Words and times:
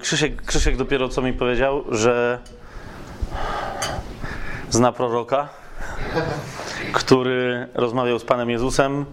Krzysiek, 0.00 0.42
Krzysiek 0.42 0.76
dopiero 0.76 1.08
co 1.08 1.22
mi 1.22 1.32
powiedział, 1.32 1.84
że 1.90 2.38
zna 4.70 4.92
proroka, 4.92 5.48
który 6.92 7.68
rozmawiał 7.74 8.18
z 8.18 8.24
Panem 8.24 8.50
Jezusem 8.50 9.04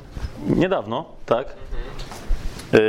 niedawno, 0.47 1.05
tak? 1.26 1.47
Yy, 2.73 2.79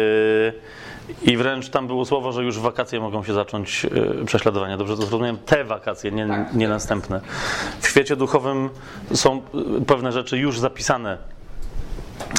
I 1.22 1.36
wręcz 1.36 1.68
tam 1.68 1.86
było 1.86 2.04
słowo, 2.04 2.32
że 2.32 2.44
już 2.44 2.58
w 2.58 2.62
wakacje 2.62 3.00
mogą 3.00 3.24
się 3.24 3.32
zacząć 3.32 3.84
yy, 3.84 4.24
prześladowania. 4.26 4.76
Dobrze 4.76 4.96
to 4.96 5.02
zrozumiałem? 5.02 5.38
Te 5.38 5.64
wakacje, 5.64 6.10
nie, 6.10 6.46
nie 6.54 6.68
następne. 6.68 7.20
W 7.80 7.88
świecie 7.88 8.16
duchowym 8.16 8.70
są 9.14 9.42
yy, 9.54 9.80
pewne 9.80 10.12
rzeczy 10.12 10.38
już 10.38 10.58
zapisane. 10.58 11.18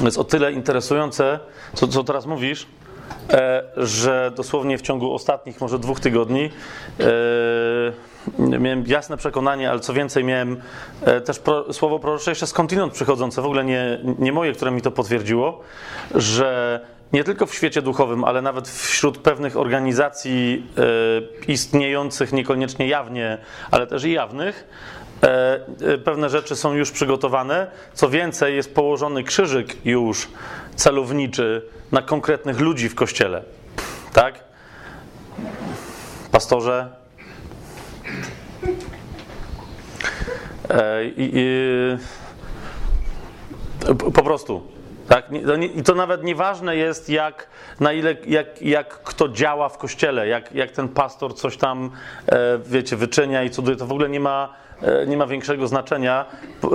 Jest 0.04 0.18
o 0.18 0.24
tyle 0.24 0.52
interesujące, 0.52 1.40
co, 1.74 1.88
co 1.88 2.04
teraz 2.04 2.26
mówisz, 2.26 2.68
że 3.78 4.32
dosłownie 4.36 4.78
w 4.78 4.82
ciągu 4.82 5.14
ostatnich 5.14 5.62
może 5.62 5.80
dwóch 5.80 6.00
tygodni 6.00 6.50
e, 8.40 8.60
miałem 8.60 8.84
jasne 8.88 9.18
przekonanie, 9.18 9.72
ale 9.72 9.80
co 9.80 9.94
więcej 9.94 10.24
miałem 10.24 10.62
e, 11.02 11.22
też 11.22 11.40
pro, 11.40 11.74
słowo 11.74 12.00
prorocze 12.00 12.32
jeszcze 12.32 12.48
skądinąd 12.48 12.94
przychodzące, 12.94 13.42
w 13.42 13.46
ogóle 13.46 13.66
nie, 13.66 14.00
nie 14.20 14.32
moje, 14.32 14.54
które 14.54 14.72
mi 14.72 14.82
to 14.82 14.92
potwierdziło, 14.92 15.62
że 16.16 16.80
nie 17.14 17.24
tylko 17.24 17.46
w 17.46 17.54
świecie 17.54 17.82
duchowym, 17.82 18.24
ale 18.24 18.42
nawet 18.42 18.68
wśród 18.68 19.18
pewnych 19.18 19.58
organizacji 19.58 20.66
e, 21.48 21.52
istniejących 21.52 22.34
niekoniecznie 22.34 22.88
jawnie, 22.88 23.38
ale 23.72 23.88
też 23.88 24.04
i 24.04 24.12
jawnych, 24.12 24.68
e, 24.68 24.68
e, 24.68 25.09
pewne 26.04 26.30
rzeczy 26.30 26.56
są 26.56 26.74
już 26.74 26.92
przygotowane. 26.92 27.72
Co 27.94 28.10
więcej, 28.10 28.56
jest 28.56 28.76
położony 28.76 29.24
krzyżyk 29.24 29.86
już 29.86 30.28
celowniczy 30.76 31.62
na 31.92 32.02
konkretnych 32.02 32.60
ludzi 32.60 32.90
w 32.90 32.96
kościele. 32.96 33.44
Tak? 34.14 34.44
Pastorze. 36.32 36.90
E, 40.70 41.06
i, 41.06 41.32
i, 41.34 41.98
po 44.14 44.24
prostu. 44.24 44.79
Tak? 45.10 45.26
I 45.76 45.84
to 45.84 45.96
nawet 45.96 46.24
nieważne 46.24 46.76
jest, 46.76 47.10
jak, 47.10 47.48
na 47.80 47.94
ile, 47.94 48.16
jak, 48.28 48.62
jak 48.62 49.04
kto 49.04 49.30
działa 49.30 49.70
w 49.70 49.78
kościele, 49.78 50.28
jak, 50.28 50.56
jak 50.56 50.72
ten 50.72 50.90
pastor 50.90 51.36
coś 51.36 51.58
tam, 51.58 51.92
e, 52.28 52.60
wiecie, 52.66 52.96
wyczynia 52.96 53.44
i 53.44 53.50
cuduje. 53.50 53.78
To 53.78 53.86
w 53.86 53.92
ogóle 53.92 54.10
nie 54.10 54.20
ma, 54.20 54.54
e, 54.82 55.08
nie 55.08 55.18
ma 55.18 55.28
większego 55.28 55.68
znaczenia, 55.68 56.26
e, 56.64 56.68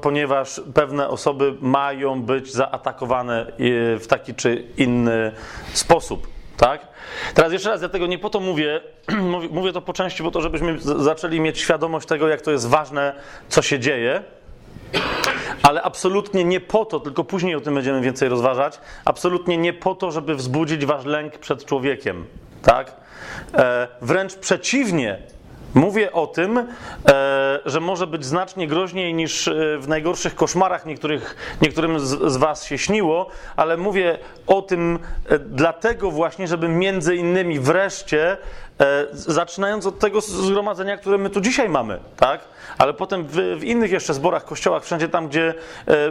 ponieważ 0.00 0.60
pewne 0.74 1.08
osoby 1.08 1.54
mają 1.60 2.22
być 2.22 2.52
zaatakowane 2.52 3.52
w 4.00 4.06
taki 4.08 4.34
czy 4.34 4.64
inny 4.76 5.32
sposób. 5.72 6.26
Tak? 6.56 6.88
Teraz 7.34 7.52
jeszcze 7.52 7.70
raz, 7.70 7.82
ja 7.82 7.88
tego 7.88 8.06
nie 8.06 8.18
po 8.18 8.30
to 8.30 8.40
mówię, 8.40 8.80
mówię 9.50 9.72
to 9.72 9.80
po 9.80 9.92
części 9.92 10.22
po 10.22 10.30
to, 10.30 10.40
żebyśmy 10.40 10.78
zaczęli 10.78 11.40
mieć 11.40 11.58
świadomość 11.58 12.06
tego, 12.06 12.28
jak 12.28 12.40
to 12.40 12.50
jest 12.50 12.68
ważne, 12.68 13.14
co 13.48 13.62
się 13.62 13.78
dzieje. 13.78 14.22
Ale 15.62 15.82
absolutnie 15.82 16.44
nie 16.44 16.60
po 16.60 16.84
to, 16.84 17.00
tylko 17.00 17.24
później 17.24 17.54
o 17.54 17.60
tym 17.60 17.74
będziemy 17.74 18.00
więcej 18.00 18.28
rozważać, 18.28 18.80
absolutnie 19.04 19.58
nie 19.58 19.72
po 19.72 19.94
to, 19.94 20.10
żeby 20.10 20.34
wzbudzić 20.34 20.86
wasz 20.86 21.04
lęk 21.04 21.38
przed 21.38 21.64
człowiekiem. 21.64 22.26
Tak? 22.62 22.96
E, 23.54 23.88
wręcz 24.00 24.34
przeciwnie, 24.34 25.18
Mówię 25.74 26.12
o 26.12 26.26
tym, 26.26 26.58
e, 26.58 26.64
że 27.66 27.80
może 27.80 28.06
być 28.06 28.24
znacznie 28.24 28.66
groźniej 28.66 29.14
niż 29.14 29.48
e, 29.48 29.78
w 29.78 29.88
najgorszych 29.88 30.34
koszmarach 30.34 30.86
niektórych, 30.86 31.36
niektórym 31.62 32.00
z, 32.00 32.32
z, 32.32 32.36
Was 32.36 32.64
się 32.64 32.78
śniło, 32.78 33.26
ale 33.56 33.76
mówię 33.76 34.18
o 34.46 34.62
tym 34.62 34.98
e, 35.28 35.38
dlatego 35.38 36.10
właśnie, 36.10 36.48
żeby 36.48 36.68
między 36.68 37.16
innymi 37.16 37.60
wreszcie, 37.60 38.36
zaczynając 39.12 39.86
od 39.86 39.98
tego 39.98 40.20
zgromadzenia, 40.20 40.96
które 40.96 41.18
my 41.18 41.30
tu 41.30 41.40
dzisiaj 41.40 41.68
mamy, 41.68 42.00
tak? 42.16 42.40
ale 42.78 42.94
potem 42.94 43.24
w, 43.24 43.36
w 43.58 43.64
innych 43.64 43.90
jeszcze 43.90 44.14
zborach, 44.14 44.44
kościołach, 44.44 44.84
wszędzie 44.84 45.08
tam, 45.08 45.28
gdzie, 45.28 45.54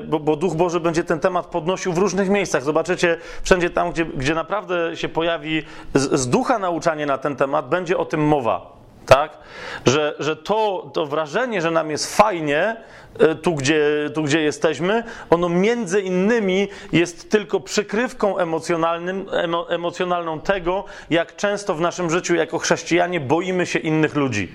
bo, 0.08 0.20
bo, 0.20 0.36
Duch 0.36 0.56
Boży 0.56 0.80
będzie 0.80 1.04
ten 1.04 1.20
temat 1.20 1.46
podnosił 1.46 1.94
w 1.94 1.98
różnych 1.98 2.30
miejscach. 2.30 2.64
Zobaczycie, 2.64 3.18
wszędzie 3.44 3.70
tam, 3.70 3.92
gdzie, 3.92 4.06
gdzie 4.06 4.36
naprawdę 4.36 4.98
się 4.98 5.10
pojawi 5.10 5.64
z, 5.94 6.20
z 6.20 6.30
ducha 6.30 6.60
nauczanie 6.60 7.06
na 7.06 7.18
ten 7.18 7.36
temat, 7.36 7.70
będzie 7.70 7.98
o 7.98 8.06
tym 8.06 8.28
mowa 8.28 8.79
tak? 9.10 9.38
Że, 9.86 10.16
że 10.20 10.36
to, 10.36 10.90
to 10.94 11.06
wrażenie, 11.06 11.62
że 11.62 11.72
nam 11.72 11.92
jest 11.92 12.16
fajnie 12.16 12.76
e, 13.20 13.36
tu 13.36 13.56
gdzie, 13.56 13.82
tu, 14.14 14.24
gdzie 14.24 14.42
jesteśmy, 14.42 15.04
ono 15.30 15.50
między 15.50 16.02
innymi 16.02 16.68
jest 16.92 17.32
tylko 17.32 17.60
przykrywką 17.60 18.38
emocjonalnym, 18.38 19.26
emo, 19.32 19.70
emocjonalną 19.70 20.40
tego, 20.40 20.84
jak 21.10 21.36
często 21.36 21.76
w 21.76 21.82
naszym 21.82 22.10
życiu 22.10 22.36
jako 22.36 22.60
chrześcijanie 22.60 23.20
boimy 23.20 23.66
się 23.66 23.80
innych 23.80 24.16
ludzi. 24.16 24.52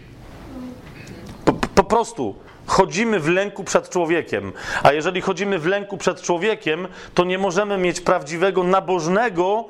Po, 1.44 1.52
po 1.52 1.84
prostu 1.84 2.34
chodzimy 2.66 3.20
w 3.20 3.28
lęku 3.28 3.64
przed 3.64 3.90
człowiekiem. 3.90 4.52
A 4.82 4.92
jeżeli 4.92 5.20
chodzimy 5.20 5.58
w 5.58 5.66
lęku 5.66 5.96
przed 5.96 6.22
człowiekiem, 6.22 6.88
to 7.14 7.24
nie 7.24 7.38
możemy 7.38 7.78
mieć 7.78 8.00
prawdziwego, 8.00 8.62
nabożnego, 8.62 9.64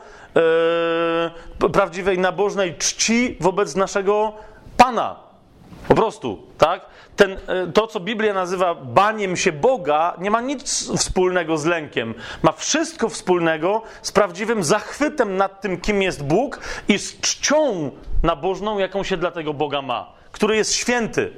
yy, 1.60 1.70
prawdziwej, 1.70 2.18
nabożnej 2.18 2.74
czci 2.74 3.36
wobec 3.40 3.76
naszego 3.76 4.32
Pana. 4.76 5.16
Po 5.88 5.94
prostu, 5.94 6.42
tak? 6.58 6.86
Ten, 7.16 7.32
e, 7.32 7.66
to, 7.72 7.86
co 7.86 8.00
Biblia 8.00 8.34
nazywa 8.34 8.74
baniem 8.74 9.36
się 9.36 9.52
Boga, 9.52 10.14
nie 10.18 10.30
ma 10.30 10.40
nic 10.40 10.90
wspólnego 10.96 11.58
z 11.58 11.64
lękiem. 11.64 12.14
Ma 12.42 12.52
wszystko 12.52 13.08
wspólnego 13.08 13.82
z 14.02 14.12
prawdziwym 14.12 14.64
zachwytem 14.64 15.36
nad 15.36 15.60
tym, 15.60 15.80
kim 15.80 16.02
jest 16.02 16.24
Bóg 16.24 16.60
i 16.88 16.98
z 16.98 17.20
czcią 17.20 17.90
nabożną, 18.22 18.78
jaką 18.78 19.02
się 19.02 19.16
dla 19.16 19.30
tego 19.30 19.54
Boga 19.54 19.82
ma, 19.82 20.12
który 20.32 20.56
jest 20.56 20.72
święty. 20.72 21.32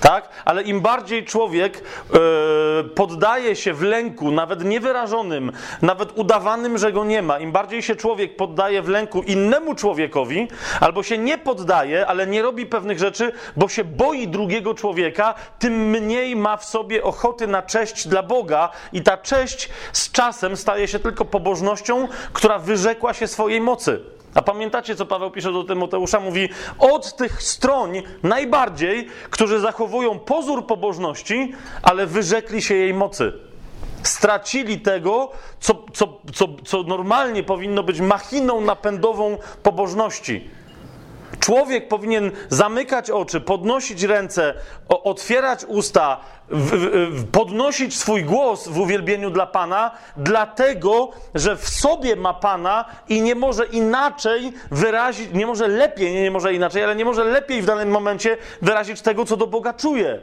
Tak? 0.00 0.28
Ale 0.44 0.62
im 0.62 0.80
bardziej 0.80 1.24
człowiek 1.24 1.82
yy, 2.12 2.84
poddaje 2.84 3.56
się 3.56 3.74
w 3.74 3.82
lęku, 3.82 4.30
nawet 4.30 4.64
niewyrażonym, 4.64 5.52
nawet 5.82 6.18
udawanym, 6.18 6.78
że 6.78 6.92
go 6.92 7.04
nie 7.04 7.22
ma, 7.22 7.38
im 7.38 7.52
bardziej 7.52 7.82
się 7.82 7.96
człowiek 7.96 8.36
poddaje 8.36 8.82
w 8.82 8.88
lęku 8.88 9.22
innemu 9.22 9.74
człowiekowi, 9.74 10.48
albo 10.80 11.02
się 11.02 11.18
nie 11.18 11.38
poddaje, 11.38 12.06
ale 12.06 12.26
nie 12.26 12.42
robi 12.42 12.66
pewnych 12.66 12.98
rzeczy, 12.98 13.32
bo 13.56 13.68
się 13.68 13.84
boi 13.84 14.28
drugiego 14.28 14.74
człowieka, 14.74 15.34
tym 15.58 15.90
mniej 15.90 16.36
ma 16.36 16.56
w 16.56 16.64
sobie 16.64 17.02
ochoty 17.02 17.46
na 17.46 17.62
cześć 17.62 18.08
dla 18.08 18.22
Boga, 18.22 18.70
i 18.92 19.02
ta 19.02 19.16
cześć 19.16 19.68
z 19.92 20.12
czasem 20.12 20.56
staje 20.56 20.88
się 20.88 20.98
tylko 20.98 21.24
pobożnością, 21.24 22.08
która 22.32 22.58
wyrzekła 22.58 23.14
się 23.14 23.26
swojej 23.26 23.60
mocy. 23.60 24.17
A 24.34 24.42
pamiętacie, 24.42 24.96
co 24.96 25.06
Paweł 25.06 25.30
pisze 25.30 25.52
do 25.52 25.64
Tymoteusza? 25.64 26.20
Mówi, 26.20 26.48
od 26.78 27.16
tych 27.16 27.42
stroń 27.42 28.02
najbardziej, 28.22 29.08
którzy 29.30 29.60
zachowują 29.60 30.18
pozór 30.18 30.66
pobożności, 30.66 31.52
ale 31.82 32.06
wyrzekli 32.06 32.62
się 32.62 32.74
jej 32.74 32.94
mocy. 32.94 33.32
Stracili 34.02 34.80
tego, 34.80 35.30
co, 35.60 35.84
co, 35.92 36.18
co, 36.34 36.48
co 36.64 36.82
normalnie 36.82 37.42
powinno 37.42 37.82
być 37.82 38.00
machiną 38.00 38.60
napędową 38.60 39.38
pobożności. 39.62 40.50
Człowiek 41.40 41.88
powinien 41.88 42.30
zamykać 42.48 43.10
oczy, 43.10 43.40
podnosić 43.40 44.02
ręce, 44.02 44.54
otwierać 44.88 45.64
usta, 45.64 46.20
podnosić 47.32 47.98
swój 47.98 48.24
głos 48.24 48.68
w 48.68 48.78
uwielbieniu 48.78 49.30
dla 49.30 49.46
Pana, 49.46 49.90
dlatego, 50.16 51.10
że 51.34 51.56
w 51.56 51.68
sobie 51.68 52.16
ma 52.16 52.34
Pana 52.34 52.84
i 53.08 53.22
nie 53.22 53.34
może 53.34 53.66
inaczej 53.66 54.52
wyrazić, 54.70 55.28
nie 55.32 55.46
może 55.46 55.68
lepiej, 55.68 56.12
nie, 56.14 56.22
nie 56.22 56.30
może 56.30 56.54
inaczej, 56.54 56.84
ale 56.84 56.96
nie 56.96 57.04
może 57.04 57.24
lepiej 57.24 57.62
w 57.62 57.66
danym 57.66 57.90
momencie 57.90 58.36
wyrazić 58.62 59.00
tego, 59.00 59.24
co 59.24 59.36
do 59.36 59.46
Boga 59.46 59.74
czuje. 59.74 60.20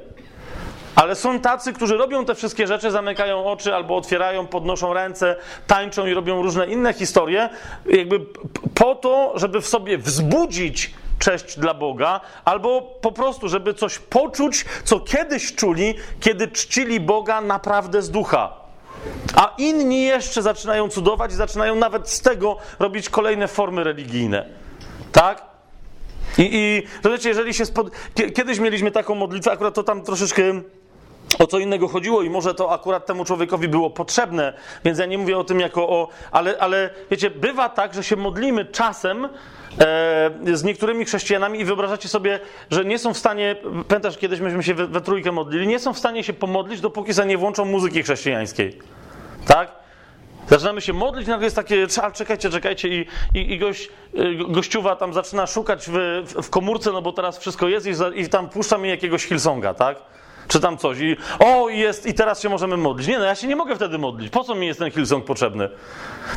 Ale 0.96 1.16
są 1.16 1.40
tacy, 1.40 1.74
którzy 1.74 1.98
robią 1.98 2.26
te 2.26 2.36
wszystkie 2.36 2.68
rzeczy, 2.68 2.92
zamykają 2.92 3.46
oczy 3.46 3.76
albo 3.76 3.98
otwierają, 3.98 4.48
podnoszą 4.48 4.94
ręce, 4.94 5.36
tańczą 5.68 6.06
i 6.06 6.14
robią 6.14 6.42
różne 6.42 6.68
inne 6.68 6.94
historie, 6.94 7.50
jakby 7.86 8.20
po 8.76 8.96
to, 8.96 9.34
żeby 9.36 9.62
w 9.62 9.68
sobie 9.68 9.98
wzbudzić 9.98 10.94
cześć 11.20 11.60
dla 11.60 11.74
Boga, 11.74 12.22
albo 12.46 12.82
po 12.82 13.12
prostu, 13.12 13.50
żeby 13.50 13.74
coś 13.74 14.00
poczuć, 14.00 14.66
co 14.84 15.00
kiedyś 15.00 15.56
czuli, 15.56 15.96
kiedy 16.20 16.48
czcili 16.48 17.00
Boga 17.00 17.42
naprawdę 17.42 18.02
z 18.02 18.12
ducha. 18.12 18.54
A 19.36 19.54
inni 19.58 20.04
jeszcze 20.04 20.42
zaczynają 20.42 20.90
cudować 20.90 21.32
i 21.32 21.36
zaczynają 21.36 21.76
nawet 21.76 22.10
z 22.10 22.22
tego 22.22 22.58
robić 22.80 23.10
kolejne 23.10 23.48
formy 23.48 23.84
religijne. 23.84 24.46
Tak? 25.12 25.42
I, 26.38 26.50
i 26.56 26.84
jeżeli 27.26 27.54
się 27.54 27.66
spod... 27.66 27.92
Kiedyś 28.36 28.60
mieliśmy 28.60 28.92
taką 28.92 29.16
modlitwę, 29.16 29.52
akurat 29.52 29.74
to 29.74 29.84
tam 29.84 30.02
troszeczkę 30.02 30.42
o 31.40 31.48
co 31.48 31.60
innego 31.60 31.88
chodziło 31.88 32.24
i 32.24 32.30
może 32.30 32.54
to 32.54 32.72
akurat 32.74 33.06
temu 33.06 33.26
człowiekowi 33.26 33.68
było 33.68 33.90
potrzebne, 33.90 34.54
więc 34.86 35.00
ja 35.00 35.06
nie 35.06 35.18
mówię 35.18 35.38
o 35.38 35.44
tym 35.44 35.60
jako 35.60 35.90
o... 35.90 36.08
Ale, 36.32 36.58
ale 36.60 36.90
wiecie, 37.12 37.30
bywa 37.30 37.70
tak, 37.70 37.94
że 37.94 38.04
się 38.04 38.16
modlimy 38.16 38.66
czasem 38.66 39.26
e, 39.26 39.30
z 40.54 40.64
niektórymi 40.64 41.06
chrześcijanami 41.06 41.60
i 41.60 41.66
wyobrażacie 41.66 42.10
sobie, 42.10 42.40
że 42.72 42.86
nie 42.86 43.00
są 43.00 43.14
w 43.14 43.18
stanie, 43.18 43.56
pamiętasz, 43.88 44.18
kiedyś 44.18 44.40
myśmy 44.40 44.64
się 44.64 44.74
we, 44.74 44.88
we 44.88 45.02
trójkę 45.02 45.32
modlili, 45.32 45.68
nie 45.68 45.80
są 45.80 45.94
w 45.94 46.00
stanie 46.00 46.24
się 46.24 46.34
pomodlić, 46.34 46.82
dopóki 46.82 47.14
za 47.14 47.26
nie 47.26 47.38
włączą 47.38 47.66
muzyki 47.66 48.04
chrześcijańskiej. 48.04 48.80
Tak? 49.48 49.86
Zaczynamy 50.50 50.82
się 50.82 50.94
modlić, 50.94 51.28
nagle 51.28 51.46
jest 51.46 51.56
takie, 51.56 51.88
czekajcie, 52.14 52.50
czekajcie 52.50 52.88
i, 52.88 53.08
i, 53.34 53.54
i 53.54 53.60
gość, 53.60 53.90
y, 54.16 54.36
gościuwa 54.50 54.96
tam 54.96 55.14
zaczyna 55.14 55.48
szukać 55.48 55.90
w, 55.90 56.24
w, 56.44 56.50
komórce, 56.50 56.92
no 56.92 57.02
bo 57.02 57.12
teraz 57.12 57.38
wszystko 57.38 57.68
jest 57.68 57.88
i, 57.88 58.22
i 58.22 58.30
tam 58.30 58.50
puszcza 58.50 58.78
mi 58.78 58.90
jakiegoś 58.90 59.26
Hillsonga, 59.26 59.74
tak? 59.74 59.98
Czy 60.48 60.60
tam 60.60 60.78
coś 60.78 61.00
i 61.00 61.18
o, 61.40 61.70
jest 61.70 62.06
i 62.06 62.14
teraz 62.14 62.42
się 62.42 62.50
możemy 62.50 62.78
modlić. 62.78 63.08
Nie 63.08 63.20
no, 63.20 63.26
ja 63.26 63.36
się 63.36 63.48
nie 63.48 63.56
mogę 63.56 63.76
wtedy 63.76 63.98
modlić. 63.98 64.30
Po 64.30 64.44
co 64.44 64.56
mi 64.56 64.68
jest 64.68 64.80
ten 64.80 64.92
Hillsong 64.92 65.26
potrzebny? 65.26 65.70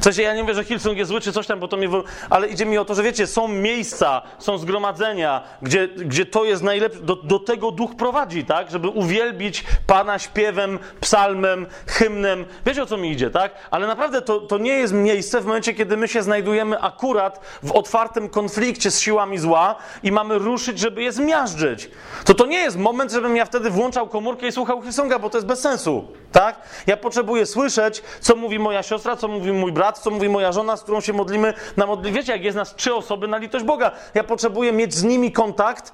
W 0.00 0.04
sensie 0.04 0.22
ja 0.22 0.34
nie 0.34 0.42
mówię, 0.42 0.54
że 0.54 0.64
Hillsong 0.64 0.98
jest 0.98 1.08
zły 1.08 1.20
czy 1.20 1.32
coś 1.32 1.46
tam, 1.46 1.60
bo 1.60 1.68
to 1.68 1.76
mnie... 1.76 1.88
Ale 2.30 2.48
idzie 2.48 2.66
mi 2.66 2.78
o 2.78 2.84
to, 2.84 2.94
że 2.94 3.02
wiecie, 3.02 3.26
są 3.26 3.48
miejsca, 3.48 4.22
są 4.38 4.58
zgromadzenia, 4.58 5.42
gdzie, 5.62 5.88
gdzie 5.88 6.26
to 6.26 6.44
jest 6.44 6.62
najlepsze, 6.62 7.00
do, 7.00 7.16
do 7.16 7.38
tego 7.38 7.70
duch 7.70 7.96
prowadzi, 7.96 8.44
tak? 8.44 8.70
Żeby 8.70 8.88
uwielbić 8.88 9.64
Pana 9.86 10.18
śpiewem, 10.18 10.78
psalmem, 11.00 11.66
hymnem. 11.86 12.44
Wiecie 12.66 12.82
o 12.82 12.86
co 12.86 12.96
mi 12.96 13.10
idzie, 13.10 13.30
tak? 13.30 13.52
Ale 13.70 13.86
naprawdę 13.86 14.22
to, 14.22 14.40
to 14.40 14.58
nie 14.58 14.72
jest 14.72 14.92
miejsce 14.92 15.40
w 15.40 15.46
momencie, 15.46 15.74
kiedy 15.74 15.96
my 15.96 16.08
się 16.08 16.22
znajdujemy 16.22 16.80
akurat 16.80 17.40
w 17.62 17.72
otwartym 17.72 18.28
konflikcie 18.28 18.90
z 18.90 19.00
siłami 19.00 19.38
zła 19.38 19.76
i 20.02 20.12
mamy 20.12 20.38
ruszyć, 20.38 20.78
żeby 20.78 21.02
je 21.02 21.12
zmiażdżyć. 21.12 21.90
To 22.24 22.34
to 22.34 22.46
nie 22.46 22.58
jest 22.58 22.78
moment, 22.78 23.12
żebym 23.12 23.36
ja 23.36 23.44
wtedy 23.44 23.70
włączał 23.70 23.97
komórkę 24.06 24.48
i 24.48 24.52
słuchał 24.52 24.82
Hillsonga, 24.82 25.18
bo 25.18 25.30
to 25.30 25.38
jest 25.38 25.46
bez 25.46 25.60
sensu, 25.60 26.04
tak? 26.32 26.60
Ja 26.86 26.96
potrzebuję 26.96 27.46
słyszeć, 27.46 28.02
co 28.20 28.36
mówi 28.36 28.58
moja 28.58 28.82
siostra, 28.82 29.16
co 29.16 29.28
mówi 29.28 29.52
mój 29.52 29.72
brat, 29.72 29.98
co 29.98 30.10
mówi 30.10 30.28
moja 30.28 30.52
żona, 30.52 30.76
z 30.76 30.82
którą 30.82 31.00
się 31.00 31.12
modlimy 31.12 31.54
na 31.76 31.86
modli. 31.86 32.12
Wiecie, 32.12 32.32
jak 32.32 32.44
jest 32.44 32.56
nas 32.56 32.74
trzy 32.74 32.94
osoby 32.94 33.28
na 33.28 33.38
litość 33.38 33.64
Boga. 33.64 33.90
Ja 34.14 34.24
potrzebuję 34.24 34.72
mieć 34.72 34.94
z 34.94 35.04
nimi 35.04 35.32
kontakt 35.32 35.92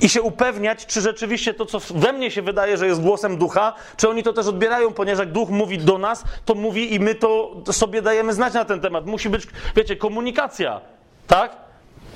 i 0.00 0.08
się 0.08 0.22
upewniać, 0.22 0.86
czy 0.86 1.00
rzeczywiście 1.00 1.54
to, 1.54 1.66
co 1.66 1.78
we 1.94 2.12
mnie 2.12 2.30
się 2.30 2.42
wydaje, 2.42 2.76
że 2.76 2.86
jest 2.86 3.00
głosem 3.00 3.38
ducha, 3.38 3.72
czy 3.96 4.08
oni 4.08 4.22
to 4.22 4.32
też 4.32 4.46
odbierają, 4.46 4.92
ponieważ 4.92 5.18
jak 5.18 5.32
duch 5.32 5.48
mówi 5.48 5.78
do 5.78 5.98
nas, 5.98 6.24
to 6.44 6.54
mówi 6.54 6.94
i 6.94 7.00
my 7.00 7.14
to 7.14 7.54
sobie 7.72 8.02
dajemy 8.02 8.32
znać 8.32 8.54
na 8.54 8.64
ten 8.64 8.80
temat. 8.80 9.06
Musi 9.06 9.30
być, 9.30 9.46
wiecie, 9.76 9.96
komunikacja, 9.96 10.80
tak? 11.26 11.67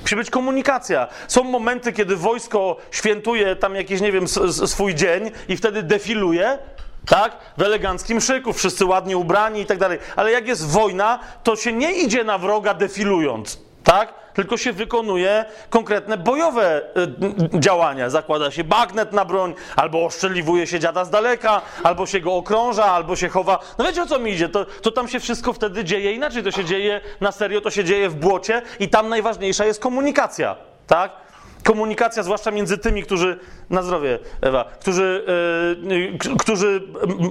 Musi 0.03 0.15
być 0.15 0.29
komunikacja. 0.29 1.07
Są 1.27 1.43
momenty, 1.43 1.93
kiedy 1.93 2.15
wojsko 2.15 2.77
świętuje 2.91 3.55
tam 3.55 3.75
jakiś, 3.75 4.01
nie 4.01 4.11
wiem, 4.11 4.27
swój 4.67 4.95
dzień 4.95 5.31
i 5.47 5.57
wtedy 5.57 5.83
defiluje, 5.83 6.57
tak? 7.05 7.37
W 7.57 7.61
eleganckim 7.61 8.21
szyku, 8.21 8.53
wszyscy 8.53 8.85
ładnie 8.85 9.17
ubrani 9.17 9.61
i 9.61 9.65
tak 9.65 9.77
dalej. 9.77 9.99
Ale 10.15 10.31
jak 10.31 10.47
jest 10.47 10.67
wojna, 10.67 11.19
to 11.43 11.55
się 11.55 11.73
nie 11.73 11.91
idzie 11.91 12.23
na 12.23 12.37
wroga 12.37 12.73
defilując, 12.73 13.59
tak? 13.83 14.13
Tylko 14.33 14.57
się 14.57 14.73
wykonuje 14.73 15.45
konkretne 15.69 16.17
bojowe 16.17 16.81
y, 17.55 17.59
działania. 17.59 18.09
Zakłada 18.09 18.51
się 18.51 18.63
bagnet 18.63 19.13
na 19.13 19.25
broń, 19.25 19.53
albo 19.75 20.05
oszczeliwuje 20.05 20.67
się 20.67 20.79
dziada 20.79 21.05
z 21.05 21.09
daleka, 21.09 21.61
albo 21.83 22.05
się 22.05 22.19
go 22.19 22.35
okrąża, 22.35 22.85
albo 22.85 23.15
się 23.15 23.29
chowa. 23.29 23.59
No 23.77 23.85
wiecie 23.85 24.03
o 24.03 24.05
co 24.05 24.19
mi 24.19 24.31
idzie? 24.31 24.49
To, 24.49 24.65
to 24.65 24.91
tam 24.91 25.07
się 25.07 25.19
wszystko 25.19 25.53
wtedy 25.53 25.83
dzieje 25.83 26.11
inaczej. 26.13 26.43
To 26.43 26.51
się 26.51 26.65
dzieje 26.65 27.01
na 27.21 27.31
serio, 27.31 27.61
to 27.61 27.69
się 27.69 27.83
dzieje 27.83 28.09
w 28.09 28.15
błocie 28.15 28.61
i 28.79 28.89
tam 28.89 29.09
najważniejsza 29.09 29.65
jest 29.65 29.81
komunikacja, 29.81 30.55
tak? 30.87 31.22
Komunikacja, 31.63 32.23
zwłaszcza 32.23 32.51
między 32.51 32.77
tymi, 32.77 33.03
którzy, 33.03 33.39
na 33.69 33.83
zdrowie 33.83 34.19
Ewa, 34.41 34.65
którzy, 34.79 35.25
yy, 35.87 36.37
którzy 36.37 36.81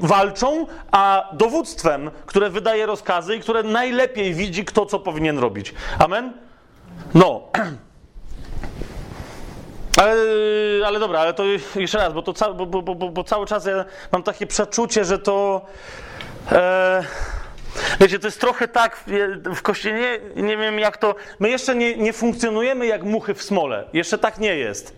walczą, 0.03 0.67
a 0.91 1.29
dowództwem, 1.33 2.11
które 2.27 2.51
wydaje 2.51 2.87
rozkazy 2.87 3.37
i 3.37 3.41
które 3.41 3.63
najlepiej 3.63 4.35
widzi, 4.35 4.65
kto 4.65 4.87
co 4.87 4.99
powinien 4.99 5.39
robić. 5.39 5.75
Amen? 5.99 6.33
No. 7.15 7.43
Ale, 9.97 10.17
ale 10.87 10.99
dobra, 10.99 11.21
ale 11.21 11.35
to 11.35 11.45
jeszcze 11.77 11.99
raz, 11.99 12.13
bo, 12.13 12.23
to 12.23 12.33
ca, 12.33 12.53
bo, 12.53 12.67
bo, 12.67 12.83
bo, 12.83 12.95
bo 12.95 13.25
cały 13.25 13.47
czas 13.47 13.67
ja 13.67 13.85
mam 14.13 14.23
takie 14.23 14.47
przeczucie, 14.47 15.05
że 15.05 15.19
to. 15.19 15.61
E, 16.53 17.05
Wiecie, 18.01 18.19
to 18.19 18.27
jest 18.27 18.41
trochę 18.41 18.69
tak 18.69 19.05
w 19.55 19.63
kościele, 19.63 19.99
nie, 19.99 20.43
nie 20.43 20.57
wiem 20.57 20.79
jak 20.79 20.97
to. 20.97 21.15
My 21.41 21.51
jeszcze 21.51 21.75
nie, 21.75 21.97
nie 21.97 22.13
funkcjonujemy 22.13 22.87
jak 22.87 23.03
muchy 23.03 23.35
w 23.35 23.43
smole. 23.43 23.85
Jeszcze 23.93 24.19
tak 24.19 24.39
nie 24.39 24.57
jest. 24.57 24.97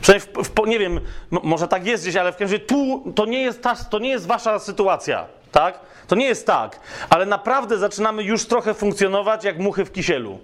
Przynajmniej 0.00 0.44
w, 0.44 0.48
w, 0.48 0.66
nie 0.66 0.78
wiem, 0.78 1.00
może 1.30 1.68
tak 1.68 1.86
jest 1.86 2.04
gdzieś, 2.04 2.16
ale 2.16 2.32
w 2.32 2.36
każdym 2.36 2.54
razie 2.54 2.66
tu 2.66 3.12
to 3.14 3.26
nie 3.26 3.42
jest 3.42 3.62
ta, 3.62 3.76
to 3.76 3.98
nie 3.98 4.08
jest 4.08 4.26
wasza 4.26 4.58
sytuacja, 4.58 5.26
tak? 5.52 5.80
To 6.06 6.16
nie 6.16 6.26
jest 6.26 6.46
tak, 6.46 6.80
ale 7.10 7.26
naprawdę 7.26 7.78
zaczynamy 7.78 8.22
już 8.22 8.46
trochę 8.46 8.74
funkcjonować 8.74 9.44
jak 9.44 9.58
muchy 9.58 9.84
w 9.84 9.92
kisielu. 9.92 10.38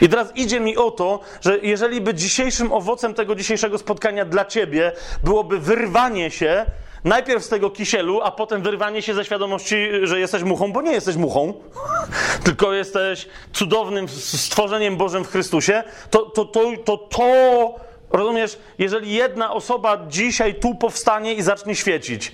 I 0.00 0.08
teraz 0.08 0.36
idzie 0.36 0.60
mi 0.60 0.76
o 0.76 0.90
to, 0.90 1.20
że 1.40 1.58
jeżeli 1.58 2.00
by 2.00 2.14
dzisiejszym 2.14 2.72
owocem 2.72 3.14
tego 3.14 3.34
dzisiejszego 3.34 3.78
spotkania 3.78 4.24
dla 4.24 4.44
ciebie 4.44 4.92
byłoby 5.24 5.58
wyrwanie 5.58 6.30
się 6.30 6.66
Najpierw 7.04 7.44
z 7.44 7.48
tego 7.48 7.70
kisielu, 7.70 8.20
a 8.22 8.30
potem 8.30 8.62
wyrwanie 8.62 9.02
się 9.02 9.14
ze 9.14 9.24
świadomości, 9.24 9.76
że 10.02 10.20
jesteś 10.20 10.42
muchą, 10.42 10.72
bo 10.72 10.82
nie 10.82 10.92
jesteś 10.92 11.16
muchą, 11.16 11.54
tylko 12.44 12.72
jesteś 12.72 13.28
cudownym 13.52 14.08
stworzeniem 14.08 14.96
Bożym 14.96 15.24
w 15.24 15.28
Chrystusie, 15.28 15.82
to 16.10 16.22
to, 16.22 16.44
to, 16.44 16.72
to, 16.84 16.96
to 16.96 17.74
rozumiesz, 18.10 18.58
jeżeli 18.78 19.12
jedna 19.12 19.52
osoba 19.52 20.06
dzisiaj 20.08 20.54
tu 20.54 20.74
powstanie 20.74 21.34
i 21.34 21.42
zacznie 21.42 21.74
świecić, 21.74 22.32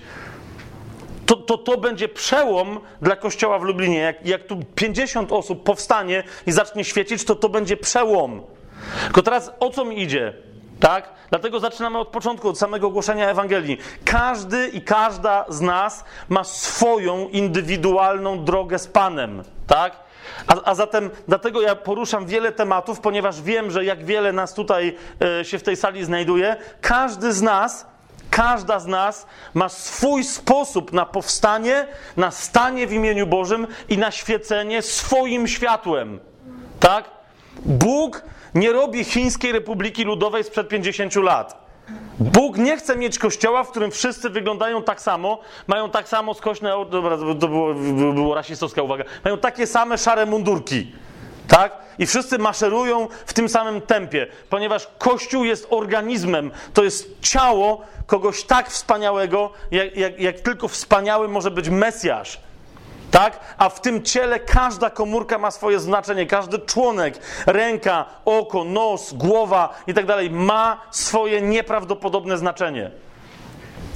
to, 1.26 1.36
to, 1.36 1.58
to 1.58 1.78
będzie 1.78 2.08
przełom 2.08 2.80
dla 3.02 3.16
kościoła 3.16 3.58
w 3.58 3.62
Lublinie. 3.62 3.98
Jak, 3.98 4.26
jak 4.26 4.46
tu 4.46 4.60
50 4.74 5.32
osób 5.32 5.62
powstanie 5.62 6.24
i 6.46 6.52
zacznie 6.52 6.84
świecić, 6.84 7.24
to 7.24 7.34
to 7.34 7.48
będzie 7.48 7.76
przełom. 7.76 8.42
Tylko 9.04 9.22
teraz 9.22 9.52
o 9.60 9.70
co 9.70 9.84
mi 9.84 10.02
idzie? 10.02 10.47
Tak? 10.80 11.08
Dlatego 11.30 11.60
zaczynamy 11.60 11.98
od 11.98 12.08
początku, 12.08 12.48
od 12.48 12.58
samego 12.58 12.90
głoszenia 12.90 13.30
Ewangelii. 13.30 13.78
Każdy 14.04 14.68
i 14.68 14.82
każda 14.82 15.44
z 15.48 15.60
nas 15.60 16.04
ma 16.28 16.44
swoją 16.44 17.28
indywidualną 17.28 18.44
drogę 18.44 18.78
z 18.78 18.86
Panem. 18.86 19.42
Tak? 19.66 19.96
A, 20.46 20.54
a, 20.64 20.74
zatem 20.74 21.10
dlatego 21.28 21.60
ja 21.60 21.74
poruszam 21.74 22.26
wiele 22.26 22.52
tematów, 22.52 23.00
ponieważ 23.00 23.42
wiem, 23.42 23.70
że 23.70 23.84
jak 23.84 24.04
wiele 24.04 24.32
nas 24.32 24.54
tutaj 24.54 24.96
e, 25.40 25.44
się 25.44 25.58
w 25.58 25.62
tej 25.62 25.76
sali 25.76 26.04
znajduje, 26.04 26.56
każdy 26.80 27.32
z 27.32 27.42
nas, 27.42 27.86
każda 28.30 28.78
z 28.78 28.86
nas 28.86 29.26
ma 29.54 29.68
swój 29.68 30.24
sposób 30.24 30.92
na 30.92 31.06
powstanie, 31.06 31.86
na 32.16 32.30
stanie 32.30 32.86
w 32.86 32.92
imieniu 32.92 33.26
Bożym 33.26 33.66
i 33.88 33.98
na 33.98 34.10
świecenie 34.10 34.82
swoim 34.82 35.48
światłem. 35.48 36.20
Tak? 36.80 37.04
Bóg 37.64 38.22
nie 38.54 38.72
robi 38.72 39.04
Chińskiej 39.04 39.52
Republiki 39.52 40.04
Ludowej 40.04 40.44
sprzed 40.44 40.68
50 40.68 41.14
lat. 41.16 41.68
Bóg 42.20 42.56
nie 42.58 42.76
chce 42.76 42.96
mieć 42.96 43.18
kościoła, 43.18 43.64
w 43.64 43.70
którym 43.70 43.90
wszyscy 43.90 44.30
wyglądają 44.30 44.82
tak 44.82 45.00
samo, 45.00 45.40
mają 45.66 45.90
tak 45.90 46.08
samo 46.08 46.34
skośne, 46.34 46.72
dobra, 46.90 47.16
to 47.16 47.48
było, 47.48 47.74
było 48.14 48.34
rasistowska 48.34 48.82
uwaga, 48.82 49.04
mają 49.24 49.38
takie 49.38 49.66
same 49.66 49.98
szare 49.98 50.26
mundurki. 50.26 50.92
Tak? 51.48 51.78
I 51.98 52.06
wszyscy 52.06 52.38
maszerują 52.38 53.08
w 53.26 53.32
tym 53.32 53.48
samym 53.48 53.80
tempie, 53.80 54.26
ponieważ 54.50 54.88
Kościół 54.98 55.44
jest 55.44 55.66
organizmem, 55.70 56.50
to 56.74 56.84
jest 56.84 57.20
ciało 57.20 57.80
kogoś 58.06 58.44
tak 58.44 58.70
wspaniałego, 58.70 59.50
jak, 59.70 59.96
jak, 59.96 60.20
jak 60.20 60.40
tylko 60.40 60.68
wspaniały 60.68 61.28
może 61.28 61.50
być 61.50 61.68
Mesjasz. 61.68 62.40
Tak? 63.10 63.40
A 63.58 63.68
w 63.68 63.80
tym 63.80 64.02
ciele 64.02 64.40
każda 64.40 64.90
komórka 64.90 65.38
ma 65.38 65.50
swoje 65.50 65.80
znaczenie, 65.80 66.26
każdy 66.26 66.58
członek, 66.58 67.18
ręka, 67.46 68.04
oko, 68.24 68.64
nos, 68.64 69.12
głowa 69.12 69.74
i 69.86 69.94
tak 69.94 70.06
dalej 70.06 70.30
ma 70.30 70.80
swoje 70.90 71.42
nieprawdopodobne 71.42 72.38
znaczenie. 72.38 72.90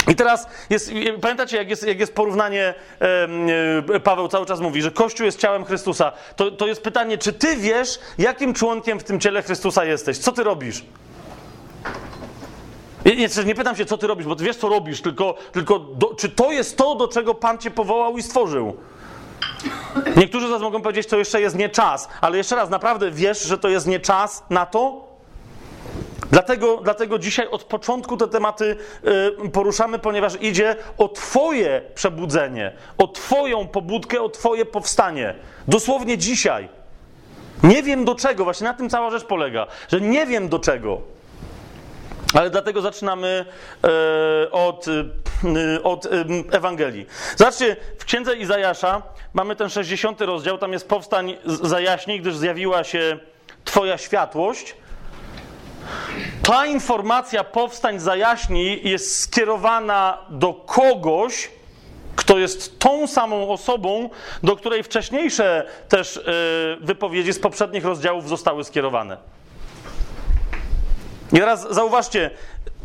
I 0.09 0.15
teraz 0.17 0.47
jest, 0.71 0.93
pamiętacie, 1.21 1.57
jak 1.57 1.71
jest, 1.71 1.87
jak 1.87 2.01
jest 2.01 2.15
porównanie, 2.15 2.75
e, 3.95 4.01
Paweł 4.01 4.29
cały 4.29 4.47
czas 4.47 4.61
mówi, 4.61 4.83
że 4.83 4.91
Kościół 4.91 5.27
jest 5.27 5.39
ciałem 5.39 5.65
Chrystusa. 5.65 6.13
To, 6.37 6.51
to 6.51 6.67
jest 6.67 6.83
pytanie, 6.83 7.19
czy 7.19 7.33
ty 7.33 7.57
wiesz, 7.57 7.99
jakim 8.19 8.55
członkiem 8.55 9.01
w 9.01 9.05
tym 9.05 9.21
ciele 9.21 9.43
Chrystusa 9.43 9.85
jesteś? 9.85 10.19
Co 10.19 10.33
ty 10.33 10.45
robisz? 10.45 10.85
Nie, 13.05 13.17
nie, 13.17 13.29
nie 13.45 13.55
pytam 13.55 13.77
się, 13.77 13.85
co 13.85 13.99
ty 13.99 14.07
robisz, 14.07 14.27
bo 14.27 14.37
ty 14.37 14.45
wiesz, 14.45 14.57
co 14.57 14.69
robisz, 14.69 15.03
tylko, 15.03 15.35
tylko 15.53 15.79
do, 15.79 16.15
czy 16.15 16.29
to 16.29 16.53
jest 16.53 16.77
to, 16.77 16.95
do 16.95 17.09
czego 17.09 17.35
Pan 17.35 17.59
cię 17.59 17.71
powołał 17.71 18.19
i 18.19 18.23
stworzył? 18.23 18.77
Niektórzy 20.17 20.47
z 20.47 20.51
Was 20.51 20.63
mogą 20.63 20.83
powiedzieć, 20.83 21.07
to 21.07 21.19
jeszcze 21.19 21.41
jest 21.41 21.57
nie 21.57 21.69
czas, 21.69 22.09
ale 22.21 22.37
jeszcze 22.37 22.57
raz, 22.57 22.71
naprawdę 22.71 23.11
wiesz, 23.11 23.43
że 23.43 23.59
to 23.59 23.69
jest 23.69 23.87
nie 23.87 24.01
czas 24.01 24.45
na 24.51 24.67
to? 24.67 25.13
Dlatego, 26.31 26.81
dlatego 26.85 27.19
dzisiaj 27.19 27.49
od 27.49 27.65
początku 27.65 28.17
te 28.17 28.29
tematy 28.29 28.77
y, 29.45 29.51
poruszamy, 29.51 29.99
ponieważ 29.99 30.33
idzie 30.41 30.77
o 30.99 31.09
Twoje 31.09 31.83
przebudzenie, 31.95 32.73
o 32.99 33.09
Twoją 33.09 33.69
pobudkę, 33.69 34.21
o 34.21 34.29
Twoje 34.29 34.65
powstanie. 34.65 35.35
Dosłownie 35.69 36.19
dzisiaj. 36.19 36.69
Nie 37.63 37.83
wiem 37.83 38.05
do 38.05 38.15
czego, 38.15 38.45
właśnie 38.45 38.65
na 38.65 38.75
tym 38.75 38.91
cała 38.91 39.11
rzecz 39.11 39.25
polega, 39.25 39.67
że 39.89 40.01
nie 40.01 40.27
wiem 40.27 40.49
do 40.49 40.59
czego. 40.59 41.01
Ale 42.35 42.51
dlatego 42.51 42.81
zaczynamy 42.81 43.45
e, 43.85 44.51
od, 44.51 44.87
e, 44.89 45.83
od 45.83 46.07
e, 46.07 46.11
Ewangelii. 46.51 47.07
Zobaczcie, 47.37 47.77
w 47.99 48.05
księdze 48.05 48.37
Izajasza 48.37 49.03
mamy 49.35 49.57
ten 49.57 49.69
60 49.69 50.21
rozdział, 50.21 50.59
tam 50.59 50.73
jest 50.73 50.89
powstań 50.89 51.37
zajaśnij, 51.45 52.21
gdyż 52.21 52.37
zjawiła 52.37 52.85
się 52.85 53.19
Twoja 53.65 53.99
światłość. 53.99 54.75
Ta 56.43 56.67
informacja 56.67 57.45
powstań 57.45 58.01
zajaśnij 58.01 58.89
jest 58.89 59.21
skierowana 59.21 60.19
do 60.31 60.55
kogoś, 60.55 61.51
kto 62.17 62.39
jest 62.39 62.79
tą 62.79 63.07
samą 63.07 63.49
osobą, 63.49 64.11
do 64.43 64.57
której 64.57 64.83
wcześniejsze 64.83 65.67
też 65.89 66.21
wypowiedzi 66.81 67.33
z 67.33 67.39
poprzednich 67.39 67.85
rozdziałów 67.85 68.29
zostały 68.29 68.65
skierowane. 68.65 69.17
I 71.33 71.37
teraz 71.37 71.67
zauważcie, 71.71 72.31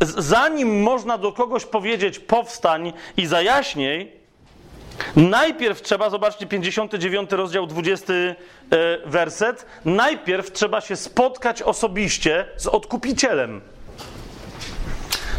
zanim 0.00 0.82
można 0.82 1.18
do 1.18 1.32
kogoś 1.32 1.64
powiedzieć 1.64 2.18
powstań 2.18 2.92
i 3.16 3.26
zajaśniej, 3.26 4.12
najpierw 5.16 5.82
trzeba, 5.82 6.10
zobaczcie, 6.10 6.46
59 6.46 7.32
rozdział, 7.32 7.66
20 7.66 8.12
e, 8.12 8.36
werset, 9.06 9.66
najpierw 9.84 10.52
trzeba 10.52 10.80
się 10.80 10.96
spotkać 10.96 11.62
osobiście 11.62 12.44
z 12.56 12.66
odkupicielem. 12.66 13.60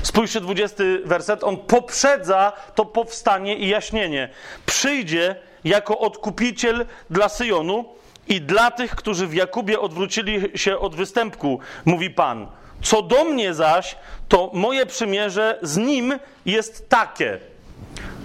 Spójrzcie, 0.03 0.41
20 0.41 0.83
werset, 1.05 1.43
on 1.43 1.57
poprzedza 1.57 2.51
to 2.75 2.85
powstanie 2.85 3.57
i 3.57 3.67
jaśnienie. 3.67 4.29
Przyjdzie 4.65 5.35
jako 5.63 5.99
odkupiciel 5.99 6.85
dla 7.09 7.29
Syjonu 7.29 7.85
i 8.27 8.41
dla 8.41 8.71
tych, 8.71 8.95
którzy 8.95 9.27
w 9.27 9.33
Jakubie 9.33 9.79
odwrócili 9.79 10.57
się 10.57 10.79
od 10.79 10.95
występku, 10.95 11.59
mówi 11.85 12.09
Pan. 12.09 12.47
Co 12.81 13.01
do 13.01 13.23
mnie 13.23 13.53
zaś, 13.53 13.95
to 14.27 14.51
moje 14.53 14.85
przymierze 14.85 15.59
z 15.61 15.77
nim 15.77 16.19
jest 16.45 16.89
takie. 16.89 17.39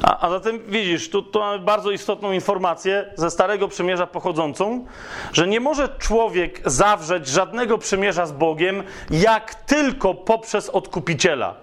A, 0.02 0.26
a 0.26 0.30
zatem 0.30 0.60
widzisz, 0.68 1.10
tu, 1.10 1.22
tu 1.22 1.38
mamy 1.38 1.58
bardzo 1.58 1.90
istotną 1.90 2.32
informację 2.32 3.12
ze 3.16 3.30
Starego 3.30 3.68
Przymierza 3.68 4.06
pochodzącą, 4.06 4.86
że 5.32 5.46
nie 5.46 5.60
może 5.60 5.88
człowiek 5.98 6.60
zawrzeć 6.64 7.28
żadnego 7.28 7.78
przymierza 7.78 8.26
z 8.26 8.32
Bogiem, 8.32 8.82
jak 9.10 9.54
tylko 9.54 10.14
poprzez 10.14 10.68
odkupiciela. 10.68 11.54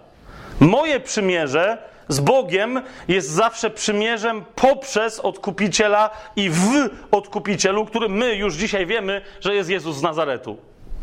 Moje 0.59 0.99
przymierze 0.99 1.77
z 2.07 2.19
Bogiem 2.19 2.81
jest 3.07 3.29
zawsze 3.29 3.69
przymierzem 3.69 4.45
poprzez 4.55 5.19
odkupiciela 5.19 6.09
i 6.35 6.49
w 6.49 6.89
odkupicielu, 7.11 7.85
który 7.85 8.09
my 8.09 8.35
już 8.35 8.55
dzisiaj 8.55 8.85
wiemy, 8.85 9.21
że 9.39 9.55
jest 9.55 9.69
Jezus 9.69 9.97
z 9.97 10.01
Nazaretu. 10.01 10.57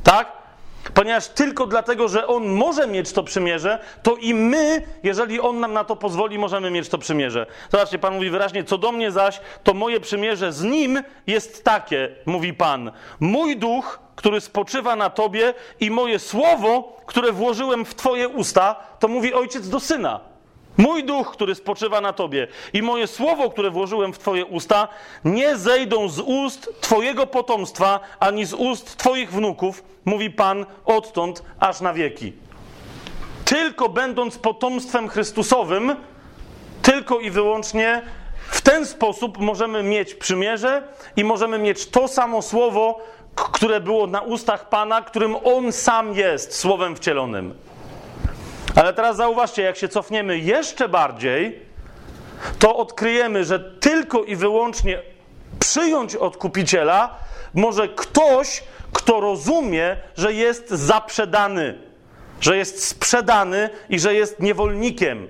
Tak? 0.05 0.33
Ponieważ 0.95 1.29
tylko 1.29 1.67
dlatego, 1.67 2.09
że 2.09 2.27
On 2.27 2.47
może 2.49 2.87
mieć 2.87 3.13
to 3.13 3.23
przymierze, 3.23 3.79
to 4.03 4.17
i 4.17 4.35
my, 4.35 4.83
jeżeli 5.03 5.41
On 5.41 5.61
nam 5.61 5.73
na 5.73 5.85
to 5.85 5.97
pozwoli, 5.97 6.39
możemy 6.39 6.71
mieć 6.71 6.89
to 6.89 6.99
przymierze. 6.99 7.47
Zobaczcie, 7.71 7.99
Pan 7.99 8.15
mówi 8.15 8.31
wyraźnie, 8.31 8.65
co 8.65 8.79
do 8.79 8.93
mnie 8.93 9.11
zaś, 9.11 9.41
to 9.65 9.75
moje 9.75 10.01
przymierze 10.01 10.53
z 10.53 10.63
Nim 10.63 11.03
jest 11.27 11.65
takie, 11.65 12.09
mówi 12.27 12.55
Pan. 12.55 12.93
Mój 13.21 13.57
duch, 13.57 14.01
który 14.17 14.41
spoczywa 14.41 14.97
na 14.97 15.11
Tobie 15.11 15.55
i 15.81 15.91
moje 15.91 16.19
słowo, 16.19 16.97
które 17.07 17.33
włożyłem 17.33 17.85
w 17.85 17.95
Twoje 17.95 18.29
usta, 18.29 18.77
to 18.99 19.09
mówi 19.09 19.35
Ojciec 19.35 19.69
do 19.69 19.81
Syna. 19.81 20.21
Mój 20.79 21.05
duch, 21.05 21.31
który 21.31 21.55
spoczywa 21.55 22.01
na 22.01 22.13
tobie, 22.13 22.47
i 22.73 22.83
moje 22.83 23.07
słowo, 23.07 23.51
które 23.51 23.71
włożyłem 23.71 24.13
w 24.13 24.19
twoje 24.19 24.47
usta, 24.47 24.89
nie 25.25 25.57
zejdą 25.57 26.09
z 26.09 26.19
ust 26.19 26.71
twojego 26.81 27.27
potomstwa, 27.27 28.01
ani 28.21 28.45
z 28.45 28.55
ust 28.55 28.97
twoich 28.97 29.33
wnuków, 29.33 29.85
mówi 30.05 30.31
Pan, 30.31 30.67
odtąd 30.85 31.43
aż 31.61 31.81
na 31.81 31.93
wieki. 31.93 32.33
Tylko 33.45 33.89
będąc 33.89 34.39
potomstwem 34.39 35.09
Chrystusowym, 35.09 35.97
tylko 36.83 37.21
i 37.21 37.31
wyłącznie 37.31 38.03
w 38.51 38.61
ten 38.61 38.87
sposób 38.87 39.39
możemy 39.39 39.83
mieć 39.83 40.15
przymierze 40.15 40.83
i 41.17 41.25
możemy 41.25 41.59
mieć 41.59 41.87
to 41.87 42.09
samo 42.09 42.43
słowo, 42.43 43.01
które 43.35 43.81
było 43.81 44.07
na 44.07 44.21
ustach 44.21 44.69
Pana, 44.69 45.03
którym 45.03 45.37
On 45.45 45.73
sam 45.73 46.15
jest, 46.15 46.55
słowem 46.55 46.97
wcielonym. 46.97 47.55
Ale 48.75 48.93
teraz 48.95 49.17
zauważcie, 49.17 49.63
jak 49.63 49.77
się 49.77 49.89
cofniemy 49.89 50.39
jeszcze 50.39 50.89
bardziej, 50.89 51.63
to 52.59 52.77
odkryjemy, 52.77 53.45
że 53.45 53.59
tylko 53.61 54.25
i 54.25 54.37
wyłącznie 54.37 54.99
przyjąć 55.59 56.17
odkupiciela 56.17 57.15
może 57.55 57.89
ktoś, 57.89 58.63
kto 58.93 59.21
rozumie, 59.21 59.97
że 60.17 60.33
jest 60.33 60.71
zaprzedany, 60.71 61.79
że 62.41 62.57
jest 62.57 62.85
sprzedany 62.85 63.71
i 63.89 63.99
że 63.99 64.15
jest 64.15 64.41
niewolnikiem. 64.41 65.29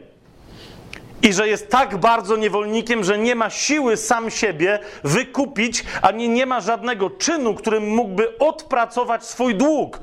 I 1.22 1.32
że 1.32 1.48
jest 1.48 1.70
tak 1.70 1.96
bardzo 1.96 2.36
niewolnikiem, 2.36 3.04
że 3.04 3.18
nie 3.18 3.34
ma 3.34 3.50
siły 3.50 3.96
sam 3.96 4.30
siebie 4.30 4.78
wykupić, 5.04 5.84
ani 6.02 6.28
nie 6.28 6.46
ma 6.46 6.60
żadnego 6.60 7.10
czynu, 7.10 7.54
którym 7.54 7.88
mógłby 7.88 8.38
odpracować 8.38 9.24
swój 9.24 9.54
dług. 9.54 10.00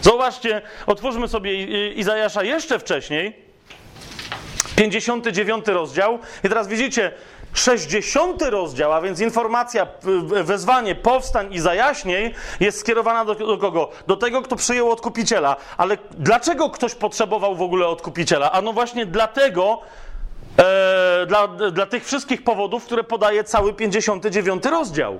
Zobaczcie, 0.00 0.62
otwórzmy 0.86 1.28
sobie 1.28 1.64
Izajasza 1.92 2.42
jeszcze 2.42 2.78
wcześniej, 2.78 3.46
59 4.76 5.66
rozdział. 5.66 6.18
I 6.44 6.48
teraz 6.48 6.68
widzicie, 6.68 7.12
60 7.54 8.42
rozdział, 8.42 8.92
a 8.92 9.00
więc 9.00 9.20
informacja, 9.20 9.86
wezwanie, 10.44 10.94
powstań 10.94 11.54
i 11.54 11.60
zajaśniej 11.60 12.34
jest 12.60 12.80
skierowana 12.80 13.24
do, 13.24 13.34
do, 13.34 13.58
kogo? 13.58 13.90
Do 14.06 14.16
tego, 14.16 14.42
kto 14.42 14.56
przyjął 14.56 14.90
odkupiciela. 14.90 15.56
Ale 15.76 15.98
dlaczego 16.10 16.70
ktoś 16.70 16.94
potrzebował 16.94 17.54
w 17.54 17.62
ogóle 17.62 17.86
odkupiciela? 17.86 18.52
A 18.52 18.62
no 18.62 18.72
właśnie 18.72 19.06
dlatego, 19.06 19.80
e, 20.58 21.26
dla, 21.26 21.48
dla 21.48 21.86
tych 21.86 22.04
wszystkich 22.04 22.44
powodów, 22.44 22.84
które 22.84 23.04
podaje 23.04 23.44
cały 23.44 23.74
59 23.74 24.64
rozdział. 24.64 25.18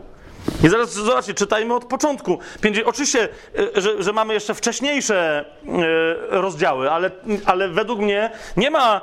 I 0.65 0.69
zaraz 0.69 0.93
zobaczcie, 0.93 1.35
czytajmy 1.35 1.75
od 1.75 1.85
początku. 1.85 2.39
Oczywiście, 2.85 3.29
e, 3.77 3.81
że, 3.81 4.03
że 4.03 4.13
mamy 4.13 4.35
jeszcze 4.35 4.55
wcześniejsze 4.55 5.45
e, 5.67 6.41
rozdziały, 6.41 6.91
ale, 6.91 7.11
ale 7.45 7.69
według 7.69 8.01
mnie 8.01 8.31
nie 8.57 8.71
ma 8.71 8.97
e, 8.97 9.01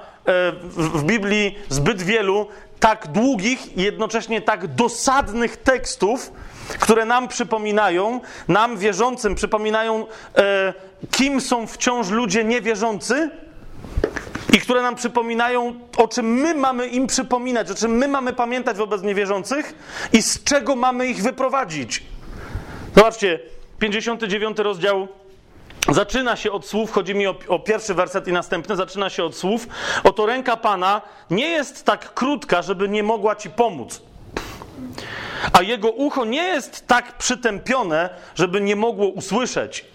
w 0.76 1.04
Biblii 1.04 1.60
zbyt 1.70 2.02
wielu 2.02 2.48
tak 2.80 3.08
długich 3.08 3.78
i 3.78 3.82
jednocześnie 3.82 4.42
tak 4.42 4.68
dosadnych 4.68 5.58
tekstów, 5.58 6.32
które 6.80 7.06
nam 7.06 7.28
przypominają, 7.28 8.22
nam 8.48 8.78
wierzącym 8.78 9.36
przypominają, 9.36 10.08
kim 11.12 11.42
są 11.42 11.68
wciąż 11.68 12.10
ludzie 12.10 12.44
niewierzący, 12.44 13.30
i 14.54 14.60
które 14.60 14.82
nam 14.82 14.96
przypominają, 14.96 15.80
o 15.98 16.08
czym 16.08 16.26
my 16.26 16.56
mamy 16.56 16.88
im 16.88 17.08
przypominać, 17.08 17.72
o 17.72 17.76
czym 17.76 17.92
my 17.92 18.08
mamy 18.08 18.34
pamiętać 18.34 18.78
wobec 18.78 19.02
niewierzących 19.02 19.74
i 20.14 20.22
z 20.22 20.44
czego 20.44 20.76
mamy 20.76 21.08
ich 21.08 21.24
wyprowadzić. 21.24 22.04
Zobaczcie, 22.96 23.40
59 23.80 24.60
rozdział 24.60 25.08
zaczyna 25.90 26.36
się 26.36 26.52
od 26.52 26.68
słów, 26.68 26.92
chodzi 26.92 27.16
mi 27.16 27.28
o, 27.28 27.36
o, 27.48 27.60
pierwszy 27.60 27.94
werset 27.94 28.28
i 28.28 28.32
następny, 28.32 28.76
zaczyna 28.76 29.10
się 29.10 29.24
od 29.24 29.36
słów. 29.36 29.68
Oto 30.04 30.26
ręka 30.26 30.58
Pana 30.58 31.02
nie 31.30 31.48
jest 31.48 31.86
tak 31.86 32.14
krótka, 32.14 32.62
żeby 32.62 32.90
nie 32.90 33.04
mogła 33.04 33.36
ci 33.36 33.50
pomóc. 33.50 34.02
A 35.54 35.62
jego 35.62 35.92
ucho 35.92 36.26
nie 36.26 36.44
jest 36.44 36.88
tak 36.88 37.18
przytępione, 37.18 38.10
żeby 38.36 38.62
nie 38.62 38.76
mogło 38.76 39.08
usłyszeć. 39.08 39.86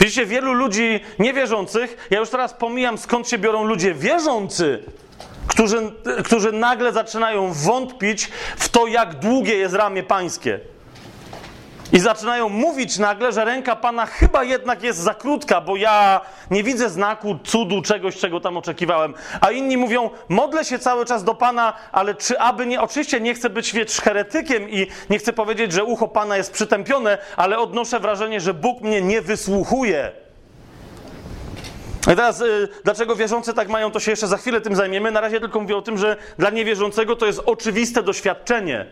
Widzicie, 0.00 0.26
wielu 0.26 0.52
ludzi 0.52 1.00
niewierzących, 1.18 2.08
ja 2.10 2.18
już 2.18 2.30
teraz 2.30 2.54
pomijam 2.54 2.98
skąd 2.98 3.28
się 3.28 3.38
biorą 3.38 3.64
ludzie 3.64 3.94
wierzący, 3.94 4.82
którzy, 5.46 5.92
którzy 6.24 6.52
nagle 6.52 6.92
zaczynają 6.92 7.52
wątpić 7.52 8.30
w 8.56 8.68
to, 8.68 8.86
jak 8.86 9.14
długie 9.14 9.54
jest 9.54 9.74
ramię 9.74 10.02
pańskie. 10.02 10.60
I 11.92 12.00
zaczynają 12.00 12.48
mówić 12.48 12.98
nagle, 12.98 13.32
że 13.32 13.44
ręka 13.44 13.76
Pana 13.76 14.06
chyba 14.06 14.44
jednak 14.44 14.82
jest 14.82 14.98
za 14.98 15.14
krótka, 15.14 15.60
bo 15.60 15.76
ja 15.76 16.20
nie 16.50 16.62
widzę 16.62 16.90
znaku, 16.90 17.38
cudu, 17.44 17.82
czegoś, 17.82 18.16
czego 18.16 18.40
tam 18.40 18.56
oczekiwałem. 18.56 19.14
A 19.40 19.50
inni 19.50 19.76
mówią, 19.76 20.10
modlę 20.28 20.64
się 20.64 20.78
cały 20.78 21.04
czas 21.04 21.24
do 21.24 21.34
Pana, 21.34 21.72
ale 21.92 22.14
czy 22.14 22.40
aby 22.40 22.66
nie, 22.66 22.80
oczywiście 22.80 23.20
nie 23.20 23.34
chcę 23.34 23.50
być 23.50 23.72
wiecz 23.72 24.00
heretykiem 24.00 24.70
i 24.70 24.86
nie 25.10 25.18
chcę 25.18 25.32
powiedzieć, 25.32 25.72
że 25.72 25.84
ucho 25.84 26.08
Pana 26.08 26.36
jest 26.36 26.52
przytępione, 26.52 27.18
ale 27.36 27.58
odnoszę 27.58 28.00
wrażenie, 28.00 28.40
że 28.40 28.54
Bóg 28.54 28.80
mnie 28.80 29.02
nie 29.02 29.22
wysłuchuje. 29.22 30.12
I 32.12 32.16
teraz, 32.16 32.40
y, 32.40 32.68
dlaczego 32.84 33.16
wierzący 33.16 33.54
tak 33.54 33.68
mają, 33.68 33.90
to 33.90 34.00
się 34.00 34.10
jeszcze 34.10 34.26
za 34.26 34.36
chwilę 34.36 34.60
tym 34.60 34.76
zajmiemy. 34.76 35.10
Na 35.10 35.20
razie 35.20 35.40
tylko 35.40 35.60
mówię 35.60 35.76
o 35.76 35.82
tym, 35.82 35.98
że 35.98 36.16
dla 36.38 36.50
niewierzącego 36.50 37.16
to 37.16 37.26
jest 37.26 37.42
oczywiste 37.46 38.02
doświadczenie. 38.02 38.86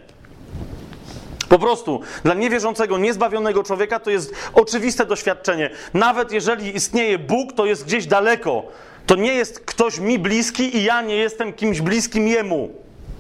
Po 1.55 1.59
prostu 1.59 2.01
dla 2.25 2.35
niewierzącego, 2.35 2.99
niezbawionego 2.99 3.63
człowieka 3.63 4.01
to 4.01 4.11
jest 4.11 4.35
oczywiste 4.55 5.07
doświadczenie. 5.07 5.71
Nawet 5.95 6.33
jeżeli 6.33 6.77
istnieje 6.77 7.19
Bóg, 7.19 7.53
to 7.53 7.67
jest 7.67 7.85
gdzieś 7.85 8.07
daleko. 8.07 8.63
To 9.07 9.15
nie 9.15 9.35
jest 9.35 9.61
ktoś 9.61 9.99
mi 9.99 10.19
bliski 10.19 10.77
i 10.77 10.85
ja 10.85 11.03
nie 11.03 11.17
jestem 11.17 11.53
kimś 11.53 11.81
bliskim 11.81 12.29
jemu. 12.29 12.71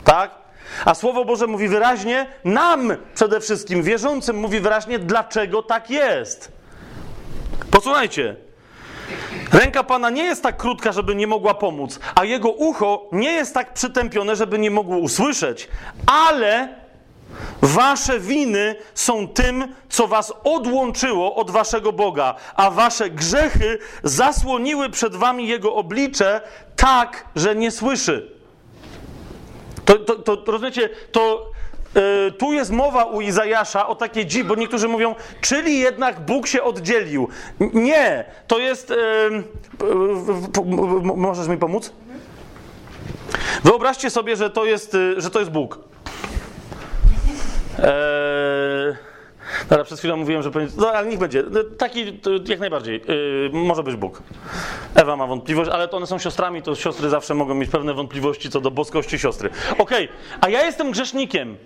Tak? 0.05 0.31
A 0.85 0.95
Słowo 0.95 1.25
Boże 1.25 1.47
mówi 1.47 1.69
wyraźnie, 1.69 2.27
nam 2.45 2.97
przede 3.15 3.41
wszystkim, 3.41 3.83
wierzącym, 3.83 4.37
mówi 4.37 4.61
wyraźnie, 4.61 4.99
dlaczego 4.99 5.63
tak 5.63 5.91
jest. 5.91 6.53
Posłuchajcie. 7.71 8.37
Ręka 9.53 9.85
Pana 9.85 10.11
nie 10.11 10.25
jest 10.25 10.43
tak 10.43 10.57
krótka, 10.57 10.93
żeby 10.93 11.15
nie 11.15 11.27
mogła 11.27 11.55
pomóc, 11.55 12.01
a 12.15 12.25
jego 12.25 12.51
ucho 12.51 13.09
nie 13.13 13.33
jest 13.33 13.55
tak 13.55 13.75
przytępione, 13.75 14.37
żeby 14.37 14.59
nie 14.59 14.71
mogło 14.71 14.97
usłyszeć, 14.97 15.69
ale 16.07 16.84
Wasze 17.63 18.21
winy 18.21 18.77
są 18.95 19.29
tym, 19.29 19.75
co 19.89 20.07
was 20.07 20.33
odłączyło 20.45 21.35
od 21.35 21.51
waszego 21.51 21.93
Boga, 21.93 22.35
a 22.55 22.71
wasze 22.71 23.11
grzechy 23.11 23.79
zasłoniły 24.03 24.91
przed 24.91 25.17
wami 25.17 25.49
jego 25.49 25.75
oblicze 25.75 26.41
tak, 26.77 27.25
że 27.37 27.57
nie 27.57 27.71
słyszy. 27.71 28.31
To, 29.85 29.99
to, 29.99 30.37
to 30.37 30.53
rozumiecie, 30.53 30.91
to 31.13 31.51
yy, 31.95 32.33
tu 32.33 32.53
jest 32.53 32.71
mowa 32.71 33.05
u 33.05 33.21
Izajasza 33.21 33.87
o 33.87 33.95
takiej 33.95 34.27
dzi, 34.27 34.45
bo 34.45 34.55
niektórzy 34.55 34.89
mówią, 34.89 35.15
czyli 35.41 35.79
jednak 35.79 36.21
Bóg 36.21 36.47
się 36.47 36.63
oddzielił. 36.63 37.29
Nie, 37.61 38.25
to 38.47 38.59
jest. 38.59 38.91
Yy, 38.91 39.45
możesz 41.17 41.49
mi 41.49 41.57
pomóc? 41.57 41.93
Wyobraźcie 43.65 44.11
sobie, 44.11 44.37
że 44.37 44.51
to 44.51 44.65
jest, 44.65 44.95
yy, 44.95 45.21
że 45.21 45.31
to 45.31 45.39
jest 45.39 45.51
Bóg. 45.51 45.94
Eee, 47.79 48.97
dobra, 49.71 49.85
przez 49.85 49.99
chwilę 49.99 50.17
mówiłem, 50.17 50.43
że 50.43 50.51
powinien. 50.51 50.75
No, 50.77 50.91
ale 50.91 51.09
niech 51.09 51.19
będzie. 51.19 51.45
Taki 51.79 52.13
to 52.13 52.31
jak 52.49 52.61
najbardziej. 52.61 53.03
Yy, 53.09 53.51
może 53.53 53.83
być 53.83 53.97
Bóg. 53.97 54.23
Ewa 54.95 55.17
ma 55.17 55.27
wątpliwość, 55.27 55.71
ale 55.71 55.89
to 55.89 55.97
one 55.97 56.07
są 56.07 56.19
siostrami, 56.19 56.63
to 56.63 56.75
siostry 56.75 57.09
zawsze 57.09 57.35
mogą 57.35 57.55
mieć 57.55 57.71
pewne 57.71 57.95
wątpliwości 57.95 58.51
co 58.51 58.61
do 58.61 58.71
boskości 58.71 59.19
siostry. 59.19 59.51
Okej, 59.79 60.09
a 60.41 60.49
ja 60.49 60.67
jestem 60.67 60.91
grzesznikiem. 60.91 61.57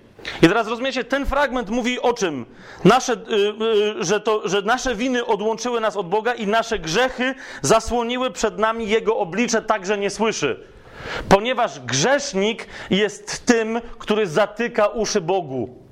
I 0.42 0.48
teraz 0.48 0.68
rozumiecie, 0.68 1.04
ten 1.04 1.26
fragment 1.26 1.70
mówi 1.70 2.00
o 2.00 2.12
czym? 2.12 2.46
Nasze, 2.84 3.16
yy, 3.28 3.54
yy, 3.66 4.04
że, 4.04 4.20
to, 4.20 4.48
że 4.48 4.62
nasze 4.62 4.94
winy 4.94 5.26
odłączyły 5.26 5.80
nas 5.80 5.96
od 5.96 6.08
Boga 6.08 6.34
i 6.34 6.46
nasze 6.46 6.78
grzechy 6.78 7.34
zasłoniły 7.62 8.30
przed 8.30 8.58
nami 8.58 8.88
Jego 8.88 9.16
oblicze, 9.16 9.62
tak 9.62 9.86
że 9.86 9.98
nie 9.98 10.10
słyszy. 10.10 10.60
Ponieważ 11.28 11.80
grzesznik 11.80 12.66
jest 12.90 13.46
tym, 13.46 13.80
który 13.98 14.26
zatyka 14.26 14.86
uszy 14.86 15.20
Bogu. 15.20 15.87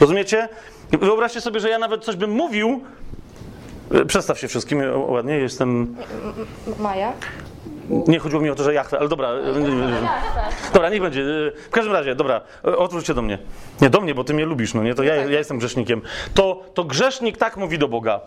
Rozumiecie? 0.00 0.48
Wyobraźcie 0.90 1.40
sobie, 1.40 1.60
że 1.60 1.68
ja 1.68 1.78
nawet 1.78 2.04
coś 2.04 2.16
bym 2.16 2.30
mówił. 2.30 2.80
E, 3.94 4.04
Przestaw 4.04 4.38
się 4.38 4.48
wszystkim 4.48 4.80
e, 4.80 4.96
ładnie, 4.98 5.34
jestem. 5.34 5.96
Maja? 6.78 7.12
Nie 7.90 8.18
chodziło 8.18 8.42
mi 8.42 8.50
o 8.50 8.54
to, 8.54 8.62
że 8.64 8.74
Jachwę, 8.74 8.98
ale 8.98 9.08
dobra. 9.08 9.28
e, 9.28 10.72
Dobra, 10.72 10.88
niech 10.90 11.02
będzie. 11.02 11.24
W 11.66 11.70
każdym 11.70 11.92
razie, 11.92 12.14
dobra, 12.14 12.40
odwróć 12.62 13.06
się 13.06 13.14
do 13.14 13.22
mnie. 13.22 13.38
Nie 13.80 13.90
do 13.90 14.00
mnie, 14.00 14.14
bo 14.14 14.24
ty 14.24 14.34
mnie 14.34 14.44
lubisz, 14.46 14.74
no 14.74 14.82
nie? 14.82 14.94
To 14.94 15.02
ja, 15.02 15.14
ja 15.14 15.38
jestem 15.38 15.58
grzesznikiem. 15.58 16.02
To, 16.34 16.62
to 16.74 16.84
grzesznik 16.84 17.36
tak 17.36 17.56
mówi 17.56 17.78
do 17.78 17.88
Boga. 17.88 18.20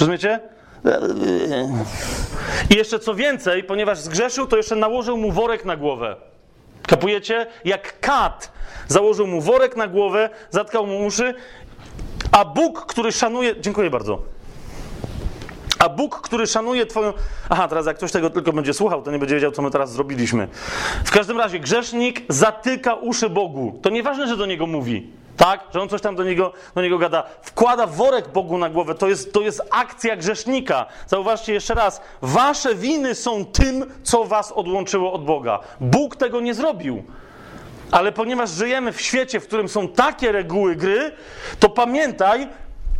Rozumiecie? 0.00 0.40
I 2.70 2.74
jeszcze 2.76 2.98
co 2.98 3.14
więcej, 3.14 3.64
ponieważ 3.64 3.98
zgrzeszył, 3.98 4.46
to 4.46 4.56
jeszcze 4.56 4.76
nałożył 4.76 5.16
mu 5.16 5.32
worek 5.32 5.64
na 5.64 5.76
głowę. 5.76 6.16
Kapujecie? 6.86 7.46
Jak 7.64 8.00
kat 8.00 8.52
założył 8.88 9.26
mu 9.26 9.40
worek 9.40 9.76
na 9.76 9.86
głowę, 9.86 10.30
zatkał 10.50 10.86
mu 10.86 11.06
uszy, 11.06 11.34
a 12.32 12.44
Bóg, 12.44 12.86
który 12.86 13.12
szanuje. 13.12 13.60
Dziękuję 13.60 13.90
bardzo. 13.90 14.22
A 15.78 15.88
Bóg, 15.88 16.20
który 16.20 16.46
szanuje 16.46 16.86
Twoją. 16.86 17.12
Aha, 17.48 17.68
teraz 17.68 17.86
jak 17.86 17.96
ktoś 17.96 18.12
tego 18.12 18.30
tylko 18.30 18.52
będzie 18.52 18.74
słuchał, 18.74 19.02
to 19.02 19.10
nie 19.10 19.18
będzie 19.18 19.34
wiedział, 19.34 19.52
co 19.52 19.62
my 19.62 19.70
teraz 19.70 19.92
zrobiliśmy. 19.92 20.48
W 21.04 21.10
każdym 21.10 21.38
razie, 21.38 21.60
grzesznik 21.60 22.22
zatyka 22.28 22.94
uszy 22.94 23.30
Bogu. 23.30 23.78
To 23.82 23.90
nieważne, 23.90 24.28
że 24.28 24.36
do 24.36 24.46
niego 24.46 24.66
mówi. 24.66 25.10
Tak? 25.36 25.60
Że 25.74 25.82
on 25.82 25.88
coś 25.88 26.00
tam 26.00 26.16
do 26.16 26.24
niego, 26.24 26.52
do 26.74 26.82
niego 26.82 26.98
gada. 26.98 27.22
Wkłada 27.42 27.86
worek 27.86 28.28
Bogu 28.28 28.58
na 28.58 28.70
głowę. 28.70 28.94
To 28.94 29.08
jest, 29.08 29.32
to 29.32 29.40
jest 29.40 29.62
akcja 29.70 30.16
grzesznika. 30.16 30.86
Zauważcie 31.06 31.52
jeszcze 31.52 31.74
raz. 31.74 32.00
Wasze 32.22 32.74
winy 32.74 33.14
są 33.14 33.44
tym, 33.44 33.92
co 34.02 34.24
was 34.24 34.52
odłączyło 34.52 35.12
od 35.12 35.24
Boga. 35.24 35.60
Bóg 35.80 36.16
tego 36.16 36.40
nie 36.40 36.54
zrobił. 36.54 37.04
Ale 37.90 38.12
ponieważ 38.12 38.50
żyjemy 38.50 38.92
w 38.92 39.00
świecie, 39.00 39.40
w 39.40 39.46
którym 39.46 39.68
są 39.68 39.88
takie 39.88 40.32
reguły 40.32 40.76
gry, 40.76 41.12
to 41.60 41.68
pamiętaj, 41.68 42.48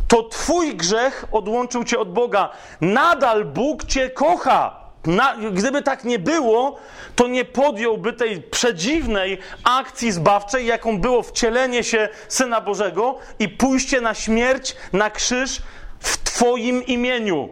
to 0.07 0.23
Twój 0.23 0.75
grzech 0.75 1.25
odłączył 1.31 1.83
Cię 1.83 1.99
od 1.99 2.13
Boga. 2.13 2.49
Nadal 2.81 3.45
Bóg 3.45 3.85
Cię 3.85 4.09
kocha. 4.09 4.86
Na, 5.05 5.35
gdyby 5.53 5.81
tak 5.81 6.03
nie 6.03 6.19
było, 6.19 6.77
to 7.15 7.27
nie 7.27 7.45
podjąłby 7.45 8.13
tej 8.13 8.41
przedziwnej 8.41 9.37
akcji 9.63 10.11
zbawczej, 10.11 10.65
jaką 10.65 10.99
było 10.99 11.23
wcielenie 11.23 11.83
się 11.83 12.09
Syna 12.27 12.61
Bożego 12.61 13.17
i 13.39 13.49
pójście 13.49 14.01
na 14.01 14.13
śmierć, 14.13 14.75
na 14.93 15.09
krzyż 15.09 15.61
w 15.99 16.17
Twoim 16.23 16.85
imieniu. 16.85 17.49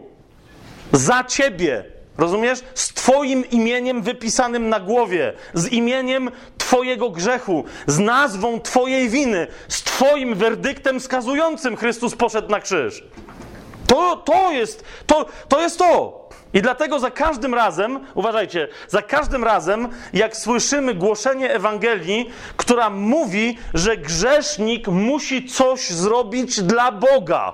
Za 0.92 1.24
Ciebie. 1.24 1.84
Rozumiesz? 2.18 2.58
Z 2.74 2.88
Twoim 2.88 3.50
imieniem 3.50 4.02
wypisanym 4.02 4.68
na 4.68 4.80
głowie, 4.80 5.32
z 5.54 5.66
imieniem 5.66 6.30
Twojego 6.58 7.10
grzechu, 7.10 7.64
z 7.86 7.98
nazwą 7.98 8.60
Twojej 8.60 9.08
winy, 9.08 9.46
z 9.68 9.82
Twoim 9.82 10.34
werdyktem 10.34 11.00
skazującym 11.00 11.76
Chrystus 11.76 12.14
poszedł 12.14 12.50
na 12.50 12.60
krzyż. 12.60 13.04
To, 13.86 14.16
to, 14.16 14.52
jest, 14.52 14.84
to, 15.06 15.26
to 15.48 15.60
jest 15.60 15.78
to. 15.78 16.25
I 16.54 16.62
dlatego 16.62 16.98
za 16.98 17.10
każdym 17.10 17.54
razem, 17.54 18.00
uważajcie, 18.14 18.68
za 18.88 19.02
każdym 19.02 19.44
razem, 19.44 19.88
jak 20.12 20.36
słyszymy 20.36 20.94
głoszenie 20.94 21.54
Ewangelii, 21.54 22.30
która 22.56 22.90
mówi, 22.90 23.58
że 23.74 23.96
grzesznik 23.96 24.88
musi 24.88 25.44
coś 25.44 25.90
zrobić 25.90 26.62
dla 26.62 26.92
Boga, 26.92 27.52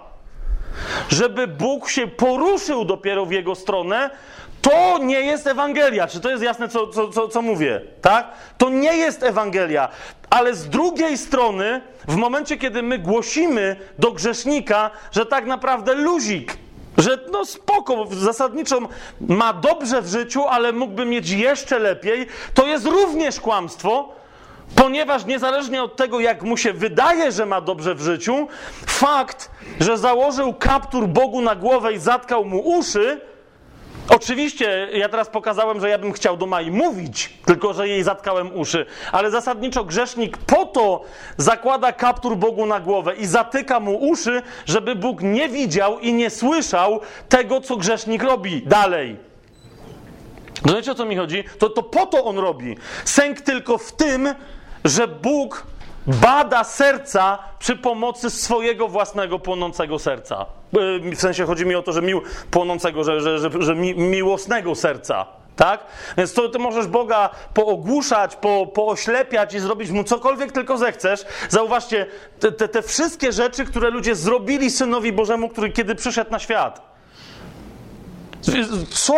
żeby 1.09 1.47
Bóg 1.47 1.89
się 1.89 2.07
poruszył 2.07 2.85
dopiero 2.85 3.27
w 3.27 3.33
jego 3.33 3.55
stronę, 3.55 4.11
to 4.63 4.99
nie 4.99 5.21
jest 5.21 5.47
Ewangelia. 5.47 6.07
Czy 6.07 6.21
to 6.21 6.31
jest 6.31 6.43
jasne, 6.43 6.69
co, 6.69 6.87
co, 6.87 7.09
co, 7.09 7.29
co 7.29 7.43
mówię? 7.43 7.81
Tak? 8.03 8.29
To 8.59 8.71
nie 8.71 8.97
jest 8.97 9.23
Ewangelia. 9.23 9.89
Ale 10.31 10.55
z 10.55 10.69
drugiej 10.69 11.19
strony, 11.19 11.81
w 12.09 12.17
momencie, 12.17 12.57
kiedy 12.57 12.83
my 12.83 12.99
głosimy 12.99 13.77
do 13.99 14.13
grzesznika, 14.13 14.91
że 15.13 15.27
tak 15.27 15.47
naprawdę 15.47 15.95
luzik, 15.95 16.57
że 16.99 17.19
no 17.33 17.45
spoko, 17.45 18.07
zasadniczo 18.11 18.79
ma 19.21 19.53
dobrze 19.53 20.03
w 20.03 20.09
życiu, 20.09 20.45
ale 20.49 20.73
mógłby 20.73 21.05
mieć 21.05 21.31
jeszcze 21.31 21.79
lepiej, 21.79 22.27
to 22.55 22.67
jest 22.67 22.87
również 22.87 23.41
kłamstwo, 23.41 24.09
ponieważ 24.75 25.25
niezależnie 25.25 25.83
od 25.83 25.97
tego, 25.97 26.21
jak 26.21 26.43
mu 26.43 26.57
się 26.57 26.73
wydaje, 26.73 27.33
że 27.33 27.47
ma 27.47 27.61
dobrze 27.61 27.95
w 27.95 28.01
życiu, 28.01 28.49
fakt, 28.87 29.51
że 29.81 29.99
założył 29.99 30.55
kaptur 30.55 31.07
Bogu 31.07 31.41
na 31.41 31.55
głowę 31.57 31.93
i 31.93 31.99
zatkał 31.99 32.45
mu 32.45 32.61
uszy, 32.61 33.21
Oczywiście, 34.15 34.89
ja 34.93 35.09
teraz 35.09 35.29
pokazałem, 35.29 35.81
że 35.81 35.89
ja 35.89 35.99
bym 35.99 36.13
chciał 36.13 36.37
do 36.37 36.47
Mai 36.47 36.71
mówić, 36.71 37.31
tylko 37.45 37.75
że 37.75 37.89
jej 37.89 38.03
zatkałem 38.03 38.57
uszy, 38.57 38.87
ale 39.13 39.31
zasadniczo 39.31 39.85
grzesznik 39.85 40.37
po 40.37 40.65
to 40.65 41.05
zakłada 41.37 41.93
kaptur 41.93 42.37
Bogu 42.37 42.67
na 42.67 42.81
głowę 42.81 43.15
i 43.17 43.27
zatyka 43.27 43.81
mu 43.81 43.97
uszy, 43.97 44.43
żeby 44.67 44.95
Bóg 44.95 45.23
nie 45.23 45.49
widział 45.49 45.99
i 45.99 46.13
nie 46.13 46.31
słyszał 46.31 47.01
tego, 47.29 47.61
co 47.61 47.77
grzesznik 47.77 48.23
robi 48.23 48.63
dalej. 48.63 49.17
Rozumiecie, 50.65 50.93
o 50.93 50.95
co 50.95 51.05
mi 51.05 51.17
chodzi? 51.17 51.45
To, 51.59 51.71
to 51.71 51.83
po 51.83 52.07
to 52.07 52.25
on 52.25 52.39
robi. 52.39 52.77
Sęk 53.05 53.41
tylko 53.41 53.79
w 53.79 53.93
tym, 53.93 54.35
że 54.85 55.09
Bóg 55.09 55.67
bada 56.07 56.65
serca 56.65 57.39
przy 57.59 57.77
pomocy 57.77 58.31
swojego 58.31 58.89
własnego 58.89 59.39
płonącego 59.39 59.99
serca. 59.99 60.47
W 61.17 61.21
sensie 61.21 61.47
chodzi 61.47 61.67
mi 61.67 61.75
o 61.75 61.83
to, 61.83 61.93
że 61.93 62.03
mił 62.03 62.23
płonącego, 62.51 63.05
że, 63.05 63.21
że, 63.21 63.39
że, 63.39 63.51
że 63.59 63.75
mi, 63.75 63.95
miłosnego 63.95 64.75
serca. 64.75 65.27
Tak? 65.57 65.85
Więc 66.17 66.33
to 66.33 66.49
ty 66.49 66.59
możesz 66.59 66.87
Boga 66.87 67.31
poogłuszać, 67.55 68.37
po, 68.37 68.67
pooślepiać 68.67 69.55
i 69.55 69.61
zrobić 69.61 69.91
mu 69.91 70.05
cokolwiek 70.05 70.53
tylko 70.53 70.79
zechcesz. 70.79 71.25
Zauważcie, 71.49 72.07
te, 72.41 72.53
te, 72.53 72.69
te 72.69 72.83
wszystkie 72.83 73.33
rzeczy, 73.33 73.65
które 73.65 73.91
ludzie 73.91 74.15
zrobili 74.15 74.71
synowi 74.71 75.13
Bożemu, 75.13 75.49
który 75.49 75.71
kiedy 75.71 75.95
przyszedł 75.95 76.31
na 76.31 76.39
świat. 76.39 76.93
Co 78.91 79.15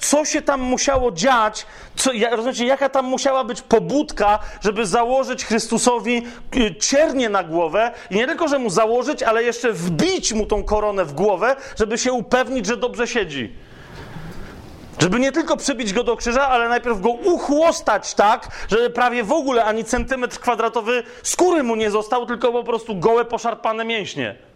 co 0.00 0.24
się 0.24 0.42
tam 0.42 0.60
musiało 0.60 1.12
dziać, 1.12 1.66
co, 1.96 2.10
rozumiecie, 2.30 2.66
jaka 2.66 2.88
tam 2.88 3.04
musiała 3.04 3.44
być 3.44 3.62
pobudka, 3.62 4.38
żeby 4.60 4.86
założyć 4.86 5.44
Chrystusowi 5.44 6.26
y, 6.56 6.74
ciernie 6.74 7.28
na 7.28 7.44
głowę 7.44 7.92
i 8.10 8.14
nie 8.14 8.26
tylko, 8.26 8.48
że 8.48 8.58
mu 8.58 8.70
założyć, 8.70 9.22
ale 9.22 9.42
jeszcze 9.42 9.72
wbić 9.72 10.32
mu 10.32 10.46
tą 10.46 10.64
koronę 10.64 11.04
w 11.04 11.12
głowę, 11.12 11.56
żeby 11.78 11.98
się 11.98 12.12
upewnić, 12.12 12.66
że 12.66 12.76
dobrze 12.76 13.06
siedzi. 13.06 13.52
Żeby 14.98 15.20
nie 15.20 15.32
tylko 15.32 15.56
przybić 15.56 15.92
go 15.92 16.04
do 16.04 16.16
krzyża, 16.16 16.48
ale 16.48 16.68
najpierw 16.68 17.00
go 17.00 17.10
uchłostać 17.10 18.14
tak, 18.14 18.48
że 18.68 18.90
prawie 18.90 19.24
w 19.24 19.32
ogóle 19.32 19.64
ani 19.64 19.84
centymetr 19.84 20.38
kwadratowy 20.38 21.02
skóry 21.22 21.62
mu 21.62 21.76
nie 21.76 21.90
został, 21.90 22.26
tylko 22.26 22.52
po 22.52 22.64
prostu 22.64 22.96
gołe, 22.96 23.24
poszarpane 23.24 23.84
mięśnie. 23.84 24.49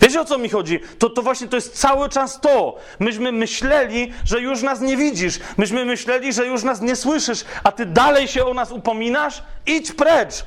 Wiecie 0.00 0.20
o 0.20 0.24
co 0.24 0.38
mi 0.38 0.48
chodzi? 0.48 0.80
To, 0.98 1.10
to 1.10 1.22
właśnie 1.22 1.48
to 1.48 1.56
jest 1.56 1.80
cały 1.80 2.08
czas 2.08 2.40
to. 2.40 2.76
Myśmy 2.98 3.32
myśleli, 3.32 4.12
że 4.24 4.40
już 4.40 4.62
nas 4.62 4.80
nie 4.80 4.96
widzisz. 4.96 5.40
Myśmy 5.56 5.84
myśleli, 5.84 6.32
że 6.32 6.46
już 6.46 6.62
nas 6.62 6.80
nie 6.80 6.96
słyszysz, 6.96 7.44
a 7.64 7.72
ty 7.72 7.86
dalej 7.86 8.28
się 8.28 8.46
o 8.46 8.54
nas 8.54 8.72
upominasz? 8.72 9.42
Idź 9.66 9.92
precz! 9.92 10.44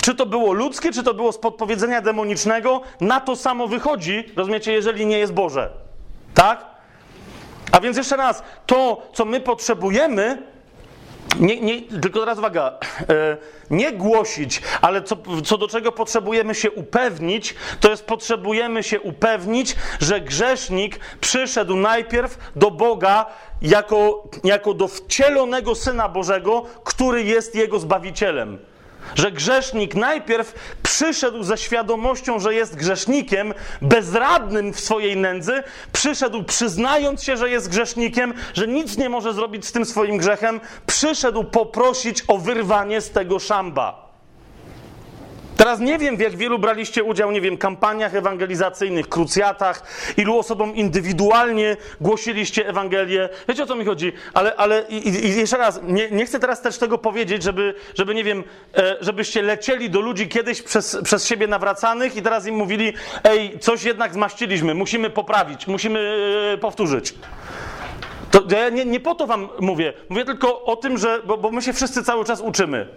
Czy 0.00 0.14
to 0.14 0.26
było 0.26 0.52
ludzkie, 0.52 0.92
czy 0.92 1.02
to 1.02 1.14
było 1.14 1.32
z 1.32 1.38
podpowiedzenia 1.38 2.00
demonicznego? 2.00 2.80
Na 3.00 3.20
to 3.20 3.36
samo 3.36 3.68
wychodzi, 3.68 4.24
rozumiecie, 4.36 4.72
jeżeli 4.72 5.06
nie 5.06 5.18
jest 5.18 5.32
Boże. 5.32 5.70
Tak? 6.34 6.64
A 7.72 7.80
więc 7.80 7.96
jeszcze 7.96 8.16
raz, 8.16 8.42
to, 8.66 9.02
co 9.14 9.24
my 9.24 9.40
potrzebujemy, 9.40 10.42
nie, 11.40 11.60
nie, 11.60 11.82
tylko 11.82 12.20
teraz 12.20 12.38
uwaga, 12.38 12.78
e, 13.08 13.36
nie 13.70 13.92
głosić, 13.92 14.62
ale 14.80 15.02
co, 15.02 15.16
co 15.44 15.58
do 15.58 15.68
czego 15.68 15.92
potrzebujemy 15.92 16.54
się 16.54 16.70
upewnić, 16.70 17.54
to 17.80 17.90
jest 17.90 18.06
potrzebujemy 18.06 18.82
się 18.82 19.00
upewnić, 19.00 19.76
że 20.00 20.20
grzesznik 20.20 21.00
przyszedł 21.20 21.76
najpierw 21.76 22.38
do 22.56 22.70
Boga 22.70 23.26
jako, 23.62 24.28
jako 24.44 24.74
do 24.74 24.88
wcielonego 24.88 25.74
Syna 25.74 26.08
Bożego, 26.08 26.62
który 26.84 27.22
jest 27.22 27.54
Jego 27.54 27.78
Zbawicielem. 27.78 28.58
Że 29.14 29.32
grzesznik 29.32 29.94
najpierw 29.94 30.76
przyszedł 30.82 31.42
ze 31.42 31.58
świadomością, 31.58 32.38
że 32.38 32.54
jest 32.54 32.76
grzesznikiem, 32.76 33.54
bezradnym 33.82 34.72
w 34.72 34.80
swojej 34.80 35.16
nędzy, 35.16 35.62
przyszedł 35.92 36.44
przyznając 36.44 37.22
się, 37.22 37.36
że 37.36 37.50
jest 37.50 37.70
grzesznikiem, 37.70 38.34
że 38.54 38.66
nic 38.66 38.96
nie 38.98 39.08
może 39.08 39.34
zrobić 39.34 39.66
z 39.66 39.72
tym 39.72 39.84
swoim 39.84 40.16
grzechem, 40.16 40.60
przyszedł 40.86 41.44
poprosić 41.44 42.24
o 42.28 42.38
wyrwanie 42.38 43.00
z 43.00 43.10
tego 43.10 43.38
szamba. 43.38 44.03
Teraz 45.56 45.80
nie 45.80 45.98
wiem, 45.98 46.16
w 46.16 46.20
jak 46.20 46.36
wielu 46.36 46.58
braliście 46.58 47.04
udział, 47.04 47.30
nie 47.30 47.40
wiem, 47.40 47.56
kampaniach 47.56 48.14
ewangelizacyjnych, 48.14 49.08
krucjatach, 49.08 49.82
ilu 50.16 50.38
osobom 50.38 50.74
indywidualnie 50.74 51.76
głosiliście 52.00 52.68
Ewangelię. 52.68 53.28
Wiecie 53.48 53.62
o 53.62 53.66
co 53.66 53.76
mi 53.76 53.84
chodzi? 53.84 54.12
Ale, 54.34 54.56
ale 54.56 54.84
i, 54.88 55.08
i 55.08 55.36
jeszcze 55.36 55.56
raz, 55.56 55.80
nie, 55.82 56.10
nie, 56.10 56.26
chcę 56.26 56.40
teraz 56.40 56.62
też 56.62 56.78
tego 56.78 56.98
powiedzieć, 56.98 57.42
żeby, 57.42 57.74
żeby 57.94 58.14
nie 58.14 58.24
wiem, 58.24 58.44
e, 58.76 58.96
żebyście 59.00 59.42
lecieli 59.42 59.90
do 59.90 60.00
ludzi 60.00 60.28
kiedyś 60.28 60.62
przez, 60.62 60.98
przez 61.04 61.26
siebie 61.26 61.46
nawracanych 61.46 62.16
i 62.16 62.22
teraz 62.22 62.46
im 62.46 62.54
mówili, 62.54 62.92
ej, 63.24 63.58
coś 63.58 63.84
jednak 63.84 64.14
zmaściliśmy, 64.14 64.74
musimy 64.74 65.10
poprawić, 65.10 65.66
musimy 65.66 66.16
e, 66.54 66.58
powtórzyć. 66.58 67.14
To 68.30 68.42
ja 68.50 68.68
nie, 68.68 68.84
nie 68.84 69.00
po 69.00 69.14
to 69.14 69.26
wam 69.26 69.48
mówię. 69.60 69.92
Mówię 70.08 70.24
tylko 70.24 70.64
o 70.64 70.76
tym, 70.76 70.98
że, 70.98 71.20
bo, 71.26 71.38
bo 71.38 71.50
my 71.50 71.62
się 71.62 71.72
wszyscy 71.72 72.02
cały 72.02 72.24
czas 72.24 72.40
uczymy. 72.40 72.88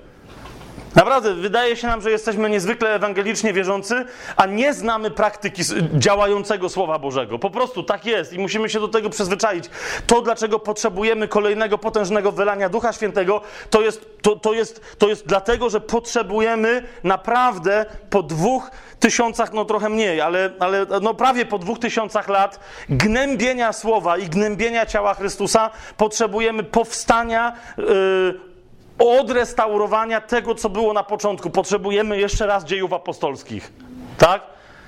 Naprawdę, 0.97 1.33
wydaje 1.33 1.75
się 1.75 1.87
nam, 1.87 2.01
że 2.01 2.11
jesteśmy 2.11 2.49
niezwykle 2.49 2.95
ewangelicznie 2.95 3.53
wierzący, 3.53 4.05
a 4.35 4.45
nie 4.45 4.73
znamy 4.73 5.11
praktyki 5.11 5.61
działającego 5.93 6.69
Słowa 6.69 6.99
Bożego. 6.99 7.39
Po 7.39 7.49
prostu 7.49 7.83
tak 7.83 8.05
jest 8.05 8.33
i 8.33 8.39
musimy 8.39 8.69
się 8.69 8.79
do 8.79 8.87
tego 8.87 9.09
przyzwyczaić. 9.09 9.69
To, 10.07 10.21
dlaczego 10.21 10.59
potrzebujemy 10.59 11.27
kolejnego 11.27 11.77
potężnego 11.77 12.31
wylania 12.31 12.69
Ducha 12.69 12.93
Świętego, 12.93 13.41
to 13.69 13.81
jest, 13.81 14.21
to, 14.21 14.35
to 14.35 14.53
jest, 14.53 14.81
to 14.97 15.09
jest 15.09 15.27
dlatego, 15.27 15.69
że 15.69 15.81
potrzebujemy 15.81 16.83
naprawdę 17.03 17.85
po 18.09 18.23
dwóch 18.23 18.71
tysiącach, 18.99 19.53
no 19.53 19.65
trochę 19.65 19.89
mniej, 19.89 20.21
ale, 20.21 20.49
ale 20.59 20.85
no 21.01 21.13
prawie 21.13 21.45
po 21.45 21.59
dwóch 21.59 21.79
tysiącach 21.79 22.27
lat 22.27 22.59
gnębienia 22.89 23.73
Słowa 23.73 24.17
i 24.17 24.29
gnębienia 24.29 24.85
ciała 24.85 25.13
Chrystusa 25.13 25.69
potrzebujemy 25.97 26.63
powstania, 26.63 27.53
yy, 27.77 28.46
odrestaurowania 28.99 30.21
tego, 30.21 30.55
co 30.55 30.69
było 30.69 30.93
na 30.93 31.03
początku. 31.03 31.49
Potrzebujemy 31.49 32.19
jeszcze 32.19 32.47
raz 32.47 32.65
dziejów 32.65 32.93
apostolskich. 32.93 33.73
Tak? 34.17 34.41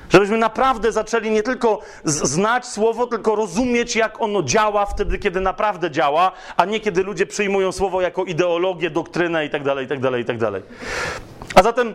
Żebyśmy 0.10 0.38
naprawdę 0.38 0.92
zaczęli 0.92 1.32
nie 1.32 1.44
tylko 1.44 1.80
znać 2.06 2.66
słowo, 2.68 3.08
tylko 3.08 3.36
rozumieć, 3.36 3.96
jak 3.96 4.22
ono 4.22 4.44
działa 4.44 4.86
wtedy, 4.86 5.18
kiedy 5.18 5.42
naprawdę 5.42 5.92
działa, 5.92 6.32
a 6.58 6.66
nie 6.66 6.80
kiedy 6.80 7.04
ludzie 7.04 7.26
przyjmują 7.26 7.72
słowo 7.72 8.02
jako 8.02 8.24
ideologię, 8.24 8.90
doktrynę 8.90 9.44
itd., 9.44 9.82
itd., 9.82 10.20
itd. 10.20 10.62
A 11.56 11.64
zatem 11.64 11.94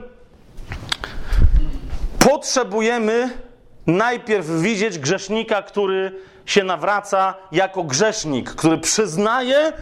potrzebujemy 2.19 3.31
najpierw 3.87 4.47
widzieć 4.47 4.99
grzesznika, 4.99 5.63
który 5.63 6.21
się 6.47 6.65
nawraca 6.65 7.35
jako 7.53 7.83
grzesznik, 7.83 8.51
który 8.51 8.79
przyznaje, 8.79 9.73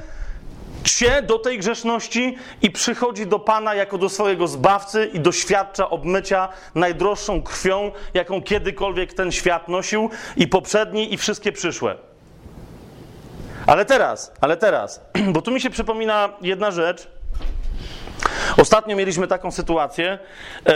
się 0.89 1.23
do 1.23 1.39
tej 1.39 1.59
grzeszności 1.59 2.37
i 2.63 2.71
przychodzi 2.71 3.27
do 3.27 3.39
Pana 3.39 3.75
jako 3.75 3.99
do 3.99 4.09
swojego 4.09 4.49
zbawcy 4.49 5.11
i 5.13 5.21
doświadcza 5.21 5.91
obmycia 5.91 6.49
najdroższą 6.75 7.43
krwią, 7.43 7.93
jaką 8.15 8.43
kiedykolwiek 8.43 9.15
ten 9.15 9.33
świat 9.33 9.69
nosił, 9.69 10.11
i 10.37 10.49
poprzedni, 10.49 11.15
i 11.15 11.17
wszystkie 11.17 11.53
przyszłe. 11.53 11.97
Ale 13.67 13.85
teraz, 13.85 14.33
ale 14.41 14.57
teraz, 14.57 15.01
bo 15.33 15.43
tu 15.43 15.51
mi 15.51 15.61
się 15.61 15.71
przypomina 15.71 16.29
jedna 16.41 16.71
rzecz. 16.71 17.09
Ostatnio 18.57 18.97
mieliśmy 18.97 19.27
taką 19.27 19.51
sytuację. 19.51 20.19
Yy, 20.67 20.73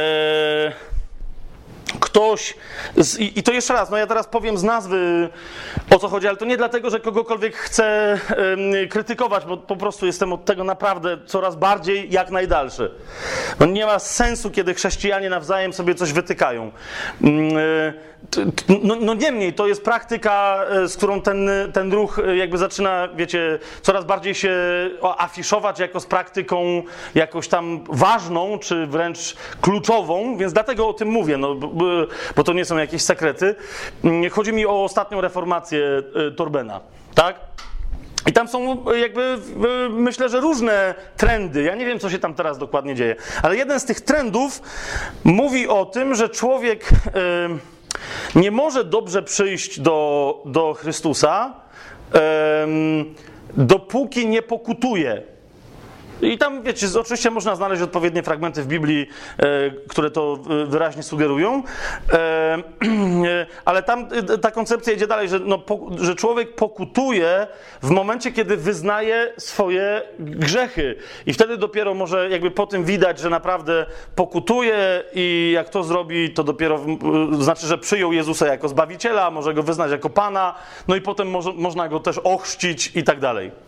ktoś, 2.01 2.55
z, 2.97 3.19
i, 3.19 3.39
i, 3.39 3.43
to 3.43 3.53
jeszcze 3.53 3.75
raz, 3.75 3.91
no 3.91 3.97
ja 3.97 4.07
teraz 4.07 4.27
powiem 4.27 4.59
z 4.59 4.63
nazwy 4.63 5.29
o 5.91 5.99
co 5.99 6.09
chodzi, 6.09 6.29
ale 6.29 6.37
to 6.37 6.45
nie 6.45 6.57
dlatego, 6.57 6.91
że 6.91 7.01
kogokolwiek 7.01 7.57
chcę 7.57 8.19
krytykować, 8.91 9.45
bo 9.45 9.57
po 9.57 9.77
prostu 9.77 10.07
jestem 10.07 10.33
od 10.33 10.45
tego 10.45 10.65
naprawdę 10.65 11.19
coraz 11.27 11.57
bardziej 11.57 12.11
jak 12.11 12.31
najdalszy. 12.31 12.91
No 13.61 13.67
nie 13.67 13.87
ma 13.87 13.99
sensu, 13.99 14.51
kiedy 14.51 14.75
chrześcijanie 14.75 15.31
nawzajem 15.31 15.73
sobie 15.73 15.95
coś 15.95 16.13
wytykają. 16.13 16.73
Mm, 17.23 17.57
y, 17.57 18.17
no, 18.83 18.97
no 19.01 19.15
niemniej, 19.15 19.53
to 19.53 19.67
jest 19.67 19.85
praktyka, 19.85 20.65
e, 20.71 20.89
z 20.89 20.97
którą 20.97 21.21
ten, 21.21 21.51
ten 21.73 21.93
ruch 21.93 22.19
e, 22.19 22.37
jakby 22.37 22.59
zaczyna, 22.59 23.09
wiecie, 23.17 23.59
coraz 23.83 24.05
bardziej 24.05 24.35
się 24.35 24.55
afiszować 25.19 25.79
jako 25.79 26.01
z 26.01 26.07
praktyką 26.07 26.83
jakoś 27.15 27.49
tam 27.49 27.85
ważną, 27.89 28.59
czy 28.59 28.87
wręcz 28.87 29.37
kluczową, 29.61 30.37
więc 30.37 30.53
dlatego 30.53 30.89
o 30.89 30.93
tym 30.93 31.09
mówię, 31.09 31.37
no, 31.37 31.55
bo 32.37 32.45
to 32.45 32.53
nie 32.53 32.65
są 32.65 32.77
jakieś 32.77 33.03
sekrety. 33.03 33.55
Mm, 34.05 34.31
chodzi 34.31 34.53
mi 34.53 34.67
o 34.67 34.85
ostatnią 34.85 35.21
reformację 35.21 36.03
e, 36.29 36.31
Torbena, 36.31 36.81
tak? 37.15 37.41
I 38.27 38.33
tam 38.33 38.49
są 38.49 38.85
jakby, 38.93 39.39
myślę, 39.91 40.29
że 40.29 40.41
różne 40.41 40.95
trendy. 41.17 41.63
Ja 41.63 41.75
nie 41.75 41.87
wiem, 41.87 41.99
co 41.99 42.11
się 42.11 42.19
tam 42.19 42.35
teraz 42.35 42.59
dokładnie 42.59 42.95
dzieje, 42.95 43.17
ale 43.43 43.57
jeden 43.57 43.81
z 43.81 43.85
tych 43.85 44.01
trendów 44.01 44.63
mówi 45.25 45.69
o 45.69 45.85
tym, 45.85 46.15
że 46.15 46.29
człowiek. 46.29 46.89
Nie 48.35 48.51
może 48.51 48.85
dobrze 48.85 49.23
przyjść 49.23 49.81
do, 49.81 50.43
do 50.45 50.75
Chrystusa, 50.75 51.55
dopóki 53.57 54.27
nie 54.27 54.43
pokutuje. 54.43 55.23
I 56.23 56.39
tam, 56.39 56.63
wiecie, 56.63 56.87
oczywiście 57.01 57.31
można 57.31 57.57
znaleźć 57.57 57.83
odpowiednie 57.83 58.23
fragmenty 58.23 58.63
w 58.63 58.67
Biblii, 58.67 59.09
e, 59.39 59.71
które 59.89 60.11
to 60.11 60.39
e, 60.63 60.67
wyraźnie 60.67 61.03
sugerują, 61.03 61.63
e, 62.13 62.59
ale 63.65 63.83
tam 63.83 64.09
ta 64.41 64.51
koncepcja 64.51 64.93
idzie 64.93 65.07
dalej, 65.07 65.29
że, 65.29 65.39
no, 65.39 65.63
że 66.01 66.15
człowiek 66.15 66.55
pokutuje 66.55 67.47
w 67.83 67.91
momencie, 67.91 68.33
kiedy 68.33 68.57
wyznaje 68.57 69.33
swoje 69.39 70.03
grzechy. 70.19 70.97
I 71.27 71.33
wtedy 71.33 71.57
dopiero 71.57 71.95
może 71.95 72.31
jakby 72.31 72.51
po 72.51 72.67
tym 72.67 72.85
widać, 72.85 73.19
że 73.19 73.31
naprawdę 73.31 73.87
pokutuje 74.15 75.03
i 75.15 75.53
jak 75.55 75.69
to 75.69 75.83
zrobi, 75.83 76.31
to 76.31 76.45
dopiero 76.45 76.81
znaczy, 77.41 77.67
że 77.67 77.79
przyjął 77.79 78.13
Jezusa 78.13 78.47
jako 78.47 78.69
Zbawiciela, 78.69 79.31
może 79.31 79.55
go 79.55 79.63
wyznać 79.63 79.91
jako 79.91 80.11
Pana, 80.11 80.55
no 80.89 80.97
i 80.97 81.01
potem 81.01 81.31
może, 81.31 81.53
można 81.53 81.89
go 81.89 82.01
też 82.01 82.19
ochrzcić 82.19 82.97
i 82.97 83.05
tak 83.05 83.21
dalej. 83.21 83.66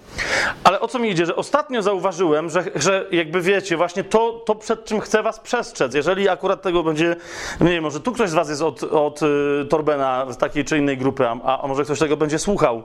Ale 0.65 0.81
o 0.81 0.89
co 0.89 0.99
mi 0.99 1.11
idzie, 1.11 1.27
że 1.27 1.37
ostatnio 1.37 1.83
zauważyłem, 1.83 2.51
że, 2.51 2.65
że 2.75 3.07
jakby 3.11 3.41
wiecie, 3.41 3.77
właśnie 3.77 4.05
to, 4.05 4.43
to, 4.47 4.55
przed 4.55 4.85
czym 4.85 5.01
chcę 5.01 5.23
was 5.23 5.41
przestrzec, 5.41 5.95
jeżeli 5.95 6.29
akurat 6.29 6.63
tego 6.63 6.83
będzie, 6.83 7.17
nie 7.61 7.71
wiem, 7.71 7.83
może 7.83 8.01
tu 8.01 8.13
ktoś 8.13 8.31
z 8.31 8.35
was 8.35 8.49
jest 8.49 8.63
od, 8.63 8.83
od 8.83 9.21
y, 9.23 9.67
Torbena 9.71 10.27
z 10.33 10.37
takiej 10.37 10.65
czy 10.65 10.79
innej 10.79 10.99
grupy, 10.99 11.29
a, 11.29 11.63
a 11.63 11.67
może 11.67 11.85
ktoś 11.85 11.99
tego 11.99 12.17
będzie 12.17 12.39
słuchał. 12.39 12.83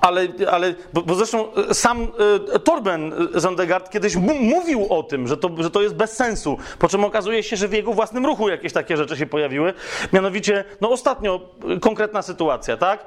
Ale, 0.00 0.28
ale 0.50 0.74
bo, 0.92 1.02
bo 1.02 1.14
zresztą 1.14 1.52
e, 1.52 1.74
sam 1.74 2.06
e, 2.54 2.58
Torben 2.58 3.14
Zondegard 3.34 3.90
kiedyś 3.90 4.16
mówił 4.40 4.86
o 4.92 5.02
tym, 5.02 5.28
że 5.28 5.36
to, 5.36 5.50
że 5.58 5.70
to 5.70 5.82
jest 5.82 5.94
bez 5.94 6.12
sensu, 6.12 6.58
po 6.78 6.88
czym 6.88 7.04
okazuje 7.04 7.42
się, 7.42 7.56
że 7.56 7.68
w 7.68 7.72
jego 7.72 7.92
własnym 7.92 8.26
ruchu 8.26 8.48
jakieś 8.48 8.72
takie 8.72 8.96
rzeczy 8.96 9.16
się 9.16 9.26
pojawiły. 9.26 9.74
Mianowicie, 10.12 10.64
no 10.80 10.90
ostatnio 10.90 11.40
e, 11.68 11.80
konkretna 11.80 12.22
sytuacja, 12.22 12.76
tak? 12.76 13.06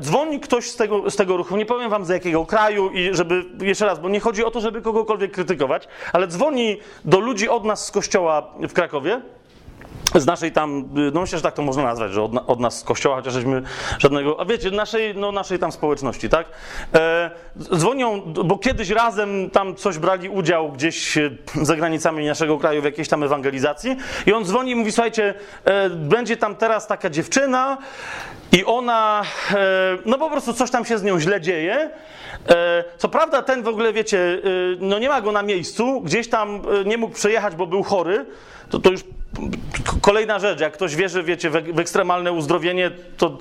Dzwoni 0.00 0.40
ktoś 0.40 0.70
z 0.70 0.76
tego, 0.76 1.10
z 1.10 1.16
tego 1.16 1.36
ruchu, 1.36 1.56
nie 1.56 1.66
powiem 1.66 1.90
wam 1.90 2.04
z 2.04 2.08
jakiego 2.08 2.46
kraju 2.46 2.90
i 2.90 3.08
żeby, 3.12 3.44
jeszcze 3.60 3.86
raz, 3.86 3.98
bo 3.98 4.08
nie 4.08 4.20
chodzi 4.20 4.44
o 4.44 4.50
to, 4.50 4.60
żeby 4.60 4.82
kogokolwiek 4.82 5.32
krytykować, 5.32 5.88
ale 6.12 6.26
dzwoni 6.26 6.76
do 7.04 7.20
ludzi 7.20 7.48
od 7.48 7.64
nas 7.64 7.86
z 7.86 7.90
kościoła 7.90 8.54
w 8.60 8.72
Krakowie, 8.72 9.20
z 10.14 10.26
naszej 10.26 10.52
tam, 10.52 10.88
no 11.12 11.20
myślę, 11.20 11.38
że 11.38 11.42
tak 11.42 11.54
to 11.54 11.62
można 11.62 11.82
nazwać, 11.82 12.12
że 12.12 12.22
od, 12.22 12.32
od 12.46 12.60
nas 12.60 12.78
z 12.78 12.84
kościoła, 12.84 13.16
chociaż 13.16 13.34
żeśmy 13.34 13.62
żadnego, 13.98 14.40
a 14.40 14.44
wiecie, 14.44 14.70
naszej, 14.70 15.14
no 15.14 15.32
naszej 15.32 15.58
tam 15.58 15.72
społeczności, 15.72 16.28
tak? 16.28 16.46
E, 16.94 17.30
dzwonią, 17.58 18.20
bo 18.44 18.58
kiedyś 18.58 18.90
razem 18.90 19.50
tam 19.50 19.74
coś 19.74 19.98
brali 19.98 20.28
udział 20.28 20.72
gdzieś 20.72 21.18
za 21.62 21.76
granicami 21.76 22.26
naszego 22.26 22.58
kraju 22.58 22.82
w 22.82 22.84
jakiejś 22.84 23.08
tam 23.08 23.22
ewangelizacji 23.22 23.96
i 24.26 24.32
on 24.32 24.44
dzwoni 24.44 24.70
i 24.70 24.76
mówi, 24.76 24.92
słuchajcie, 24.92 25.34
e, 25.64 25.90
będzie 25.90 26.36
tam 26.36 26.56
teraz 26.56 26.86
taka 26.86 27.10
dziewczyna 27.10 27.78
i 28.52 28.64
ona, 28.64 29.22
e, 29.50 29.98
no 30.06 30.18
po 30.18 30.30
prostu 30.30 30.54
coś 30.54 30.70
tam 30.70 30.84
się 30.84 30.98
z 30.98 31.02
nią 31.02 31.20
źle 31.20 31.40
dzieje, 31.40 31.74
e, 31.74 31.90
co 32.98 33.08
prawda 33.08 33.42
ten 33.42 33.62
w 33.62 33.68
ogóle, 33.68 33.92
wiecie, 33.92 34.18
e, 34.18 34.40
no 34.80 34.98
nie 34.98 35.08
ma 35.08 35.20
go 35.20 35.32
na 35.32 35.42
miejscu, 35.42 36.00
gdzieś 36.00 36.28
tam 36.28 36.62
e, 36.80 36.84
nie 36.84 36.98
mógł 36.98 37.14
przejechać, 37.14 37.54
bo 37.56 37.66
był 37.66 37.82
chory, 37.82 38.26
to, 38.70 38.78
to 38.78 38.90
już 38.90 39.00
kolejna 40.02 40.38
rzecz, 40.38 40.60
jak 40.60 40.72
ktoś 40.72 40.96
wierzy, 40.96 41.22
wiecie, 41.22 41.50
w, 41.50 41.78
ekstremalne 41.78 42.32
uzdrowienie, 42.32 42.90
to, 43.16 43.38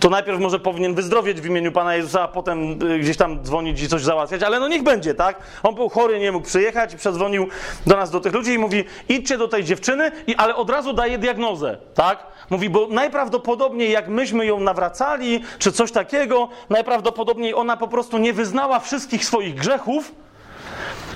to 0.00 0.10
najpierw 0.10 0.40
może 0.40 0.58
powinien 0.58 0.94
wyzdrowieć 0.94 1.40
w 1.40 1.46
imieniu 1.46 1.72
Pana 1.72 1.96
Jezusa, 1.96 2.22
a 2.22 2.28
potem 2.28 2.78
gdzieś 2.78 3.16
tam 3.16 3.44
dzwonić 3.44 3.82
i 3.82 3.88
coś 3.88 4.02
załatwiać, 4.02 4.42
ale 4.42 4.60
no 4.60 4.68
niech 4.68 4.82
będzie, 4.82 5.14
tak? 5.14 5.38
On 5.62 5.74
był 5.74 5.88
chory, 5.88 6.20
nie 6.20 6.32
mógł 6.32 6.46
przyjechać 6.46 6.94
i 6.94 6.96
przedzwonił 6.96 7.48
do 7.86 7.96
nas, 7.96 8.10
do 8.10 8.20
tych 8.20 8.32
ludzi 8.32 8.52
i 8.52 8.58
mówi, 8.58 8.84
idźcie 9.08 9.38
do 9.38 9.48
tej 9.48 9.64
dziewczyny, 9.64 10.10
i, 10.26 10.34
ale 10.34 10.56
od 10.56 10.70
razu 10.70 10.92
daje 10.92 11.18
diagnozę, 11.18 11.76
tak? 11.94 12.26
Mówi, 12.50 12.70
bo 12.70 12.86
najprawdopodobniej 12.90 13.90
jak 13.90 14.08
myśmy 14.08 14.46
ją 14.46 14.60
nawracali, 14.60 15.42
czy 15.58 15.72
coś 15.72 15.92
takiego, 15.92 16.48
najprawdopodobniej 16.70 17.54
ona 17.54 17.76
po 17.76 17.88
prostu 17.88 18.13
nie 18.18 18.32
wyznała 18.32 18.80
wszystkich 18.80 19.24
swoich 19.24 19.54
grzechów, 19.54 20.12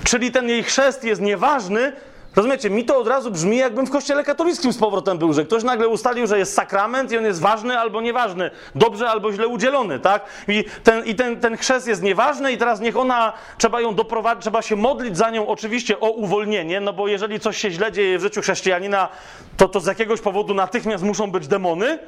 czyli 0.04 0.30
ten 0.30 0.48
jej 0.48 0.62
chrzest 0.62 1.04
jest 1.04 1.20
nieważny, 1.20 1.92
Rozumiecie, 2.38 2.70
mi 2.70 2.84
to 2.84 2.98
od 2.98 3.08
razu 3.08 3.30
brzmi, 3.30 3.56
jakbym 3.56 3.86
w 3.86 3.90
kościele 3.90 4.24
katolickim 4.24 4.72
z 4.72 4.78
powrotem 4.78 5.18
był, 5.18 5.32
że 5.32 5.44
ktoś 5.44 5.62
nagle 5.62 5.88
ustalił, 5.88 6.26
że 6.26 6.38
jest 6.38 6.54
sakrament 6.54 7.12
i 7.12 7.18
on 7.18 7.24
jest 7.24 7.40
ważny 7.40 7.78
albo 7.78 8.00
nieważny, 8.00 8.50
dobrze 8.74 9.10
albo 9.10 9.32
źle 9.32 9.48
udzielony, 9.48 10.00
tak? 10.00 10.24
I 10.48 10.64
ten, 10.84 11.04
i 11.04 11.14
ten, 11.14 11.40
ten 11.40 11.56
chrzest 11.56 11.86
jest 11.86 12.02
nieważny 12.02 12.52
i 12.52 12.58
teraz 12.58 12.80
niech 12.80 12.96
ona, 12.96 13.32
trzeba 13.58 13.80
ją 13.80 13.94
doprowadzić, 13.94 14.42
trzeba 14.42 14.62
się 14.62 14.76
modlić 14.76 15.16
za 15.16 15.30
nią 15.30 15.46
oczywiście 15.46 16.00
o 16.00 16.10
uwolnienie, 16.10 16.80
no 16.80 16.92
bo 16.92 17.08
jeżeli 17.08 17.40
coś 17.40 17.56
się 17.56 17.70
źle 17.70 17.92
dzieje 17.92 18.18
w 18.18 18.22
życiu 18.22 18.40
chrześcijanina, 18.40 19.08
to 19.56 19.68
to 19.68 19.80
z 19.80 19.86
jakiegoś 19.86 20.20
powodu 20.20 20.54
natychmiast 20.54 21.04
muszą 21.04 21.30
być 21.30 21.48
demony, 21.48 21.98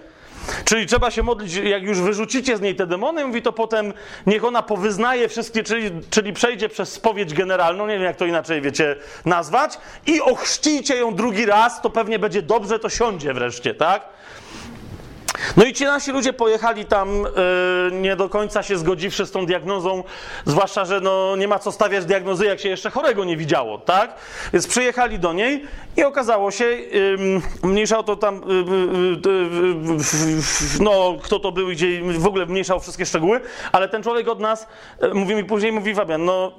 Czyli 0.64 0.86
trzeba 0.86 1.10
się 1.10 1.22
modlić, 1.22 1.54
jak 1.54 1.82
już 1.82 2.00
wyrzucicie 2.00 2.56
z 2.56 2.60
niej 2.60 2.74
te 2.74 2.86
demony, 2.86 3.26
mówi 3.26 3.42
to 3.42 3.52
potem, 3.52 3.92
niech 4.26 4.44
ona 4.44 4.62
powyznaje 4.62 5.28
wszystkie, 5.28 5.62
czyli, 5.62 5.90
czyli 6.10 6.32
przejdzie 6.32 6.68
przez 6.68 6.92
spowiedź 6.92 7.34
generalną, 7.34 7.86
nie 7.86 7.94
wiem 7.94 8.02
jak 8.02 8.16
to 8.16 8.26
inaczej 8.26 8.60
wiecie 8.60 8.96
nazwać, 9.24 9.78
i 10.06 10.20
ochrzcijcie 10.20 10.96
ją 10.96 11.14
drugi 11.14 11.46
raz, 11.46 11.82
to 11.82 11.90
pewnie 11.90 12.18
będzie 12.18 12.42
dobrze, 12.42 12.78
to 12.78 12.88
siądzie 12.88 13.34
wreszcie, 13.34 13.74
tak? 13.74 14.02
No 15.56 15.64
i 15.64 15.72
ci 15.72 15.84
nasi 15.84 16.12
ludzie 16.12 16.32
pojechali 16.32 16.84
tam 16.84 17.22
yy, 17.92 18.00
nie 18.00 18.16
do 18.16 18.28
końca 18.28 18.62
się 18.62 18.78
zgodziwszy 18.78 19.26
z 19.26 19.30
tą 19.30 19.46
diagnozą, 19.46 20.04
zwłaszcza, 20.46 20.84
że 20.84 21.00
no, 21.00 21.36
nie 21.36 21.48
ma 21.48 21.58
co 21.58 21.72
stawiać 21.72 22.04
diagnozy, 22.04 22.46
jak 22.46 22.60
się 22.60 22.68
jeszcze 22.68 22.90
chorego 22.90 23.24
nie 23.24 23.36
widziało, 23.36 23.78
tak? 23.78 24.14
Więc 24.52 24.66
przyjechali 24.66 25.18
do 25.18 25.32
niej 25.32 25.64
i 25.96 26.04
okazało 26.04 26.50
się, 26.50 26.64
yy, 26.64 27.40
mniejsza 27.62 27.98
o 27.98 28.02
to 28.02 28.16
tam, 28.16 28.42
yy, 28.48 29.20
no 30.80 31.16
kto 31.22 31.40
to 31.40 31.52
był, 31.52 31.68
gdzie 31.68 32.02
w 32.02 32.26
ogóle 32.26 32.46
mniejszał 32.46 32.80
wszystkie 32.80 33.06
szczegóły, 33.06 33.40
ale 33.72 33.88
ten 33.88 34.02
człowiek 34.02 34.28
od 34.28 34.40
nas, 34.40 34.66
mówi 35.14 35.34
mi 35.34 35.44
później, 35.44 35.72
mówi 35.72 35.94
Fabian, 35.94 36.24
no 36.24 36.52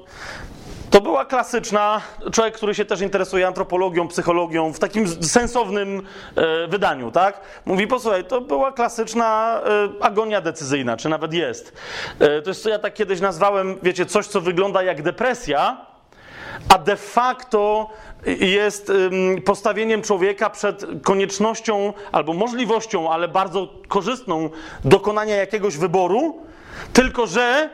to 0.91 1.01
była 1.01 1.25
klasyczna, 1.25 2.01
człowiek, 2.31 2.53
który 2.53 2.75
się 2.75 2.85
też 2.85 3.01
interesuje 3.01 3.47
antropologią, 3.47 4.07
psychologią, 4.07 4.73
w 4.73 4.79
takim 4.79 5.07
sensownym 5.23 6.01
e, 6.35 6.67
wydaniu, 6.67 7.11
tak? 7.11 7.41
Mówi, 7.65 7.87
posłuchaj, 7.87 8.25
to 8.25 8.41
była 8.41 8.71
klasyczna 8.71 9.61
e, 9.65 10.03
agonia 10.03 10.41
decyzyjna, 10.41 10.97
czy 10.97 11.09
nawet 11.09 11.33
jest. 11.33 11.73
E, 12.19 12.41
to 12.41 12.49
jest, 12.49 12.63
co 12.63 12.69
ja 12.69 12.79
tak 12.79 12.93
kiedyś 12.93 13.19
nazwałem, 13.21 13.77
wiecie, 13.83 14.05
coś, 14.05 14.27
co 14.27 14.41
wygląda 14.41 14.83
jak 14.83 15.01
depresja, 15.01 15.85
a 16.69 16.77
de 16.77 16.95
facto 16.95 17.89
jest 18.39 18.91
postawieniem 19.45 20.01
człowieka 20.01 20.49
przed 20.49 20.85
koniecznością 21.03 21.93
albo 22.11 22.33
możliwością, 22.33 23.11
ale 23.11 23.27
bardzo 23.27 23.67
korzystną 23.87 24.49
dokonania 24.85 25.35
jakiegoś 25.35 25.77
wyboru, 25.77 26.41
tylko 26.93 27.27
że 27.27 27.69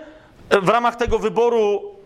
w 0.50 0.70
ramach 0.70 0.96
tego 0.96 1.20
wyboru 1.20 1.97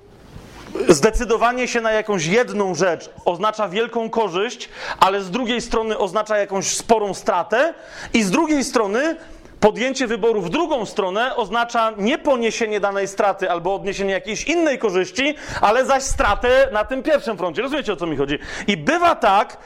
zdecydowanie 0.89 1.67
się 1.67 1.81
na 1.81 1.91
jakąś 1.91 2.25
jedną 2.25 2.75
rzecz 2.75 3.09
oznacza 3.25 3.69
wielką 3.69 4.09
korzyść, 4.09 4.69
ale 4.99 5.21
z 5.21 5.31
drugiej 5.31 5.61
strony 5.61 5.97
oznacza 5.97 6.37
jakąś 6.37 6.67
sporą 6.77 7.13
stratę, 7.13 7.73
i 8.13 8.23
z 8.23 8.31
drugiej 8.31 8.63
strony 8.63 9.15
podjęcie 9.61 10.07
wyboru 10.07 10.41
w 10.41 10.49
drugą 10.49 10.85
stronę 10.85 11.35
oznacza 11.35 11.93
nie 11.97 12.17
poniesienie 12.17 12.79
danej 12.79 13.07
straty 13.07 13.51
albo 13.51 13.75
odniesienie 13.75 14.13
jakiejś 14.13 14.43
innej 14.43 14.79
korzyści, 14.79 15.35
ale 15.61 15.85
zaś 15.85 16.03
stratę 16.03 16.69
na 16.71 16.85
tym 16.85 17.03
pierwszym 17.03 17.37
froncie. 17.37 17.61
Rozumiecie 17.61 17.93
o 17.93 17.95
co 17.95 18.07
mi 18.07 18.17
chodzi? 18.17 18.39
I 18.67 18.77
bywa 18.77 19.15
tak, 19.15 19.57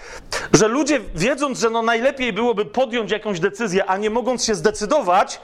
że 0.54 0.68
ludzie 0.68 1.00
wiedząc, 1.16 1.60
że 1.60 1.70
no 1.70 1.82
najlepiej 1.82 2.34
byłoby 2.34 2.66
podjąć 2.66 3.12
jakąś 3.12 3.40
decyzję, 3.40 3.86
a 3.86 3.98
nie 3.98 4.10
mogąc 4.10 4.46
się 4.46 4.56
zdecydować, 4.56 5.40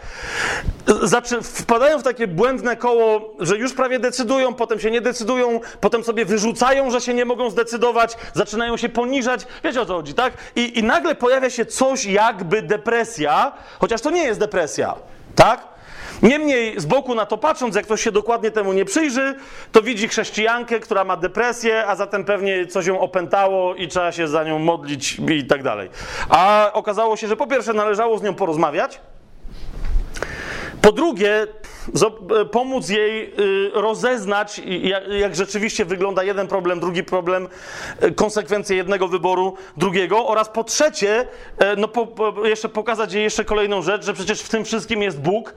wpadają 1.43 1.99
w 1.99 2.03
takie 2.03 2.27
błędne 2.27 2.75
koło, 2.75 3.35
że 3.39 3.57
już 3.57 3.73
prawie 3.73 3.99
decydują, 3.99 4.53
potem 4.53 4.79
się 4.79 4.91
nie 4.91 5.01
decydują, 5.01 5.59
potem 5.81 6.03
sobie 6.03 6.25
wyrzucają, 6.25 6.91
że 6.91 7.01
się 7.01 7.13
nie 7.13 7.25
mogą 7.25 7.49
zdecydować, 7.49 8.17
zaczynają 8.33 8.77
się 8.77 8.89
poniżać. 8.89 9.47
Wiecie 9.63 9.81
o 9.81 9.85
co 9.85 9.93
chodzi, 9.93 10.13
tak? 10.13 10.33
I, 10.55 10.79
i 10.79 10.83
nagle 10.83 11.15
pojawia 11.15 11.49
się 11.49 11.65
coś 11.65 12.05
jakby 12.05 12.61
depresja, 12.61 13.51
chociaż 13.79 14.01
to 14.01 14.09
nie 14.09 14.23
jest 14.23 14.40
depresja, 14.41 14.95
tak? 15.35 15.71
Niemniej 16.21 16.79
z 16.79 16.85
boku 16.85 17.15
na 17.15 17.25
to 17.25 17.37
patrząc, 17.37 17.75
jak 17.75 17.85
ktoś 17.85 18.01
się 18.01 18.11
dokładnie 18.11 18.51
temu 18.51 18.73
nie 18.73 18.85
przyjrzy, 18.85 19.35
to 19.71 19.81
widzi 19.81 20.07
chrześcijankę, 20.07 20.79
która 20.79 21.03
ma 21.03 21.17
depresję, 21.17 21.87
a 21.87 21.95
zatem 21.95 22.25
pewnie 22.25 22.67
coś 22.67 22.85
ją 22.85 22.99
opętało 22.99 23.75
i 23.75 23.87
trzeba 23.87 24.11
się 24.11 24.27
za 24.27 24.43
nią 24.43 24.59
modlić 24.59 25.19
i 25.31 25.45
tak 25.45 25.63
dalej. 25.63 25.89
A 26.29 26.71
okazało 26.73 27.17
się, 27.17 27.27
że 27.27 27.35
po 27.35 27.47
pierwsze 27.47 27.73
należało 27.73 28.17
z 28.17 28.23
nią 28.23 28.33
porozmawiać, 28.33 28.99
po 30.81 30.91
drugie, 30.91 31.47
pomóc 32.51 32.89
jej 32.89 33.33
y, 33.39 33.71
rozeznać, 33.73 34.61
jak 35.19 35.35
rzeczywiście 35.35 35.85
wygląda 35.85 36.23
jeden 36.23 36.47
problem, 36.47 36.79
drugi 36.79 37.03
problem, 37.03 37.47
e, 37.99 38.11
konsekwencje 38.11 38.77
jednego 38.77 39.07
wyboru, 39.07 39.53
drugiego, 39.77 40.27
oraz 40.27 40.49
po 40.49 40.63
trzecie, 40.63 41.27
e, 41.57 41.75
no 41.75 41.87
po, 41.87 42.07
po, 42.07 42.45
jeszcze 42.45 42.69
pokazać 42.69 43.13
jej 43.13 43.23
jeszcze 43.23 43.45
kolejną 43.45 43.81
rzecz, 43.81 44.05
że 44.05 44.13
przecież 44.13 44.41
w 44.41 44.49
tym 44.49 44.65
wszystkim 44.65 45.01
jest 45.01 45.21
Bóg 45.21 45.53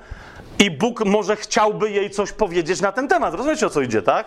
i 0.58 0.70
Bóg 0.70 1.04
może 1.04 1.36
chciałby 1.36 1.90
jej 1.90 2.10
coś 2.10 2.32
powiedzieć 2.32 2.80
na 2.80 2.92
ten 2.92 3.08
temat. 3.08 3.34
Rozumiecie 3.34 3.66
o 3.66 3.70
co 3.70 3.80
idzie, 3.80 4.02
tak? 4.02 4.26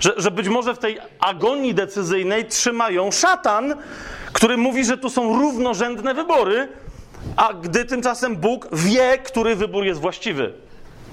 Że, 0.00 0.12
że 0.16 0.30
być 0.30 0.48
może 0.48 0.74
w 0.74 0.78
tej 0.78 0.98
agonii 1.20 1.74
decyzyjnej 1.74 2.44
trzymają 2.46 3.10
szatan, 3.10 3.74
który 4.32 4.56
mówi, 4.56 4.84
że 4.84 4.98
tu 4.98 5.10
są 5.10 5.38
równorzędne 5.38 6.14
wybory, 6.14 6.68
a 7.36 7.52
gdy 7.52 7.84
tymczasem 7.84 8.36
Bóg 8.36 8.68
wie, 8.72 9.18
który 9.18 9.56
wybór 9.56 9.84
jest 9.84 10.00
właściwy. 10.00 10.52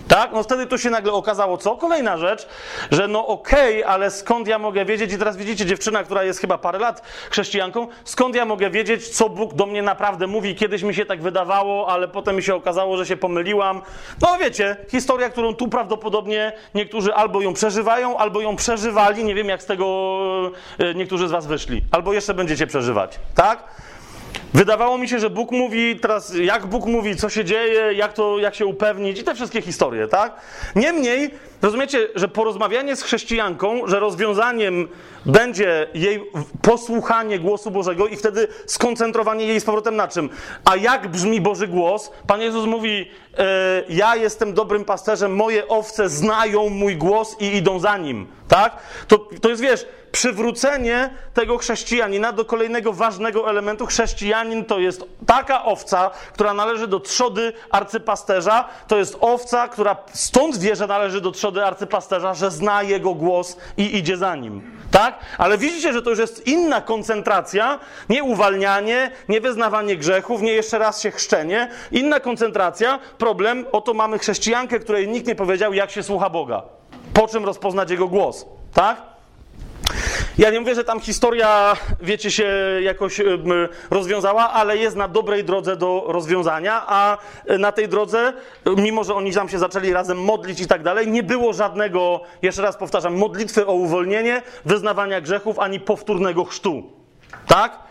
Tak? 0.07 0.31
No 0.31 0.43
wtedy 0.43 0.65
to 0.65 0.77
się 0.77 0.89
nagle 0.89 1.11
okazało, 1.11 1.57
co? 1.57 1.75
Kolejna 1.75 2.17
rzecz, 2.17 2.47
że 2.91 3.07
no 3.07 3.27
okej, 3.27 3.83
okay, 3.83 3.93
ale 3.93 4.11
skąd 4.11 4.47
ja 4.47 4.59
mogę 4.59 4.85
wiedzieć, 4.85 5.13
i 5.13 5.17
teraz 5.17 5.37
widzicie, 5.37 5.65
dziewczyna, 5.65 6.03
która 6.03 6.23
jest 6.23 6.39
chyba 6.39 6.57
parę 6.57 6.79
lat 6.79 7.01
chrześcijanką, 7.29 7.87
skąd 8.03 8.35
ja 8.35 8.45
mogę 8.45 8.69
wiedzieć, 8.69 9.09
co 9.09 9.29
Bóg 9.29 9.53
do 9.53 9.65
mnie 9.65 9.81
naprawdę 9.81 10.27
mówi? 10.27 10.55
Kiedyś 10.55 10.83
mi 10.83 10.95
się 10.95 11.05
tak 11.05 11.21
wydawało, 11.21 11.89
ale 11.89 12.07
potem 12.07 12.35
mi 12.35 12.43
się 12.43 12.55
okazało, 12.55 12.97
że 12.97 13.05
się 13.05 13.17
pomyliłam. 13.17 13.81
No 14.21 14.37
wiecie, 14.39 14.75
historia, 14.89 15.29
którą 15.29 15.53
tu 15.53 15.67
prawdopodobnie 15.67 16.53
niektórzy 16.75 17.13
albo 17.13 17.41
ją 17.41 17.53
przeżywają, 17.53 18.17
albo 18.17 18.41
ją 18.41 18.55
przeżywali, 18.55 19.23
nie 19.23 19.35
wiem 19.35 19.49
jak 19.49 19.61
z 19.61 19.65
tego 19.65 20.51
e, 20.77 20.93
niektórzy 20.93 21.27
z 21.27 21.31
was 21.31 21.47
wyszli. 21.47 21.81
Albo 21.91 22.13
jeszcze 22.13 22.33
będziecie 22.33 22.67
przeżywać, 22.67 23.19
tak? 23.35 23.63
Wydawało 24.53 24.97
mi 24.97 25.09
się, 25.09 25.19
że 25.19 25.29
Bóg 25.29 25.51
mówi 25.51 25.99
teraz, 25.99 26.33
jak 26.35 26.65
Bóg 26.65 26.85
mówi, 26.85 27.15
co 27.15 27.29
się 27.29 27.45
dzieje, 27.45 27.93
jak, 27.93 28.13
to, 28.13 28.39
jak 28.39 28.55
się 28.55 28.65
upewnić 28.65 29.19
i 29.19 29.23
te 29.23 29.35
wszystkie 29.35 29.61
historie, 29.61 30.07
tak? 30.07 30.33
Niemniej, 30.75 31.31
rozumiecie, 31.65 32.07
że 32.15 32.27
porozmawianie 32.27 32.95
z 32.95 33.03
chrześcijanką, 33.03 33.87
że 33.87 33.99
rozwiązaniem 33.99 34.87
będzie 35.25 35.87
jej 35.93 36.31
posłuchanie 36.61 37.39
głosu 37.39 37.71
Bożego 37.71 38.07
i 38.07 38.15
wtedy 38.15 38.47
skoncentrowanie 38.65 39.45
jej 39.45 39.59
z 39.59 39.65
powrotem 39.65 39.95
na 39.95 40.07
czym? 40.07 40.29
A 40.65 40.75
jak 40.75 41.07
brzmi 41.07 41.41
Boży 41.41 41.67
głos? 41.67 42.11
Pan 42.27 42.41
Jezus 42.41 42.65
mówi, 42.65 43.11
e, 43.37 43.83
ja 43.89 44.15
jestem 44.15 44.53
dobrym 44.53 44.85
pasterzem, 44.85 45.35
moje 45.35 45.67
owce 45.67 46.09
znają 46.09 46.69
mój 46.69 46.95
głos 46.95 47.35
i 47.39 47.55
idą 47.55 47.79
za 47.79 47.97
nim, 47.97 48.27
tak? 48.47 48.77
To, 49.07 49.17
to 49.41 49.49
jest, 49.49 49.61
wiesz, 49.61 49.85
przywrócenie 50.15 51.09
tego 51.33 51.57
chrześcijanina 51.57 52.31
do 52.31 52.45
kolejnego 52.45 52.93
ważnego 52.93 53.49
elementu. 53.49 53.85
Chrześcijanin 53.85 54.65
to 54.65 54.79
jest 54.79 55.03
taka 55.25 55.65
owca, 55.65 56.11
która 56.33 56.53
należy 56.53 56.87
do 56.87 56.99
trzody 56.99 57.53
arcypasterza. 57.71 58.69
To 58.87 58.97
jest 58.97 59.17
owca, 59.21 59.67
która 59.67 59.95
stąd 60.13 60.57
wie, 60.57 60.75
że 60.75 60.87
należy 60.87 61.21
do 61.21 61.31
trzody 61.31 61.54
arcypasterza, 61.63 62.33
że 62.33 62.51
zna 62.51 62.83
jego 62.83 63.13
głos 63.13 63.57
i 63.77 63.97
idzie 63.97 64.17
za 64.17 64.35
nim. 64.35 64.61
Tak? 64.91 65.19
Ale 65.37 65.57
widzicie, 65.57 65.93
że 65.93 66.01
to 66.01 66.09
już 66.09 66.19
jest 66.19 66.47
inna 66.47 66.81
koncentracja, 66.81 67.79
nie 68.09 68.23
uwalnianie, 68.23 69.11
nie 69.29 69.41
wyznawanie 69.41 69.97
grzechów, 69.97 70.41
nie 70.41 70.51
jeszcze 70.51 70.77
raz 70.77 71.01
się 71.01 71.11
chrzczenie. 71.11 71.69
Inna 71.91 72.19
koncentracja, 72.19 72.99
problem, 73.17 73.65
oto 73.71 73.93
mamy 73.93 74.19
chrześcijankę, 74.19 74.79
której 74.79 75.07
nikt 75.07 75.27
nie 75.27 75.35
powiedział, 75.35 75.73
jak 75.73 75.91
się 75.91 76.03
słucha 76.03 76.29
Boga. 76.29 76.63
Po 77.13 77.27
czym 77.27 77.45
rozpoznać 77.45 77.91
jego 77.91 78.07
głos. 78.07 78.45
Tak? 78.73 79.14
Ja 80.37 80.49
nie 80.49 80.59
mówię, 80.59 80.75
że 80.75 80.83
tam 80.83 80.99
historia, 80.99 81.75
wiecie, 82.01 82.31
się 82.31 82.45
jakoś 82.81 83.21
rozwiązała, 83.91 84.49
ale 84.49 84.77
jest 84.77 84.95
na 84.95 85.07
dobrej 85.07 85.43
drodze 85.43 85.75
do 85.75 86.03
rozwiązania, 86.07 86.83
a 86.87 87.17
na 87.59 87.71
tej 87.71 87.87
drodze, 87.87 88.33
mimo 88.77 89.03
że 89.03 89.15
oni 89.15 89.33
tam 89.33 89.49
się 89.49 89.59
zaczęli 89.59 89.93
razem 89.93 90.21
modlić 90.21 90.61
i 90.61 90.67
tak 90.67 90.83
dalej, 90.83 91.07
nie 91.07 91.23
było 91.23 91.53
żadnego, 91.53 92.21
jeszcze 92.41 92.61
raz 92.61 92.77
powtarzam, 92.77 93.17
modlitwy 93.17 93.67
o 93.67 93.73
uwolnienie, 93.73 94.41
wyznawania 94.65 95.21
grzechów, 95.21 95.59
ani 95.59 95.79
powtórnego 95.79 96.45
chrztu. 96.45 97.04
Tak? 97.47 97.85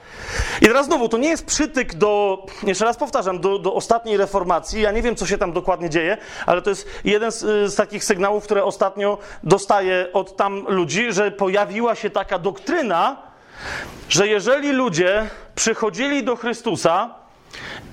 I 0.63 0.67
teraz 0.67 0.87
znowu, 0.87 1.09
to 1.09 1.19
nie 1.19 1.29
jest 1.29 1.47
przytyk 1.47 1.95
do, 1.95 2.39
jeszcze 2.63 2.85
raz 2.85 2.97
powtarzam, 2.97 3.41
do, 3.41 3.59
do 3.59 3.75
ostatniej 3.75 4.17
reformacji. 4.17 4.83
Ja 4.83 4.93
nie 4.93 5.03
wiem, 5.03 5.17
co 5.17 5.27
się 5.27 5.39
tam 5.39 5.53
dokładnie 5.53 5.91
dzieje, 5.91 6.17
ale 6.47 6.63
to 6.63 6.71
jest 6.71 6.89
jeden 7.05 7.33
z, 7.33 7.41
z, 7.73 7.75
takich 7.75 8.05
sygnałów, 8.05 8.45
które 8.45 8.65
ostatnio 8.65 9.19
dostaję 9.43 10.09
od 10.13 10.37
tam 10.37 10.65
ludzi, 10.69 11.13
że 11.13 11.31
pojawiła 11.31 11.95
się 11.95 12.11
taka 12.11 12.39
doktryna, 12.39 13.17
że 14.09 14.29
jeżeli 14.29 14.73
ludzie 14.73 15.29
przychodzili 15.55 16.25
do 16.25 16.37
Chrystusa, 16.37 17.24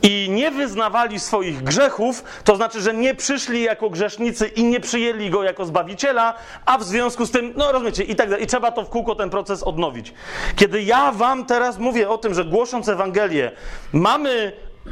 i 0.03 0.27
nie 0.29 0.51
wyznawali 0.51 1.19
swoich 1.19 1.63
grzechów, 1.63 2.23
to 2.43 2.55
znaczy, 2.55 2.81
że 2.81 2.93
nie 2.93 3.15
przyszli 3.15 3.61
jako 3.61 3.89
grzesznicy 3.89 4.47
i 4.47 4.63
nie 4.63 4.79
przyjęli 4.79 5.29
go 5.29 5.43
jako 5.43 5.65
zbawiciela, 5.65 6.33
a 6.65 6.77
w 6.77 6.83
związku 6.83 7.25
z 7.25 7.31
tym, 7.31 7.53
no 7.55 7.71
rozumiecie, 7.71 8.03
i 8.03 8.15
tak 8.15 8.29
dalej. 8.29 8.43
I 8.43 8.47
trzeba 8.47 8.71
to 8.71 8.83
w 8.83 8.89
kółko 8.89 9.15
ten 9.15 9.29
proces 9.29 9.63
odnowić. 9.63 10.13
Kiedy 10.55 10.83
ja 10.83 11.11
wam 11.11 11.45
teraz 11.45 11.77
mówię 11.77 12.09
o 12.09 12.17
tym, 12.17 12.33
że 12.33 12.45
głosząc 12.45 12.89
Ewangelię, 12.89 13.51
mamy 13.93 14.29
y, 14.31 14.91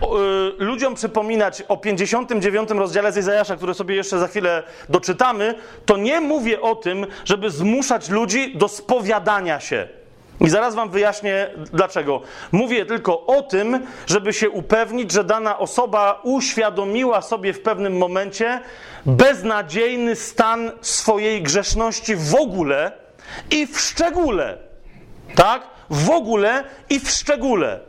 ludziom 0.58 0.96
przypominać 0.96 1.64
o 1.68 1.78
59 1.78 2.70
rozdziale 2.70 3.12
z 3.12 3.18
Izajasza, 3.18 3.56
który 3.56 3.74
sobie 3.74 3.96
jeszcze 3.96 4.20
za 4.20 4.28
chwilę 4.28 4.64
doczytamy, 4.90 5.56
to 5.86 5.98
nie 5.98 6.22
mówię 6.22 6.62
o 6.62 6.76
tym, 6.76 7.08
żeby 7.26 7.50
zmuszać 7.50 8.10
ludzi 8.10 8.58
do 8.58 8.68
spowiadania 8.68 9.60
się. 9.60 9.99
I 10.42 10.50
zaraz 10.50 10.76
Wam 10.76 10.90
wyjaśnię 10.90 11.50
dlaczego. 11.74 12.22
Mówię 12.52 12.86
tylko 12.86 13.26
o 13.26 13.42
tym, 13.42 13.88
żeby 14.08 14.34
się 14.34 14.50
upewnić, 14.50 15.12
że 15.12 15.24
dana 15.24 15.60
osoba 15.60 16.22
uświadomiła 16.24 17.22
sobie 17.22 17.54
w 17.54 17.62
pewnym 17.62 17.98
momencie 17.98 18.62
beznadziejny 19.06 20.16
stan 20.16 20.72
swojej 20.82 21.42
grzeszności 21.42 22.16
w 22.16 22.36
ogóle 22.36 22.92
i 23.52 23.68
w 23.68 23.80
szczególe. 23.80 24.58
Tak? 25.36 25.64
W 25.90 26.10
ogóle 26.10 26.64
i 26.90 27.00
w 27.00 27.10
szczególe. 27.10 27.80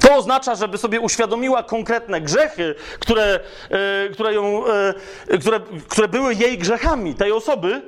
To 0.00 0.16
oznacza, 0.16 0.54
żeby 0.54 0.78
sobie 0.78 1.00
uświadomiła 1.00 1.62
konkretne 1.62 2.20
grzechy, 2.20 2.74
które, 2.98 3.40
yy, 3.70 4.10
które, 4.12 4.34
ją, 4.34 4.64
yy, 5.28 5.38
które, 5.38 5.60
które 5.88 6.08
były 6.08 6.34
jej 6.34 6.58
grzechami, 6.58 7.14
tej 7.14 7.32
osoby, 7.32 7.82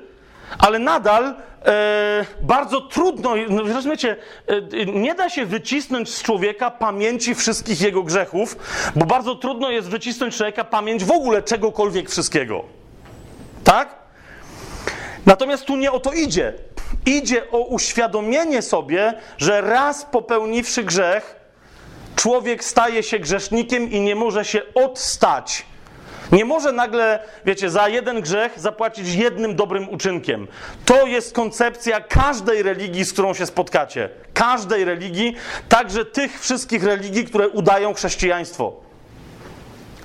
ale 0.58 0.78
nadal 0.78 1.34
e, 1.66 2.26
bardzo 2.40 2.80
trudno, 2.80 3.34
no, 3.48 3.62
rozumiecie, 3.62 4.16
e, 4.46 4.86
nie 4.86 5.14
da 5.14 5.28
się 5.28 5.46
wycisnąć 5.46 6.14
z 6.14 6.22
człowieka 6.22 6.70
pamięci 6.70 7.34
wszystkich 7.34 7.80
jego 7.80 8.02
grzechów, 8.02 8.56
bo 8.96 9.06
bardzo 9.06 9.34
trudno 9.34 9.70
jest 9.70 9.88
wycisnąć 9.88 10.34
z 10.34 10.36
człowieka 10.36 10.64
pamięć 10.64 11.04
w 11.04 11.10
ogóle 11.10 11.42
czegokolwiek 11.42 12.10
wszystkiego. 12.10 12.64
Tak? 13.64 13.94
Natomiast 15.26 15.64
tu 15.64 15.76
nie 15.76 15.92
o 15.92 16.00
to 16.00 16.12
idzie. 16.12 16.52
Idzie 17.06 17.50
o 17.50 17.58
uświadomienie 17.58 18.62
sobie, 18.62 19.14
że 19.38 19.60
raz 19.60 20.04
popełniwszy 20.04 20.84
grzech, 20.84 21.36
człowiek 22.16 22.64
staje 22.64 23.02
się 23.02 23.18
grzesznikiem 23.18 23.90
i 23.90 24.00
nie 24.00 24.14
może 24.14 24.44
się 24.44 24.62
odstać 24.74 25.66
nie 26.34 26.44
może 26.44 26.72
nagle, 26.72 27.18
wiecie, 27.44 27.70
za 27.70 27.88
jeden 27.88 28.20
grzech 28.20 28.60
zapłacić 28.60 29.14
jednym 29.14 29.56
dobrym 29.56 29.88
uczynkiem. 29.88 30.48
To 30.84 31.06
jest 31.06 31.34
koncepcja 31.34 32.00
każdej 32.00 32.62
religii, 32.62 33.04
z 33.04 33.12
którą 33.12 33.34
się 33.34 33.46
spotkacie. 33.46 34.08
Każdej 34.34 34.84
religii, 34.84 35.36
także 35.68 36.04
tych 36.04 36.40
wszystkich 36.40 36.84
religii, 36.84 37.24
które 37.24 37.48
udają 37.48 37.94
chrześcijaństwo. 37.94 38.72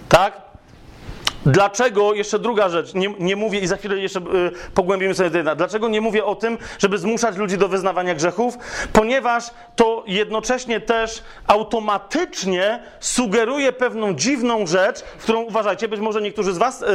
Tak? 0.10 0.49
Dlaczego, 1.46 2.14
jeszcze 2.14 2.40
druga 2.40 2.70
rzecz, 2.70 2.94
nie, 2.94 3.14
nie 3.20 3.36
mówię 3.36 3.60
i 3.60 3.68
za 3.68 3.78
chwilę 3.78 3.98
jeszcze 3.98 4.20
y, 4.20 4.24
pogłębimy 4.74 5.16
sobie 5.16 5.30
ten 5.30 5.58
Dlaczego 5.58 5.90
nie 5.90 6.02
mówię 6.02 6.26
o 6.26 6.36
tym, 6.36 6.58
żeby 6.80 6.98
zmuszać 6.98 7.38
ludzi 7.38 7.58
do 7.58 7.68
wyznawania 7.68 8.16
grzechów? 8.16 8.58
Ponieważ 8.94 9.44
to 9.76 10.04
jednocześnie 10.08 10.80
też 10.80 11.24
automatycznie 11.48 12.84
sugeruje 13.00 13.72
pewną 13.72 14.14
dziwną 14.14 14.68
rzecz, 14.68 15.02
którą 15.02 15.42
uważajcie, 15.42 15.88
być 15.88 16.00
może 16.00 16.22
niektórzy 16.22 16.54
z 16.54 16.58
Was 16.58 16.82
y, 16.82 16.86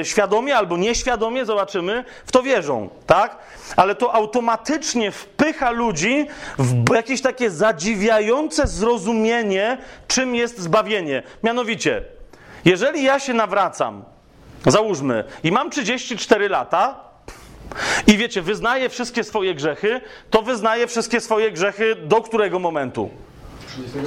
y, 0.00 0.04
świadomie 0.04 0.56
albo 0.56 0.76
nieświadomie, 0.76 1.44
zobaczymy, 1.44 2.04
w 2.26 2.32
to 2.32 2.42
wierzą, 2.42 2.88
tak? 3.06 3.38
Ale 3.76 3.94
to 3.94 4.14
automatycznie 4.14 5.10
wpycha 5.10 5.70
ludzi 5.70 6.26
w 6.58 6.94
jakieś 6.94 7.22
takie 7.22 7.50
zadziwiające 7.50 8.66
zrozumienie, 8.66 9.78
czym 10.08 10.34
jest 10.34 10.58
zbawienie. 10.58 11.22
Mianowicie, 11.42 12.17
jeżeli 12.64 13.02
ja 13.02 13.18
się 13.18 13.34
nawracam, 13.34 14.04
załóżmy, 14.66 15.24
i 15.42 15.52
mam 15.52 15.70
34 15.70 16.48
lata, 16.48 17.00
i 18.06 18.16
wiecie, 18.16 18.42
wyznaję 18.42 18.88
wszystkie 18.88 19.24
swoje 19.24 19.54
grzechy, 19.54 20.00
to 20.30 20.42
wyznaję 20.42 20.86
wszystkie 20.86 21.20
swoje 21.20 21.52
grzechy 21.52 21.94
do 21.94 22.20
którego 22.20 22.58
momentu? 22.58 23.10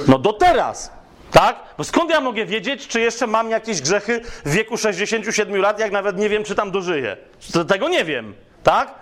No 0.08 0.18
do 0.18 0.32
teraz. 0.32 0.92
Tak? 1.30 1.56
Bo 1.78 1.84
skąd 1.84 2.10
ja 2.10 2.20
mogę 2.20 2.46
wiedzieć, 2.46 2.88
czy 2.88 3.00
jeszcze 3.00 3.26
mam 3.26 3.50
jakieś 3.50 3.80
grzechy 3.80 4.20
w 4.44 4.50
wieku 4.50 4.76
67 4.76 5.56
lat, 5.56 5.80
jak 5.80 5.92
nawet 5.92 6.18
nie 6.18 6.28
wiem, 6.28 6.44
czy 6.44 6.54
tam 6.54 6.70
dożyję? 6.70 7.16
Tego 7.68 7.88
nie 7.88 8.04
wiem. 8.04 8.34
Tak? 8.62 8.94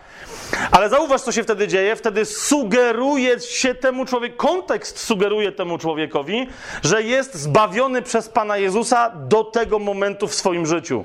Ale 0.70 0.88
zauważ, 0.88 1.20
co 1.20 1.32
się 1.32 1.42
wtedy 1.42 1.68
dzieje. 1.68 1.96
Wtedy 1.96 2.24
sugeruje 2.24 3.40
się 3.40 3.74
temu 3.74 4.04
człowiekowi, 4.04 4.38
kontekst 4.38 4.98
sugeruje 4.98 5.52
temu 5.52 5.78
człowiekowi, 5.78 6.46
że 6.82 7.02
jest 7.02 7.34
zbawiony 7.34 8.02
przez 8.02 8.28
Pana 8.28 8.56
Jezusa 8.56 9.10
do 9.10 9.44
tego 9.44 9.78
momentu 9.78 10.28
w 10.28 10.34
swoim 10.34 10.66
życiu. 10.66 11.04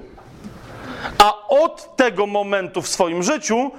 A 1.17 1.47
od 1.47 1.95
tego 1.95 2.25
momentu 2.25 2.81
w 2.81 2.87
swoim 2.87 3.23
życiu 3.23 3.71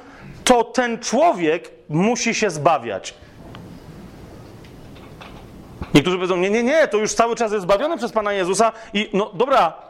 to 0.45 0.65
ten 0.65 0.99
człowiek 0.99 1.71
musi 1.89 2.35
się 2.35 2.51
zbawiać. 2.51 3.15
Niektórzy 5.95 6.17
powiedzą, 6.17 6.37
nie, 6.37 6.51
nie, 6.51 6.63
nie, 6.63 6.89
to 6.89 6.99
już 6.99 7.15
cały 7.15 7.37
czas 7.37 7.53
jest 7.53 7.63
zbawiony 7.63 7.97
przez 7.97 8.13
Pana 8.13 8.33
Jezusa 8.33 8.73
i 8.93 9.11
no 9.13 9.31
dobra, 9.35 9.86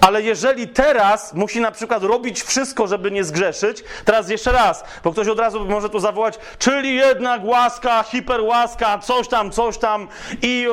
ale 0.00 0.22
jeżeli 0.22 0.68
teraz 0.68 1.34
musi 1.34 1.60
na 1.60 1.70
przykład 1.70 2.02
robić 2.02 2.42
wszystko, 2.42 2.86
żeby 2.86 3.10
nie 3.10 3.24
zgrzeszyć, 3.24 3.84
teraz 4.04 4.30
jeszcze 4.30 4.52
raz, 4.52 4.84
bo 5.04 5.12
ktoś 5.12 5.28
od 5.28 5.38
razu 5.38 5.64
może 5.64 5.88
tu 5.88 6.00
zawołać, 6.00 6.38
czyli 6.58 6.94
jednak 6.94 7.44
łaska, 7.44 8.02
hiperłaska, 8.02 8.98
coś 8.98 9.28
tam, 9.28 9.50
coś 9.50 9.78
tam 9.78 10.08
i 10.42 10.66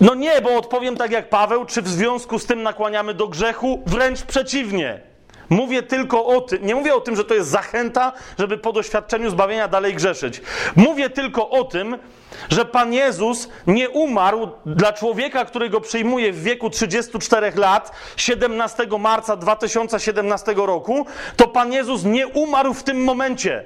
no 0.00 0.14
nie, 0.14 0.40
bo 0.40 0.56
odpowiem 0.56 0.96
tak 0.96 1.10
jak 1.10 1.28
Paweł, 1.28 1.64
czy 1.64 1.82
w 1.82 1.88
związku 1.88 2.38
z 2.38 2.46
tym 2.46 2.62
nakłaniamy 2.62 3.14
do 3.14 3.28
grzechu? 3.28 3.82
Wręcz 3.86 4.22
przeciwnie. 4.22 5.00
Mówię 5.50 5.82
tylko 5.82 6.26
o 6.26 6.40
tym, 6.40 6.66
nie 6.66 6.74
mówię 6.74 6.94
o 6.94 7.00
tym, 7.00 7.16
że 7.16 7.24
to 7.24 7.34
jest 7.34 7.50
zachęta, 7.50 8.12
żeby 8.38 8.58
po 8.58 8.72
doświadczeniu 8.72 9.30
zbawienia 9.30 9.68
dalej 9.68 9.94
grzeszyć. 9.94 10.42
Mówię 10.76 11.10
tylko 11.10 11.50
o 11.50 11.64
tym, 11.64 11.98
że 12.48 12.64
Pan 12.64 12.92
Jezus 12.92 13.48
nie 13.66 13.90
umarł 13.90 14.48
dla 14.66 14.92
człowieka, 14.92 15.44
który 15.44 15.70
go 15.70 15.80
przyjmuje 15.80 16.32
w 16.32 16.42
wieku 16.42 16.70
34 16.70 17.52
lat, 17.56 17.92
17 18.16 18.86
marca 18.98 19.36
2017 19.36 20.54
roku, 20.56 21.06
to 21.36 21.48
Pan 21.48 21.72
Jezus 21.72 22.04
nie 22.04 22.28
umarł 22.28 22.74
w 22.74 22.82
tym 22.82 23.04
momencie. 23.04 23.64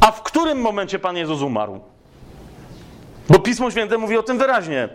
A 0.00 0.10
w 0.10 0.22
którym 0.22 0.60
momencie 0.60 0.98
Pan 0.98 1.16
Jezus 1.16 1.42
umarł? 1.42 1.80
Bo 3.28 3.38
Pismo 3.38 3.70
Święte 3.70 3.98
mówi 3.98 4.16
o 4.16 4.22
tym 4.22 4.38
wyraźnie. 4.38 4.88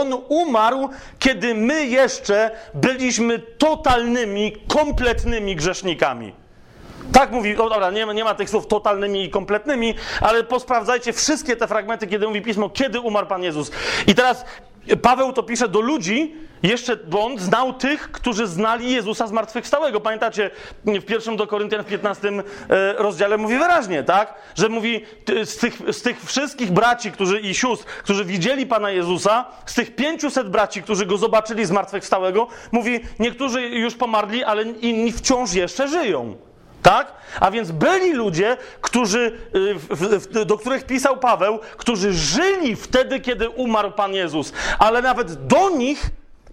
On 0.00 0.22
umarł, 0.28 0.88
kiedy 1.18 1.54
my 1.54 1.86
jeszcze 1.86 2.50
byliśmy 2.74 3.38
totalnymi, 3.38 4.52
kompletnymi 4.68 5.56
grzesznikami. 5.56 6.32
Tak 7.12 7.32
mówi, 7.32 7.56
o 7.56 7.68
dobra, 7.68 7.90
nie, 7.90 8.06
nie 8.06 8.24
ma 8.24 8.34
tych 8.34 8.50
słów 8.50 8.66
totalnymi 8.66 9.24
i 9.24 9.30
kompletnymi, 9.30 9.94
ale 10.20 10.44
posprawdzajcie 10.44 11.12
wszystkie 11.12 11.56
te 11.56 11.66
fragmenty, 11.66 12.06
kiedy 12.06 12.26
mówi 12.26 12.42
pismo, 12.42 12.70
kiedy 12.70 13.00
umarł 13.00 13.26
Pan 13.26 13.42
Jezus. 13.42 13.70
I 14.06 14.14
teraz 14.14 14.44
Paweł 15.02 15.32
to 15.32 15.42
pisze 15.42 15.68
do 15.68 15.80
ludzi, 15.80 16.34
jeszcze, 16.62 16.96
bo 16.96 17.24
on 17.24 17.38
znał 17.38 17.72
tych, 17.72 18.10
którzy 18.12 18.46
znali 18.46 18.92
Jezusa 18.92 19.26
zmartwychwstałego. 19.26 20.00
Pamiętacie, 20.00 20.50
w 20.84 21.04
pierwszym 21.04 21.36
do 21.36 21.46
Koryntian 21.46 21.84
w 21.84 21.86
15 21.86 22.28
e, 22.28 22.42
rozdziale 22.92 23.36
mówi 23.36 23.58
wyraźnie, 23.58 24.02
tak? 24.02 24.34
Że 24.54 24.68
mówi 24.68 25.04
z 25.44 25.56
tych, 25.56 25.78
z 25.92 26.02
tych 26.02 26.24
wszystkich 26.24 26.70
braci 26.70 27.12
którzy, 27.12 27.40
i 27.40 27.54
sióstr, 27.54 27.86
którzy 27.86 28.24
widzieli 28.24 28.66
Pana 28.66 28.90
Jezusa, 28.90 29.44
z 29.66 29.74
tych 29.74 29.94
500 29.94 30.50
braci, 30.50 30.82
którzy 30.82 31.06
Go 31.06 31.16
zobaczyli 31.16 31.64
zmartwychwstałego, 31.64 32.46
mówi, 32.72 33.00
niektórzy 33.18 33.62
już 33.62 33.94
pomarli, 33.94 34.44
ale 34.44 34.62
inni 34.62 35.12
wciąż 35.12 35.52
jeszcze 35.52 35.88
żyją. 35.88 36.47
Tak? 36.82 37.12
A 37.40 37.50
więc 37.50 37.70
byli 37.70 38.12
ludzie, 38.12 38.56
którzy, 38.80 39.38
y, 40.36 40.44
do 40.44 40.58
których 40.58 40.86
pisał 40.86 41.16
Paweł, 41.16 41.58
którzy 41.76 42.12
żyli 42.12 42.76
wtedy, 42.76 43.20
kiedy 43.20 43.48
umarł 43.48 43.92
Pan 43.92 44.14
Jezus. 44.14 44.52
Ale 44.78 45.02
nawet 45.02 45.46
do 45.46 45.70
nich 45.70 46.10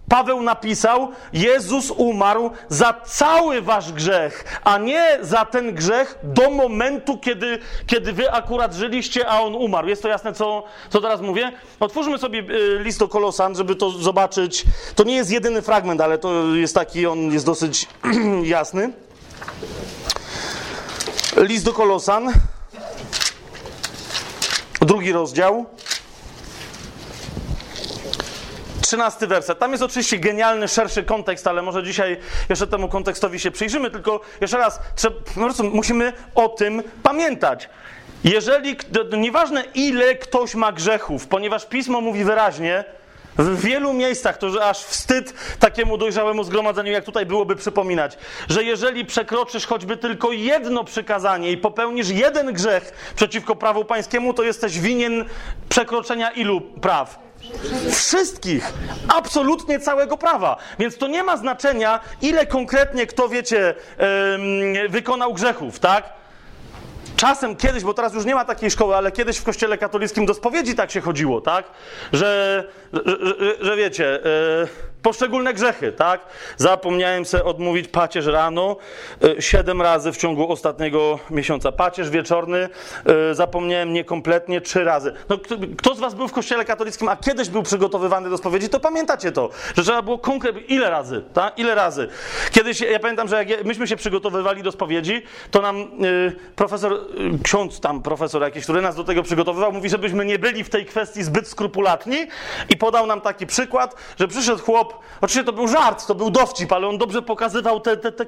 Paweł 0.08 0.42
napisał: 0.42 1.08
Jezus 1.32 1.90
umarł 1.90 2.50
za 2.68 2.92
cały 3.04 3.62
wasz 3.62 3.92
grzech, 3.92 4.60
a 4.64 4.78
nie 4.78 5.18
za 5.20 5.44
ten 5.44 5.74
grzech 5.74 6.18
do 6.22 6.50
momentu, 6.50 7.18
kiedy, 7.18 7.58
kiedy 7.86 8.12
wy 8.12 8.32
akurat 8.32 8.74
żyliście, 8.74 9.28
a 9.28 9.40
on 9.40 9.54
umarł. 9.54 9.88
Jest 9.88 10.02
to 10.02 10.08
jasne, 10.08 10.32
co, 10.32 10.62
co 10.90 11.00
teraz 11.00 11.20
mówię? 11.20 11.52
Otwórzmy 11.80 12.18
sobie 12.18 12.40
y, 12.40 12.78
list 12.78 12.98
do 12.98 13.08
Kolosan, 13.08 13.56
żeby 13.56 13.76
to 13.76 13.90
zobaczyć. 13.90 14.64
To 14.94 15.04
nie 15.04 15.16
jest 15.16 15.30
jedyny 15.30 15.62
fragment, 15.62 16.00
ale 16.00 16.18
to 16.18 16.54
jest 16.54 16.74
taki, 16.74 17.06
on 17.06 17.32
jest 17.32 17.46
dosyć 17.46 17.88
jasny. 18.42 18.92
List 21.36 21.64
do 21.64 21.72
Kolosan. 21.72 22.32
drugi 24.80 25.12
rozdział. 25.12 25.66
Trzynasty 28.80 29.26
werset. 29.26 29.58
Tam 29.58 29.70
jest 29.70 29.82
oczywiście 29.82 30.18
genialny, 30.18 30.68
szerszy 30.68 31.04
kontekst, 31.04 31.46
ale 31.46 31.62
może 31.62 31.82
dzisiaj 31.82 32.16
jeszcze 32.48 32.66
temu 32.66 32.88
kontekstowi 32.88 33.40
się 33.40 33.50
przyjrzymy, 33.50 33.90
tylko 33.90 34.20
jeszcze 34.40 34.58
raz, 34.58 34.80
trzeba, 34.94 35.16
musimy 35.72 36.12
o 36.34 36.48
tym 36.48 36.82
pamiętać. 37.02 37.68
Jeżeli, 38.24 38.76
nieważne 39.16 39.64
ile 39.74 40.14
ktoś 40.14 40.54
ma 40.54 40.72
grzechów, 40.72 41.26
ponieważ 41.26 41.66
Pismo 41.66 42.00
mówi 42.00 42.24
wyraźnie, 42.24 42.84
w 43.38 43.60
wielu 43.60 43.92
miejscach, 43.92 44.38
to 44.38 44.50
że 44.50 44.64
aż 44.64 44.84
wstyd 44.84 45.34
takiemu 45.58 45.98
dojrzałemu 45.98 46.44
zgromadzeniu, 46.44 46.92
jak 46.92 47.04
tutaj 47.04 47.26
byłoby 47.26 47.56
przypominać, 47.56 48.18
że 48.48 48.64
jeżeli 48.64 49.04
przekroczysz 49.04 49.66
choćby 49.66 49.96
tylko 49.96 50.32
jedno 50.32 50.84
przykazanie 50.84 51.52
i 51.52 51.56
popełnisz 51.56 52.08
jeden 52.08 52.52
grzech 52.52 53.12
przeciwko 53.16 53.56
prawu 53.56 53.84
pańskiemu, 53.84 54.34
to 54.34 54.42
jesteś 54.42 54.80
winien 54.80 55.24
przekroczenia 55.68 56.30
ilu 56.30 56.60
praw? 56.60 57.26
Wszystkich, 57.92 58.72
absolutnie 59.08 59.80
całego 59.80 60.16
prawa. 60.16 60.56
Więc 60.78 60.98
to 60.98 61.08
nie 61.08 61.22
ma 61.22 61.36
znaczenia, 61.36 62.00
ile 62.22 62.46
konkretnie 62.46 63.06
kto, 63.06 63.28
wiecie, 63.28 63.74
wykonał 64.88 65.34
grzechów, 65.34 65.78
tak? 65.78 66.12
Czasem 67.16 67.56
kiedyś, 67.56 67.84
bo 67.84 67.94
teraz 67.94 68.14
już 68.14 68.24
nie 68.24 68.34
ma 68.34 68.44
takiej 68.44 68.70
szkoły, 68.70 68.96
ale 68.96 69.12
kiedyś 69.12 69.38
w 69.38 69.44
kościele 69.44 69.78
katolickim 69.78 70.26
do 70.26 70.34
spowiedzi 70.34 70.74
tak 70.74 70.90
się 70.90 71.00
chodziło, 71.00 71.40
tak? 71.40 71.64
Że, 72.12 72.64
że, 72.92 73.02
że, 73.20 73.64
że 73.64 73.76
wiecie, 73.76 74.20
yy, 74.24 74.68
poszczególne 75.06 75.54
grzechy, 75.54 75.92
tak? 75.92 76.20
Zapomniałem 76.56 77.24
sobie 77.24 77.44
odmówić 77.44 77.88
pacierz 77.88 78.26
rano 78.26 78.76
yy, 79.20 79.42
siedem 79.42 79.82
razy 79.82 80.12
w 80.12 80.16
ciągu 80.16 80.52
ostatniego 80.52 81.18
miesiąca. 81.30 81.72
Pacierz 81.72 82.10
wieczorny 82.10 82.68
yy, 83.06 83.34
zapomniałem 83.34 83.92
niekompletnie 83.92 84.60
trzy 84.60 84.84
razy. 84.84 85.12
No, 85.28 85.38
kto, 85.78 85.94
z 85.94 86.00
was 86.00 86.14
był 86.14 86.28
w 86.28 86.32
kościele 86.32 86.64
katolickim, 86.64 87.08
a 87.08 87.16
kiedyś 87.16 87.48
był 87.48 87.62
przygotowywany 87.62 88.30
do 88.30 88.38
spowiedzi, 88.38 88.68
to 88.68 88.80
pamiętacie 88.80 89.32
to, 89.32 89.50
że 89.76 89.82
trzeba 89.82 90.02
było 90.02 90.18
konkretnie, 90.18 90.60
ile 90.60 90.90
razy, 90.90 91.22
tak? 91.32 91.58
Ile 91.58 91.74
razy? 91.74 92.08
Kiedyś, 92.50 92.80
ja 92.80 92.98
pamiętam, 92.98 93.28
że 93.28 93.44
jak 93.44 93.64
myśmy 93.64 93.86
się 93.86 93.96
przygotowywali 93.96 94.62
do 94.62 94.72
spowiedzi, 94.72 95.22
to 95.50 95.62
nam 95.62 95.90
profesor 96.56 97.00
ksiądz 97.42 97.80
tam, 97.80 98.02
profesor 98.02 98.42
jakiś, 98.42 98.64
który 98.64 98.82
nas 98.82 98.96
do 98.96 99.04
tego 99.04 99.22
przygotowywał, 99.22 99.72
mówi, 99.72 99.88
żebyśmy 99.88 100.24
nie 100.24 100.38
byli 100.38 100.64
w 100.64 100.68
tej 100.68 100.86
kwestii 100.86 101.22
zbyt 101.22 101.48
skrupulatni 101.48 102.16
i 102.68 102.76
podał 102.76 103.06
nam 103.06 103.20
taki 103.20 103.46
przykład, 103.46 103.94
że 104.18 104.28
przyszedł 104.28 104.62
chłop, 104.62 104.95
oczywiście 105.20 105.44
to 105.44 105.52
był 105.52 105.68
żart, 105.68 106.06
to 106.06 106.14
był 106.14 106.30
dowcip, 106.30 106.72
ale 106.72 106.86
on 106.86 106.98
dobrze 106.98 107.22
pokazywał 107.22 107.80
te, 107.80 107.96
te, 107.96 108.12
te 108.12 108.26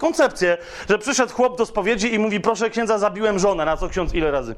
że 0.89 0.99
przyszedł 0.99 1.33
chłop 1.33 1.59
do 1.59 1.67
spowiedzi 1.67 2.15
i 2.15 2.19
mówi, 2.19 2.41
proszę 2.41 2.71
księdza, 2.71 2.99
zabiłem 2.99 3.39
żonę, 3.39 3.65
na 3.65 3.77
co 3.77 3.89
ksiądz 3.89 4.15
ile 4.15 4.31
razy? 4.31 4.55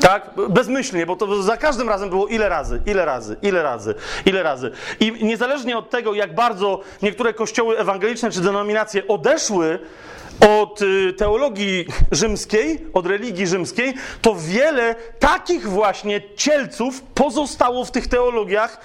Tak? 0.00 0.30
Bezmyślnie, 0.48 1.06
bo 1.06 1.16
to 1.16 1.42
za 1.42 1.56
każdym 1.56 1.88
razem 1.88 2.10
było 2.10 2.26
ile 2.26 2.48
razy, 2.48 2.82
ile 2.86 3.04
razy, 3.04 3.36
ile 3.42 3.62
razy, 3.62 3.94
ile 4.26 4.42
razy. 4.42 4.70
I 5.00 5.24
niezależnie 5.24 5.78
od 5.78 5.90
tego, 5.90 6.14
jak 6.14 6.34
bardzo 6.34 6.80
niektóre 7.02 7.34
kościoły 7.34 7.78
ewangeliczne 7.78 8.30
czy 8.30 8.40
denominacje 8.40 9.08
odeszły 9.08 9.78
od 10.40 10.82
y, 10.82 11.12
teologii 11.12 11.86
rzymskiej, 12.12 12.86
od 12.92 13.06
religii 13.06 13.46
rzymskiej, 13.46 13.94
to 14.22 14.34
wiele 14.34 14.94
takich 15.18 15.68
właśnie 15.68 16.20
cielców 16.36 17.02
pozostało 17.02 17.84
w 17.84 17.90
tych 17.90 18.08
teologiach 18.08 18.80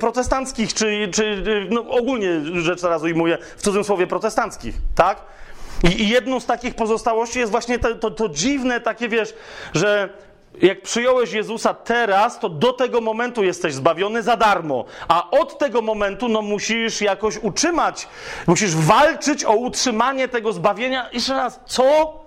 protestanckich, 0.00 0.74
czy, 0.74 1.08
czy 1.12 1.44
no, 1.70 1.90
ogólnie 1.90 2.40
rzecz 2.54 2.80
teraz 2.80 3.02
ujmuję, 3.02 3.38
w 3.56 3.62
cudzysłowie 3.62 4.06
protestanckich, 4.06 4.74
tak? 4.94 5.22
I, 5.84 6.08
jedną 6.08 6.40
z 6.40 6.46
takich 6.46 6.74
pozostałości 6.74 7.38
jest 7.38 7.50
właśnie 7.50 7.78
to, 7.78 7.94
to, 7.94 8.10
to 8.10 8.28
dziwne 8.28 8.80
takie, 8.80 9.08
wiesz, 9.08 9.34
że 9.74 10.08
jak 10.62 10.82
przyjąłeś 10.82 11.32
Jezusa 11.32 11.74
teraz, 11.74 12.38
to 12.38 12.48
do 12.48 12.72
tego 12.72 13.00
momentu 13.00 13.44
jesteś 13.44 13.74
zbawiony 13.74 14.22
za 14.22 14.36
darmo. 14.36 14.84
A 15.08 15.30
od 15.30 15.58
tego 15.58 15.82
momentu, 15.82 16.28
no 16.28 16.42
musisz 16.42 17.00
jakoś 17.00 17.38
utrzymać, 17.42 18.08
musisz 18.46 18.76
walczyć 18.76 19.44
o 19.44 19.52
utrzymanie 19.52 20.28
tego 20.28 20.52
zbawienia. 20.52 21.08
Jeszcze 21.12 21.34
raz, 21.34 21.60
co? 21.66 22.20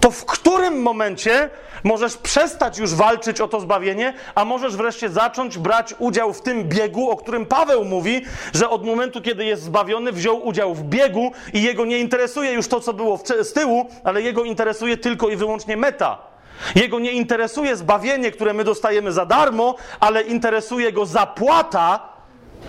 To 0.00 0.10
w 0.10 0.24
którym 0.24 0.82
momencie 0.82 1.50
możesz 1.84 2.16
przestać 2.16 2.78
już 2.78 2.94
walczyć 2.94 3.40
o 3.40 3.48
to 3.48 3.60
zbawienie, 3.60 4.14
a 4.34 4.44
możesz 4.44 4.76
wreszcie 4.76 5.08
zacząć 5.08 5.58
brać 5.58 5.94
udział 5.98 6.32
w 6.32 6.42
tym 6.42 6.64
biegu, 6.64 7.10
o 7.10 7.16
którym 7.16 7.46
Paweł 7.46 7.84
mówi, 7.84 8.24
że 8.54 8.70
od 8.70 8.86
momentu, 8.86 9.22
kiedy 9.22 9.44
jest 9.44 9.62
zbawiony, 9.62 10.12
wziął 10.12 10.46
udział 10.46 10.74
w 10.74 10.82
biegu 10.82 11.32
i 11.52 11.62
jego 11.62 11.84
nie 11.84 11.98
interesuje 11.98 12.52
już 12.52 12.68
to, 12.68 12.80
co 12.80 12.92
było 12.92 13.20
z 13.42 13.52
tyłu, 13.52 13.86
ale 14.04 14.22
jego 14.22 14.44
interesuje 14.44 14.96
tylko 14.96 15.28
i 15.28 15.36
wyłącznie 15.36 15.76
meta. 15.76 16.29
Jego 16.74 16.98
nie 16.98 17.12
interesuje 17.12 17.76
zbawienie, 17.76 18.30
które 18.30 18.52
my 18.52 18.64
dostajemy 18.64 19.12
za 19.12 19.26
darmo, 19.26 19.74
ale 20.00 20.22
interesuje 20.22 20.92
go 20.92 21.06
zapłata, 21.06 22.08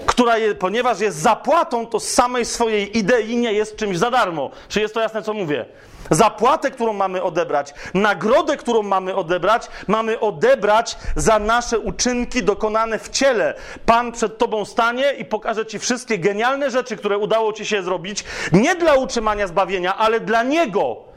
która, 0.05 0.37
je, 0.37 0.55
ponieważ 0.55 0.99
jest 0.99 1.17
zapłatą, 1.17 1.87
to 1.87 1.99
z 1.99 2.07
samej 2.07 2.45
swojej 2.45 2.97
idei 2.97 3.37
nie 3.37 3.53
jest 3.53 3.75
czymś 3.75 3.97
za 3.97 4.11
darmo. 4.11 4.51
Czy 4.69 4.81
jest 4.81 4.93
to 4.93 5.01
jasne, 5.01 5.21
co 5.21 5.33
mówię? 5.33 5.65
Zapłatę, 6.09 6.71
którą 6.71 6.93
mamy 6.93 7.23
odebrać, 7.23 7.73
nagrodę, 7.93 8.57
którą 8.57 8.83
mamy 8.83 9.15
odebrać, 9.15 9.67
mamy 9.87 10.19
odebrać 10.19 10.97
za 11.15 11.39
nasze 11.39 11.79
uczynki 11.79 12.43
dokonane 12.43 12.99
w 12.99 13.09
ciele. 13.09 13.53
Pan 13.85 14.11
przed 14.11 14.37
Tobą 14.37 14.65
stanie 14.65 15.13
i 15.13 15.25
pokaże 15.25 15.65
Ci 15.65 15.79
wszystkie 15.79 16.17
genialne 16.17 16.71
rzeczy, 16.71 16.97
które 16.97 17.17
udało 17.17 17.53
Ci 17.53 17.65
się 17.65 17.83
zrobić, 17.83 18.23
nie 18.51 18.75
dla 18.75 18.93
utrzymania 18.95 19.47
zbawienia, 19.47 19.97
ale 19.97 20.19
dla 20.19 20.43
Niego 20.43 21.10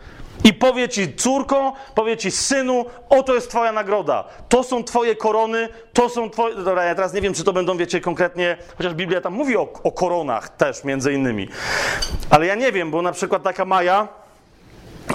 i 0.44 0.54
powie 0.54 0.88
ci 0.88 1.14
córko, 1.14 1.72
powie 1.94 2.16
ci 2.16 2.30
synu, 2.30 2.84
oto 3.08 3.34
jest 3.34 3.50
twoja 3.50 3.72
nagroda. 3.72 4.24
To 4.48 4.62
są 4.62 4.84
twoje 4.84 5.16
korony, 5.16 5.68
to 5.92 6.08
są 6.08 6.30
twoje... 6.30 6.54
Dobra, 6.54 6.84
ja 6.84 6.94
teraz 6.94 7.12
nie 7.12 7.20
wiem, 7.20 7.34
czy 7.34 7.44
to 7.44 7.52
będą, 7.52 7.76
wiecie, 7.76 8.00
konkretnie, 8.00 8.56
chociaż 8.76 8.94
Biblia 8.94 9.20
tam 9.20 9.32
mówi 9.32 9.56
o, 9.56 9.72
o 9.82 9.92
koronach 9.92 10.48
też, 10.48 10.84
między 10.84 11.12
innymi. 11.12 11.48
Ale 12.30 12.46
ja 12.46 12.54
nie 12.54 12.72
wiem, 12.72 12.90
bo 12.90 13.02
na 13.02 13.12
przykład 13.12 13.42
taka 13.42 13.64
Maja, 13.64 14.08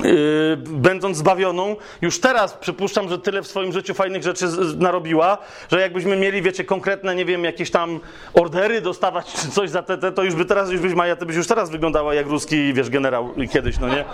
Yy, 0.04 0.58
będąc 0.58 1.18
zbawioną, 1.18 1.76
już 2.02 2.20
teraz 2.20 2.54
przypuszczam, 2.54 3.10
że 3.10 3.20
tyle 3.20 3.42
w 3.42 3.48
swoim 3.48 3.74
życiu 3.74 3.94
fajnych 3.94 4.24
rzeczy 4.24 4.46
narobiła, 4.78 5.38
że 5.72 5.82
jakbyśmy 5.82 6.18
mieli, 6.18 6.42
wiecie, 6.42 6.64
konkretne, 6.64 7.16
nie 7.16 7.26
wiem, 7.26 7.44
jakieś 7.44 7.72
tam 7.72 8.00
ordery 8.34 8.82
dostawać 8.82 9.34
czy 9.34 9.52
coś 9.52 9.70
za 9.70 9.84
te, 9.84 9.98
te 9.98 10.12
to 10.12 10.24
już 10.24 10.36
by 10.36 10.46
teraz, 10.46 10.70
już 10.72 10.82
byś 10.82 10.94
Maja, 10.94 11.16
ty 11.16 11.26
byś 11.26 11.36
już 11.36 11.48
teraz 11.48 11.70
wyglądała 11.70 12.14
jak 12.14 12.28
ruski, 12.28 12.74
wiesz, 12.74 12.90
generał 12.90 13.34
kiedyś, 13.52 13.80
no 13.80 13.88
nie? 13.90 14.06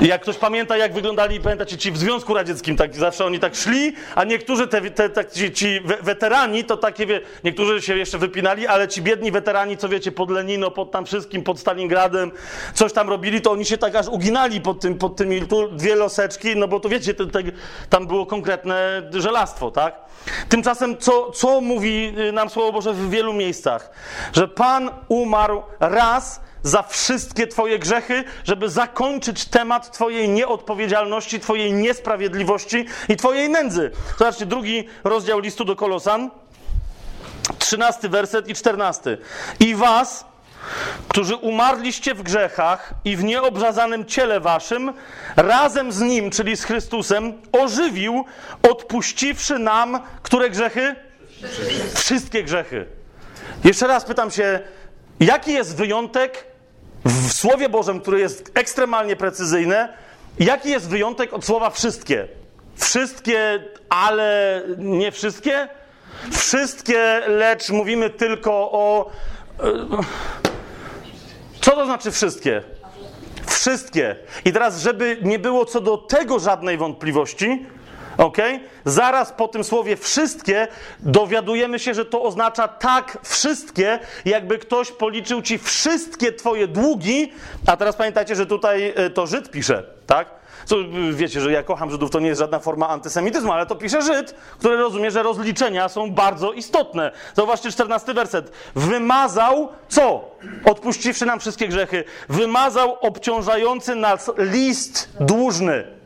Jak 0.00 0.22
ktoś 0.22 0.36
pamięta, 0.36 0.76
jak 0.76 0.94
wyglądali, 0.94 1.40
pamiętacie, 1.40 1.76
ci 1.76 1.92
w 1.92 1.98
Związku 1.98 2.34
Radzieckim, 2.34 2.76
tak 2.76 2.96
zawsze 2.96 3.24
oni 3.24 3.38
tak 3.38 3.54
szli, 3.54 3.92
a 4.14 4.24
niektórzy 4.24 4.68
te, 4.68 4.80
te, 4.90 5.10
te 5.10 5.24
ci, 5.24 5.52
ci 5.52 5.80
weterani, 6.02 6.64
to 6.64 6.76
takie, 6.76 7.06
wie, 7.06 7.20
niektórzy 7.44 7.82
się 7.82 7.96
jeszcze 7.96 8.18
wypinali, 8.18 8.66
ale 8.66 8.88
ci 8.88 9.02
biedni 9.02 9.30
weterani, 9.30 9.76
co 9.76 9.88
wiecie, 9.88 10.12
pod 10.12 10.30
Lenino, 10.30 10.70
pod 10.70 10.90
tam 10.90 11.06
wszystkim, 11.06 11.42
pod 11.42 11.58
Stalingradem, 11.58 12.32
coś 12.74 12.92
tam 12.92 13.08
robili, 13.08 13.40
to 13.40 13.52
oni 13.52 13.64
się 13.64 13.78
tak 13.78 13.94
aż 13.96 14.08
uginali 14.08 14.60
pod, 14.64 14.80
tym, 14.80 14.98
pod 14.98 15.16
tymi 15.16 15.42
tu 15.42 15.68
dwie 15.68 15.94
loseczki, 15.94 16.56
no 16.56 16.68
bo 16.68 16.80
to 16.80 16.88
wiecie, 16.88 17.14
te, 17.14 17.26
te, 17.26 17.40
tam 17.90 18.06
było 18.06 18.26
konkretne 18.26 19.02
żelastwo, 19.12 19.70
tak? 19.70 19.94
Tymczasem, 20.48 20.98
co, 20.98 21.30
co 21.30 21.60
mówi 21.60 22.14
y, 22.28 22.32
nam 22.32 22.50
Słowo 22.50 22.72
Boże 22.72 22.92
w 22.92 23.10
wielu 23.10 23.32
miejscach? 23.32 23.90
Że 24.32 24.48
Pan 24.48 24.90
umarł 25.08 25.62
raz 25.80 26.40
za 26.62 26.82
wszystkie 26.82 27.46
Twoje 27.46 27.78
grzechy, 27.78 28.24
żeby 28.44 28.68
zakończyć 28.68 29.44
temat 29.44 29.92
Twojej 29.92 30.28
nieodpowiedzialności, 30.28 31.40
Twojej 31.40 31.72
niesprawiedliwości 31.72 32.86
i 33.08 33.16
Twojej 33.16 33.50
nędzy. 33.50 33.90
Zobaczcie, 34.18 34.46
drugi 34.46 34.88
rozdział 35.04 35.40
listu 35.40 35.64
do 35.64 35.76
Kolosan, 35.76 36.30
trzynasty 37.58 38.08
werset 38.08 38.48
i 38.48 38.54
czternasty. 38.54 39.18
I 39.60 39.74
Was 39.74 40.33
którzy 41.08 41.36
umarliście 41.36 42.14
w 42.14 42.22
grzechach 42.22 42.94
i 43.04 43.16
w 43.16 43.24
nieobrzazanym 43.24 44.04
ciele 44.04 44.40
waszym, 44.40 44.92
razem 45.36 45.92
z 45.92 46.00
Nim, 46.00 46.30
czyli 46.30 46.56
z 46.56 46.64
Chrystusem, 46.64 47.32
ożywił, 47.52 48.24
odpuściwszy 48.70 49.58
nam, 49.58 50.00
które 50.22 50.50
grzechy? 50.50 50.94
Wszystkie, 51.40 51.74
Wszystkie 51.94 52.44
grzechy. 52.44 52.86
Jeszcze 53.64 53.86
raz 53.86 54.04
pytam 54.04 54.30
się, 54.30 54.60
jaki 55.20 55.52
jest 55.52 55.76
wyjątek 55.76 56.44
w 57.04 57.32
Słowie 57.32 57.68
Bożym, 57.68 58.00
które 58.00 58.20
jest 58.20 58.50
ekstremalnie 58.54 59.16
precyzyjne, 59.16 59.88
jaki 60.38 60.70
jest 60.70 60.88
wyjątek 60.88 61.32
od 61.32 61.44
słowa 61.44 61.70
wszystkie? 61.70 62.28
Wszystkie, 62.76 63.64
ale 63.88 64.62
nie 64.78 65.12
wszystkie? 65.12 65.68
Wszystkie, 66.32 67.22
lecz 67.26 67.70
mówimy 67.70 68.10
tylko 68.10 68.52
o. 68.72 69.10
Co 71.64 71.70
to 71.70 71.84
znaczy 71.84 72.10
wszystkie? 72.10 72.62
Wszystkie. 73.46 74.16
I 74.44 74.52
teraz, 74.52 74.80
żeby 74.80 75.18
nie 75.22 75.38
było 75.38 75.64
co 75.64 75.80
do 75.80 75.96
tego 75.96 76.38
żadnej 76.38 76.76
wątpliwości, 76.78 77.66
Ok? 78.18 78.38
Zaraz 78.84 79.32
po 79.32 79.48
tym 79.48 79.64
słowie 79.64 79.96
wszystkie 79.96 80.68
dowiadujemy 81.00 81.78
się, 81.78 81.94
że 81.94 82.04
to 82.04 82.22
oznacza 82.22 82.68
tak 82.68 83.18
wszystkie, 83.22 83.98
jakby 84.24 84.58
ktoś 84.58 84.92
policzył 84.92 85.42
ci 85.42 85.58
wszystkie 85.58 86.32
twoje 86.32 86.68
długi, 86.68 87.32
a 87.66 87.76
teraz 87.76 87.96
pamiętajcie, 87.96 88.36
że 88.36 88.46
tutaj 88.46 88.92
e, 88.96 89.10
to 89.10 89.26
Żyd 89.26 89.50
pisze, 89.50 89.84
tak? 90.06 90.28
Co, 90.64 90.76
wiecie, 91.12 91.40
że 91.40 91.52
ja 91.52 91.62
kocham 91.62 91.90
Żydów, 91.90 92.10
to 92.10 92.20
nie 92.20 92.28
jest 92.28 92.38
żadna 92.38 92.58
forma 92.58 92.88
antysemityzmu, 92.88 93.52
ale 93.52 93.66
to 93.66 93.76
pisze 93.76 94.02
Żyd, 94.02 94.34
który 94.58 94.76
rozumie, 94.76 95.10
że 95.10 95.22
rozliczenia 95.22 95.88
są 95.88 96.10
bardzo 96.10 96.52
istotne. 96.52 97.12
Zauważcie 97.34 97.70
14 97.70 98.14
werset. 98.14 98.52
Wymazał 98.74 99.68
co? 99.88 100.30
Odpuściwszy 100.64 101.26
nam 101.26 101.40
wszystkie 101.40 101.68
grzechy. 101.68 102.04
Wymazał 102.28 102.96
obciążający 103.00 103.94
nas 103.94 104.30
list 104.38 105.08
dłużny 105.20 106.03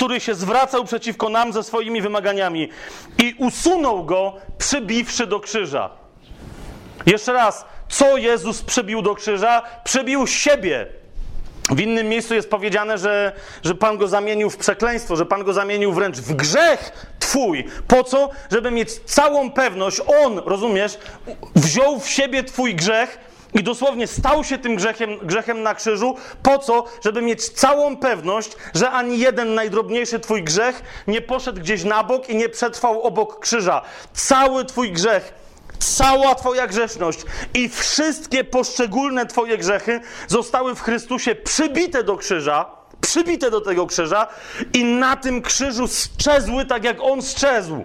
który 0.00 0.20
się 0.20 0.34
zwracał 0.34 0.84
przeciwko 0.84 1.28
nam 1.28 1.52
ze 1.52 1.62
swoimi 1.62 2.02
wymaganiami 2.02 2.68
i 3.18 3.34
usunął 3.38 4.04
go, 4.04 4.36
przybiwszy 4.58 5.26
do 5.26 5.40
krzyża. 5.40 5.90
Jeszcze 7.06 7.32
raz, 7.32 7.64
co 7.88 8.16
Jezus 8.16 8.62
przybił 8.62 9.02
do 9.02 9.14
krzyża? 9.14 9.62
Przybił 9.84 10.26
siebie. 10.26 10.86
W 11.70 11.80
innym 11.80 12.08
miejscu 12.08 12.34
jest 12.34 12.50
powiedziane, 12.50 12.98
że, 12.98 13.32
że 13.62 13.74
Pan 13.74 13.98
go 13.98 14.08
zamienił 14.08 14.50
w 14.50 14.56
przekleństwo, 14.56 15.16
że 15.16 15.26
Pan 15.26 15.44
go 15.44 15.52
zamienił 15.52 15.92
wręcz 15.92 16.16
w 16.16 16.34
grzech 16.34 17.08
Twój. 17.18 17.64
Po 17.88 18.04
co? 18.04 18.30
Żeby 18.50 18.70
mieć 18.70 18.94
całą 18.94 19.50
pewność. 19.50 20.00
On, 20.24 20.38
rozumiesz, 20.38 20.98
wziął 21.54 22.00
w 22.00 22.08
siebie 22.08 22.44
Twój 22.44 22.74
grzech 22.74 23.18
i 23.54 23.62
dosłownie 23.62 24.06
stał 24.06 24.44
się 24.44 24.58
tym 24.58 24.76
grzechem, 24.76 25.18
grzechem 25.22 25.62
na 25.62 25.74
krzyżu. 25.74 26.16
Po 26.42 26.58
co? 26.58 26.84
Żeby 27.04 27.22
mieć 27.22 27.48
całą 27.48 27.96
pewność, 27.96 28.56
że 28.74 28.90
ani 28.90 29.18
jeden 29.18 29.54
najdrobniejszy 29.54 30.20
Twój 30.20 30.42
grzech 30.44 30.82
nie 31.06 31.20
poszedł 31.20 31.60
gdzieś 31.60 31.84
na 31.84 32.04
bok 32.04 32.28
i 32.28 32.36
nie 32.36 32.48
przetrwał 32.48 33.02
obok 33.02 33.40
krzyża. 33.40 33.82
Cały 34.12 34.64
Twój 34.64 34.92
grzech 34.92 35.40
cała 35.78 36.34
Twoja 36.34 36.66
grzeszność 36.66 37.20
i 37.54 37.68
wszystkie 37.68 38.44
poszczególne 38.44 39.26
Twoje 39.26 39.58
grzechy 39.58 40.00
zostały 40.28 40.74
w 40.74 40.80
Chrystusie 40.80 41.34
przybite 41.34 42.04
do 42.04 42.16
krzyża, 42.16 42.66
przybite 43.00 43.50
do 43.50 43.60
tego 43.60 43.86
krzyża 43.86 44.26
i 44.72 44.84
na 44.84 45.16
tym 45.16 45.42
krzyżu 45.42 45.88
sczezły 45.88 46.66
tak, 46.66 46.84
jak 46.84 46.96
On 47.00 47.22
sczezł. 47.22 47.84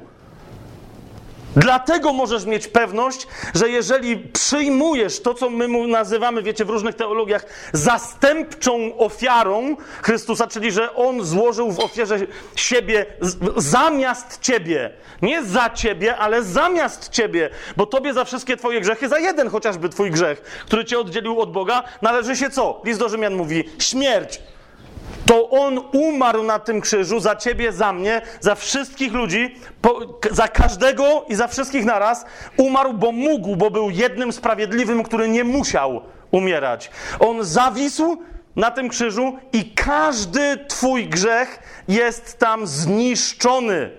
Dlatego 1.55 2.13
możesz 2.13 2.45
mieć 2.45 2.67
pewność, 2.67 3.27
że 3.53 3.69
jeżeli 3.69 4.17
przyjmujesz 4.17 5.21
to, 5.21 5.33
co 5.33 5.49
my 5.49 5.67
mu 5.67 5.87
nazywamy, 5.87 6.43
wiecie, 6.43 6.65
w 6.65 6.69
różnych 6.69 6.95
teologiach, 6.95 7.45
zastępczą 7.73 8.97
ofiarą 8.97 9.75
Chrystusa, 10.01 10.47
czyli 10.47 10.71
że 10.71 10.95
On 10.95 11.25
złożył 11.25 11.71
w 11.71 11.79
ofierze 11.79 12.19
siebie 12.55 13.05
zamiast 13.57 14.39
ciebie, 14.41 14.91
nie 15.21 15.43
za 15.43 15.69
ciebie, 15.69 16.17
ale 16.17 16.43
zamiast 16.43 17.09
ciebie, 17.09 17.49
bo 17.77 17.85
tobie 17.85 18.13
za 18.13 18.25
wszystkie 18.25 18.57
twoje 18.57 18.81
grzechy, 18.81 19.09
za 19.09 19.19
jeden 19.19 19.49
chociażby 19.49 19.89
twój 19.89 20.11
grzech, 20.11 20.41
który 20.65 20.85
cię 20.85 20.99
oddzielił 20.99 21.41
od 21.41 21.51
Boga, 21.51 21.83
należy 22.01 22.35
się 22.35 22.49
co? 22.49 22.81
List 22.85 22.99
do 22.99 23.09
Rzymian 23.09 23.33
mówi: 23.33 23.63
śmierć 23.79 24.41
to 25.25 25.49
On 25.49 25.79
umarł 25.91 26.43
na 26.43 26.59
tym 26.59 26.81
krzyżu 26.81 27.19
za 27.19 27.35
ciebie, 27.35 27.71
za 27.71 27.93
mnie, 27.93 28.21
za 28.39 28.55
wszystkich 28.55 29.13
ludzi, 29.13 29.55
po, 29.81 30.19
za 30.31 30.47
każdego 30.47 31.25
i 31.29 31.35
za 31.35 31.47
wszystkich 31.47 31.85
naraz. 31.85 32.25
Umarł, 32.57 32.93
bo 32.93 33.11
mógł, 33.11 33.55
bo 33.55 33.71
był 33.71 33.89
jednym 33.89 34.33
sprawiedliwym, 34.33 35.03
który 35.03 35.29
nie 35.29 35.43
musiał 35.43 36.01
umierać. 36.31 36.91
On 37.19 37.43
zawisł 37.43 38.17
na 38.55 38.71
tym 38.71 38.89
krzyżu 38.89 39.37
i 39.53 39.71
każdy 39.71 40.65
Twój 40.67 41.07
grzech 41.07 41.59
jest 41.87 42.39
tam 42.39 42.67
zniszczony. 42.67 43.91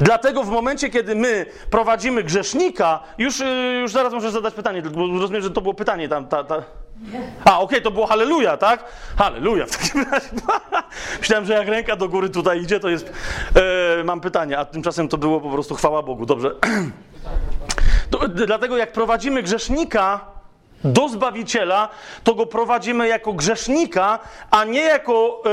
Dlatego 0.00 0.44
w 0.44 0.50
momencie, 0.50 0.90
kiedy 0.90 1.14
my 1.14 1.46
prowadzimy 1.70 2.24
grzesznika, 2.24 3.02
już, 3.18 3.40
y, 3.40 3.44
już 3.80 3.92
zaraz 3.92 4.12
muszę 4.12 4.30
zadać 4.30 4.54
pytanie, 4.54 4.82
bo 4.82 5.18
rozumiem, 5.20 5.42
że 5.42 5.50
to 5.50 5.60
było 5.60 5.74
pytanie 5.74 6.08
tam. 6.08 6.28
Ta, 6.28 6.44
ta... 6.44 6.62
A, 7.44 7.60
okej, 7.60 7.64
okay, 7.64 7.80
to 7.80 7.90
było 7.90 8.06
halleluja, 8.06 8.56
tak? 8.56 8.84
Halleluja 9.16 9.66
w 9.66 9.70
takim 9.70 10.04
razie. 10.12 10.28
Myślałem, 11.20 11.46
że 11.46 11.54
jak 11.54 11.68
ręka 11.68 11.96
do 11.96 12.08
góry 12.08 12.30
tutaj 12.30 12.62
idzie, 12.62 12.80
to 12.80 12.88
jest. 12.88 13.12
E, 14.00 14.04
mam 14.04 14.20
pytanie, 14.20 14.58
a 14.58 14.64
tymczasem 14.64 15.08
to 15.08 15.18
było 15.18 15.40
po 15.40 15.50
prostu 15.50 15.74
chwała 15.74 16.02
Bogu. 16.02 16.26
Dobrze. 16.26 16.50
To, 18.10 18.28
dlatego 18.28 18.76
jak 18.76 18.92
prowadzimy 18.92 19.42
grzesznika 19.42 20.20
do 20.84 21.08
Zbawiciela, 21.08 21.88
to 22.24 22.34
go 22.34 22.46
prowadzimy 22.46 23.08
jako 23.08 23.32
grzesznika, 23.32 24.18
a 24.50 24.64
nie 24.64 24.80
jako 24.80 25.42
e, 25.46 25.50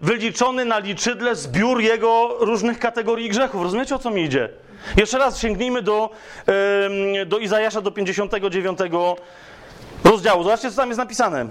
wyliczony 0.00 0.64
na 0.64 0.78
liczydle 0.78 1.36
zbiór 1.36 1.80
jego 1.80 2.36
różnych 2.40 2.78
kategorii 2.78 3.28
grzechów. 3.28 3.62
Rozumiecie, 3.62 3.94
o 3.94 3.98
co 3.98 4.10
mi 4.10 4.22
idzie? 4.24 4.48
Jeszcze 4.96 5.18
raz 5.18 5.38
sięgnijmy 5.38 5.82
do, 5.82 6.10
e, 7.20 7.26
do 7.26 7.38
Izajasza, 7.38 7.80
do 7.80 7.90
59 7.90 8.78
rozdziału. 10.04 10.42
Zobaczcie, 10.42 10.70
co 10.70 10.76
tam 10.76 10.88
jest 10.88 10.98
napisane. 10.98 11.46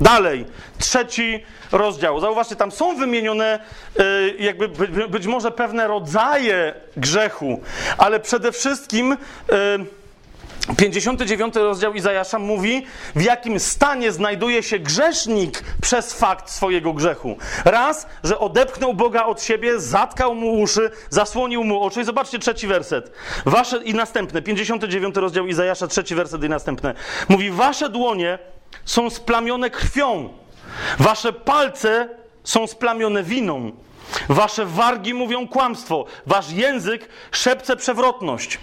Dalej, 0.00 0.46
trzeci 0.78 1.44
rozdział. 1.72 2.20
Zauważcie, 2.20 2.56
tam 2.56 2.72
są 2.72 2.96
wymienione 2.96 3.58
y, 4.00 4.34
jakby 4.38 4.68
być 5.08 5.26
może 5.26 5.50
pewne 5.50 5.88
rodzaje 5.88 6.74
grzechu, 6.96 7.60
ale 7.98 8.20
przede 8.20 8.52
wszystkim 8.52 9.12
y, 9.12 9.16
59 10.76 11.54
rozdział 11.54 11.94
Izajasza 11.94 12.38
mówi, 12.38 12.86
w 13.16 13.22
jakim 13.22 13.60
stanie 13.60 14.12
znajduje 14.12 14.62
się 14.62 14.78
grzesznik 14.78 15.64
przez 15.82 16.14
fakt 16.14 16.50
swojego 16.50 16.92
grzechu. 16.92 17.36
Raz, 17.64 18.06
że 18.24 18.38
odepchnął 18.38 18.94
Boga 18.94 19.24
od 19.24 19.42
siebie, 19.42 19.80
zatkał 19.80 20.34
mu 20.34 20.60
uszy, 20.60 20.90
zasłonił 21.10 21.64
mu 21.64 21.82
oczy. 21.82 22.00
I 22.00 22.04
zobaczcie 22.04 22.38
trzeci 22.38 22.66
werset. 22.66 23.12
Wasze 23.46 23.82
i 23.84 23.94
następne, 23.94 24.42
59 24.42 25.16
rozdział 25.16 25.46
Izajasza, 25.46 25.86
trzeci 25.86 26.14
werset 26.14 26.44
i 26.44 26.48
następne. 26.48 26.94
Mówi, 27.28 27.50
wasze 27.50 27.88
dłonie 27.88 28.38
są 28.84 29.10
splamione 29.10 29.70
krwią, 29.70 30.28
wasze 30.98 31.32
palce 31.32 32.08
są 32.44 32.66
splamione 32.66 33.22
winą, 33.22 33.72
wasze 34.28 34.66
wargi 34.66 35.14
mówią 35.14 35.48
kłamstwo, 35.48 36.04
wasz 36.26 36.50
język 36.50 37.08
szepce 37.30 37.76
przewrotność. 37.76 38.58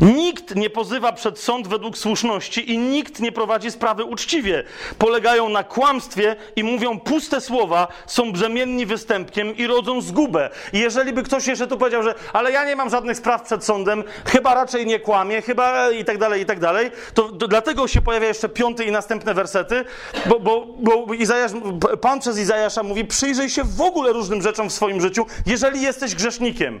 Nikt 0.00 0.56
nie 0.56 0.70
pozywa 0.70 1.12
przed 1.12 1.38
sąd 1.38 1.68
według 1.68 1.98
słuszności 1.98 2.72
i 2.72 2.78
nikt 2.78 3.20
nie 3.20 3.32
prowadzi 3.32 3.70
sprawy 3.70 4.04
uczciwie. 4.04 4.64
Polegają 4.98 5.48
na 5.48 5.64
kłamstwie 5.64 6.36
i 6.56 6.64
mówią 6.64 7.00
puste 7.00 7.40
słowa, 7.40 7.88
są 8.06 8.32
brzemienni 8.32 8.86
występkiem 8.86 9.56
i 9.56 9.66
rodzą 9.66 10.00
zgubę. 10.00 10.50
I 10.72 10.78
jeżeli 10.78 11.12
by 11.12 11.22
ktoś 11.22 11.46
jeszcze 11.46 11.66
tu 11.66 11.78
powiedział, 11.78 12.02
że 12.02 12.14
ale 12.32 12.52
ja 12.52 12.64
nie 12.64 12.76
mam 12.76 12.90
żadnych 12.90 13.16
spraw 13.16 13.42
przed 13.42 13.64
sądem, 13.64 14.04
chyba 14.26 14.54
raczej 14.54 14.86
nie 14.86 15.00
kłamie, 15.00 15.42
chyba 15.42 15.90
i 15.90 16.04
tak 16.04 16.18
dalej, 16.18 16.42
i 16.42 16.46
tak 16.46 16.60
dalej, 16.60 16.90
to, 17.14 17.22
to 17.22 17.48
dlatego 17.48 17.88
się 17.88 18.02
pojawia 18.02 18.28
jeszcze 18.28 18.48
piąty 18.48 18.84
i 18.84 18.92
następne 18.92 19.34
wersety, 19.34 19.84
bo, 20.26 20.40
bo, 20.40 20.66
bo 20.80 21.14
Izajasz, 21.14 21.52
Pan 22.00 22.20
przez 22.20 22.38
Izajasza 22.38 22.82
mówi, 22.82 23.04
przyjrzyj 23.04 23.50
się 23.50 23.64
w 23.64 23.80
ogóle 23.80 24.12
różnym 24.12 24.42
rzeczom 24.42 24.70
w 24.70 24.72
swoim 24.72 25.00
życiu, 25.00 25.26
jeżeli 25.46 25.82
jesteś 25.82 26.14
grzesznikiem. 26.14 26.80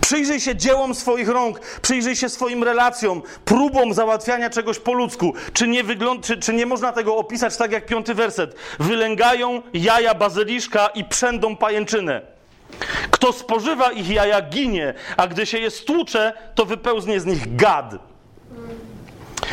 Przyjrzyj 0.00 0.40
się 0.40 0.56
dziełom 0.56 0.94
swoich 0.94 1.28
rąk, 1.28 1.60
przyjrzyj 1.82 2.16
się 2.16 2.28
swoim 2.28 2.64
relacjom, 2.64 3.22
próbom 3.44 3.94
załatwiania 3.94 4.50
czegoś 4.50 4.78
po 4.78 4.92
ludzku. 4.92 5.34
Czy 5.52 5.68
nie, 5.68 5.84
wygląd, 5.84 6.26
czy, 6.26 6.36
czy 6.36 6.54
nie 6.54 6.66
można 6.66 6.92
tego 6.92 7.16
opisać 7.16 7.56
tak 7.56 7.72
jak 7.72 7.86
piąty 7.86 8.14
werset? 8.14 8.54
Wylęgają 8.78 9.62
jaja 9.74 10.14
bazyliszka 10.14 10.86
i 10.86 11.04
przędą 11.04 11.56
pajęczynę. 11.56 12.20
Kto 13.10 13.32
spożywa 13.32 13.92
ich 13.92 14.10
jaja, 14.10 14.42
ginie, 14.42 14.94
a 15.16 15.26
gdy 15.26 15.46
się 15.46 15.58
je 15.58 15.70
stłucze, 15.70 16.32
to 16.54 16.64
wypełznie 16.64 17.20
z 17.20 17.26
nich 17.26 17.56
gad. 17.56 17.94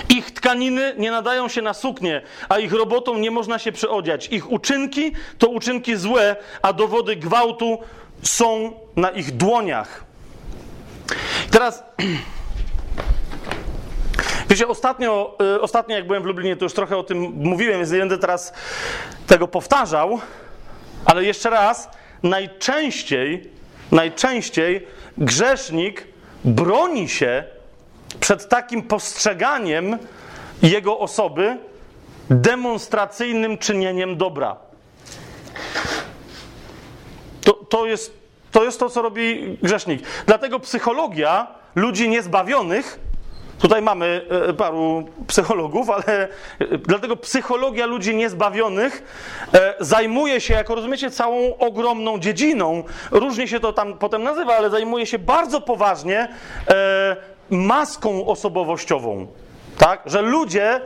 Ich 0.09 0.31
tkaniny 0.31 0.95
nie 0.97 1.11
nadają 1.11 1.47
się 1.47 1.61
na 1.61 1.73
suknię, 1.73 2.21
a 2.49 2.59
ich 2.59 2.73
robotą 2.73 3.17
nie 3.17 3.31
można 3.31 3.59
się 3.59 3.71
przyodziać. 3.71 4.27
Ich 4.31 4.51
uczynki 4.51 5.11
to 5.37 5.47
uczynki 5.47 5.95
złe, 5.95 6.35
a 6.61 6.73
dowody 6.73 7.15
gwałtu 7.15 7.79
są 8.23 8.71
na 8.95 9.09
ich 9.09 9.37
dłoniach. 9.37 10.10
Teraz. 11.51 11.83
Wiecie, 14.49 14.67
ostatnio, 14.67 15.37
y, 15.55 15.61
ostatnio 15.61 15.95
jak 15.95 16.07
byłem 16.07 16.23
w 16.23 16.25
Lublinie, 16.25 16.55
to 16.55 16.65
już 16.65 16.73
trochę 16.73 16.97
o 16.97 17.03
tym 17.03 17.17
mówiłem, 17.33 17.77
więc 17.77 17.91
nie 17.91 17.99
będę 17.99 18.17
teraz 18.17 18.53
tego 19.27 19.47
powtarzał, 19.47 20.19
ale 21.05 21.23
jeszcze 21.23 21.49
raz, 21.49 21.89
najczęściej, 22.23 23.49
najczęściej 23.91 24.87
grzesznik 25.17 26.07
broni 26.45 27.09
się 27.09 27.43
przed 28.19 28.49
takim 28.49 28.81
postrzeganiem 28.81 29.97
jego 30.61 30.99
osoby 30.99 31.57
demonstracyjnym 32.29 33.57
czynieniem 33.57 34.17
dobra. 34.17 34.55
To, 37.41 37.53
to 37.53 37.85
jest 37.85 38.20
to 38.51 38.63
jest 38.63 38.79
to, 38.79 38.89
co 38.89 39.01
robi 39.01 39.57
grzesznik. 39.63 40.01
Dlatego 40.25 40.59
psychologia 40.59 41.47
ludzi 41.75 42.09
niezbawionych 42.09 42.99
Tutaj 43.61 43.81
mamy 43.81 44.25
e, 44.49 44.53
paru 44.53 45.05
psychologów, 45.27 45.89
ale 45.89 46.03
e, 46.07 46.27
dlatego 46.77 47.15
psychologia 47.15 47.85
ludzi 47.85 48.15
niezbawionych 48.15 49.03
e, 49.53 49.73
zajmuje 49.79 50.41
się, 50.41 50.53
jak 50.53 50.69
rozumiecie, 50.69 51.11
całą 51.11 51.57
ogromną 51.57 52.19
dziedziną. 52.19 52.83
Różnie 53.11 53.47
się 53.47 53.59
to 53.59 53.73
tam 53.73 53.97
potem 53.97 54.23
nazywa, 54.23 54.57
ale 54.57 54.69
zajmuje 54.69 55.05
się 55.05 55.19
bardzo 55.19 55.61
poważnie 55.61 56.27
maską 57.49 58.25
osobowościową. 58.25 59.27
Tak? 59.77 60.01
Że 60.05 60.21
ludzie 60.21 60.81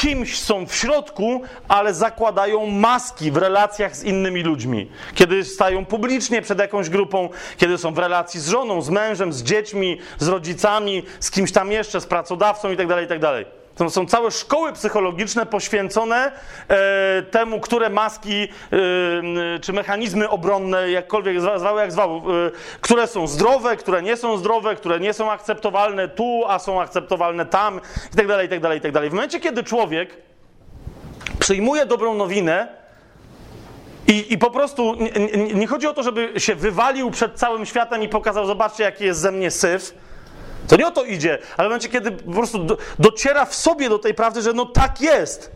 kimś 0.00 0.40
są 0.40 0.66
w 0.66 0.74
środku, 0.74 1.42
ale 1.68 1.94
zakładają 1.94 2.66
maski 2.66 3.30
w 3.30 3.36
relacjach 3.36 3.96
z 3.96 4.04
innymi 4.04 4.42
ludźmi. 4.42 4.90
Kiedy 5.14 5.44
stają 5.44 5.84
publicznie 5.86 6.42
przed 6.42 6.58
jakąś 6.58 6.88
grupą, 6.88 7.28
kiedy 7.56 7.78
są 7.78 7.94
w 7.94 7.98
relacji 7.98 8.40
z 8.40 8.48
żoną, 8.48 8.82
z 8.82 8.90
mężem, 8.90 9.32
z 9.32 9.42
dziećmi, 9.42 9.98
z 10.18 10.28
rodzicami, 10.28 11.02
z 11.20 11.30
kimś 11.30 11.52
tam 11.52 11.72
jeszcze, 11.72 12.00
z 12.00 12.06
pracodawcą 12.06 12.70
itd., 12.70 12.94
tak 12.94 13.02
itd. 13.02 13.44
Są 13.88 14.06
całe 14.06 14.30
szkoły 14.30 14.72
psychologiczne 14.72 15.46
poświęcone 15.46 16.32
e, 16.68 17.22
temu, 17.22 17.60
które 17.60 17.90
maski 17.90 18.42
e, 18.42 19.58
czy 19.60 19.72
mechanizmy 19.72 20.28
obronne, 20.28 20.90
jakkolwiek 20.90 21.40
zwały, 21.40 21.80
jak 21.80 21.92
zwał, 21.92 22.16
e, 22.16 22.20
które 22.80 23.06
są 23.06 23.26
zdrowe, 23.26 23.76
które 23.76 24.02
nie 24.02 24.16
są 24.16 24.36
zdrowe, 24.36 24.76
które 24.76 25.00
nie 25.00 25.12
są 25.12 25.30
akceptowalne 25.30 26.08
tu, 26.08 26.44
a 26.48 26.58
są 26.58 26.80
akceptowalne 26.80 27.46
tam 27.46 27.80
itd., 28.10 28.42
itd., 28.42 28.74
itd. 28.74 29.10
W 29.10 29.12
momencie, 29.12 29.40
kiedy 29.40 29.64
człowiek 29.64 30.16
przyjmuje 31.38 31.86
dobrą 31.86 32.14
nowinę, 32.14 32.78
i, 34.06 34.32
I, 34.32 34.38
po 34.38 34.50
prostu 34.50 34.94
nie, 34.94 35.10
nie, 35.10 35.54
nie, 35.54 35.66
chodzi 35.66 35.86
o 35.86 35.94
to, 35.94 36.02
żeby 36.02 36.40
się 36.40 36.54
wywalił 36.54 37.10
przed 37.10 37.34
całym 37.34 37.66
światem 37.66 38.02
i 38.02 38.08
pokazał, 38.08 38.46
zobaczcie, 38.46 38.84
jaki 38.84 39.04
jest 39.04 39.20
ze 39.20 39.32
mnie 39.32 39.50
syf. 39.50 39.94
To 40.66 40.76
nie 40.76 40.86
o 40.86 40.90
to 40.90 41.04
idzie, 41.04 41.38
ale 41.56 41.68
w 41.68 41.70
momencie, 41.70 41.88
kiedy 41.88 42.12
po 42.12 42.32
prostu 42.32 42.64
do, 42.64 42.76
dociera 42.98 43.44
w 43.44 43.54
sobie 43.54 43.88
do 43.88 43.98
tej 43.98 44.14
prawdy, 44.14 44.42
że 44.42 44.52
no 44.52 44.66
tak 44.66 45.00
jest. 45.00 45.50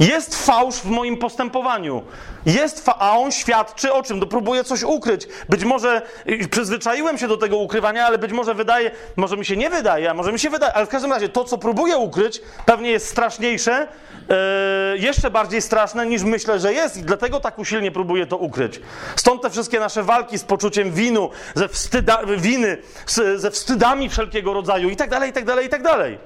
Jest 0.00 0.46
fałsz 0.46 0.76
w 0.76 0.84
moim 0.84 1.16
postępowaniu. 1.16 2.02
Jest 2.46 2.84
fa- 2.84 2.96
a 2.98 3.18
on 3.18 3.32
świadczy 3.32 3.92
o 3.92 4.02
czym? 4.02 4.18
No, 4.18 4.26
próbuje 4.26 4.64
coś 4.64 4.82
ukryć. 4.82 5.28
Być 5.48 5.64
może 5.64 6.02
przyzwyczaiłem 6.50 7.18
się 7.18 7.28
do 7.28 7.36
tego 7.36 7.56
ukrywania, 7.56 8.06
ale 8.06 8.18
być 8.18 8.32
może 8.32 8.54
wydaje, 8.54 8.90
może 9.16 9.36
mi 9.36 9.44
się 9.44 9.56
nie 9.56 9.70
wydaje, 9.70 10.10
a 10.10 10.14
może 10.14 10.32
mi 10.32 10.38
się 10.38 10.50
wydaje, 10.50 10.72
ale 10.72 10.86
w 10.86 10.88
każdym 10.88 11.12
razie 11.12 11.28
to, 11.28 11.44
co 11.44 11.58
próbuję 11.58 11.96
ukryć, 11.96 12.40
pewnie 12.66 12.90
jest 12.90 13.08
straszniejsze, 13.08 13.88
yy, 14.28 14.98
jeszcze 14.98 15.30
bardziej 15.30 15.62
straszne 15.62 16.06
niż 16.06 16.22
myślę, 16.22 16.60
że 16.60 16.72
jest 16.72 16.96
i 16.96 17.02
dlatego 17.02 17.40
tak 17.40 17.58
usilnie 17.58 17.90
próbuję 17.92 18.26
to 18.26 18.36
ukryć. 18.36 18.80
Stąd 19.16 19.42
te 19.42 19.50
wszystkie 19.50 19.80
nasze 19.80 20.02
walki 20.02 20.38
z 20.38 20.44
poczuciem 20.44 20.92
winu, 20.92 21.30
ze 21.54 21.68
wstyda, 21.68 22.20
winy, 22.38 22.78
z, 23.06 23.40
ze 23.40 23.50
wstydami 23.50 24.08
wszelkiego 24.08 24.52
rodzaju 24.52 24.88
i 24.88 24.96
tak 24.96 25.10
dalej, 25.10 25.30
i 25.30 25.32
tak 25.32 25.44
dalej, 25.44 25.66
i 25.66 25.68
tak 25.68 25.82
dalej. 25.82 26.18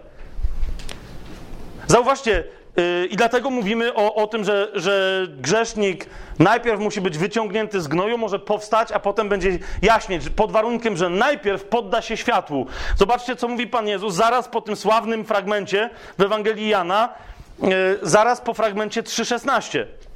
Zauważcie, 1.86 2.38
Y, 2.38 2.57
I 3.10 3.16
dlatego 3.16 3.50
mówimy 3.50 3.94
o, 3.94 4.14
o 4.14 4.26
tym, 4.26 4.44
że, 4.44 4.68
że 4.74 5.26
grzesznik 5.40 6.06
najpierw 6.38 6.80
musi 6.80 7.00
być 7.00 7.18
wyciągnięty 7.18 7.80
z 7.80 7.88
gnoju, 7.88 8.18
może 8.18 8.38
powstać, 8.38 8.92
a 8.92 8.98
potem 8.98 9.28
będzie 9.28 9.58
jaśnieć, 9.82 10.28
pod 10.30 10.52
warunkiem, 10.52 10.96
że 10.96 11.10
najpierw 11.10 11.64
podda 11.64 12.02
się 12.02 12.16
światłu. 12.16 12.66
Zobaczcie, 12.96 13.36
co 13.36 13.48
mówi 13.48 13.66
Pan 13.66 13.88
Jezus 13.88 14.14
zaraz 14.14 14.48
po 14.48 14.60
tym 14.60 14.76
sławnym 14.76 15.24
fragmencie 15.24 15.90
w 16.18 16.22
Ewangelii 16.22 16.68
Jana, 16.68 17.14
y, 17.62 17.68
zaraz 18.02 18.40
po 18.40 18.54
fragmencie 18.54 19.02
3,16. 19.02 20.07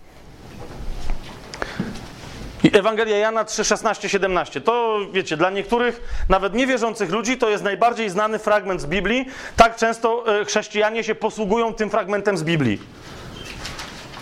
Ewangelia 2.73 3.17
Jana 3.19 3.45
3, 3.45 3.65
16, 3.65 4.09
17. 4.09 4.61
To 4.61 4.99
wiecie, 5.13 5.37
dla 5.37 5.51
niektórych, 5.51 6.25
nawet 6.29 6.55
niewierzących 6.55 7.11
ludzi, 7.11 7.39
to 7.39 7.51
jest 7.51 7.65
najbardziej 7.65 8.11
znany 8.11 8.39
fragment 8.39 8.81
z 8.81 8.87
Biblii. 8.87 9.27
Tak 9.57 9.77
często 9.77 10.41
e, 10.41 10.45
chrześcijanie 10.45 11.05
się 11.05 11.15
posługują 11.15 11.75
tym 11.75 11.91
fragmentem 11.91 12.37
z 12.37 12.43
Biblii. 12.43 12.81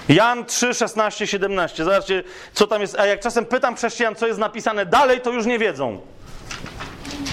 Jan 0.09 0.45
3, 0.45 0.75
16, 0.75 1.27
17. 1.27 1.85
Zobaczcie, 1.85 2.25
co 2.53 2.67
tam 2.67 2.81
jest. 2.81 2.99
A 2.99 3.07
jak 3.07 3.21
czasem 3.21 3.47
pytam 3.47 3.77
chrześcijan, 3.77 4.15
co 4.15 4.27
jest 4.27 4.39
napisane 4.39 4.87
dalej, 4.87 5.21
to 5.21 5.31
już 5.31 5.47
nie 5.47 5.59
wiedzą. 5.59 6.01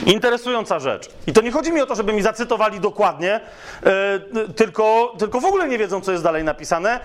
Interesująca 0.06 0.80
rzecz. 0.80 1.10
I 1.28 1.34
to 1.34 1.42
nie 1.42 1.52
chodzi 1.52 1.72
mi 1.72 1.82
o 1.82 1.86
to, 1.86 1.96
żeby 1.96 2.14
mi 2.14 2.22
zacytowali 2.22 2.80
dokładnie, 2.80 3.40
yy, 4.34 4.54
tylko, 4.54 5.14
tylko 5.20 5.40
w 5.40 5.46
ogóle 5.46 5.68
nie 5.68 5.78
wiedzą, 5.78 6.02
co 6.02 6.12
jest 6.12 6.24
dalej 6.24 6.44
napisane. 6.44 7.00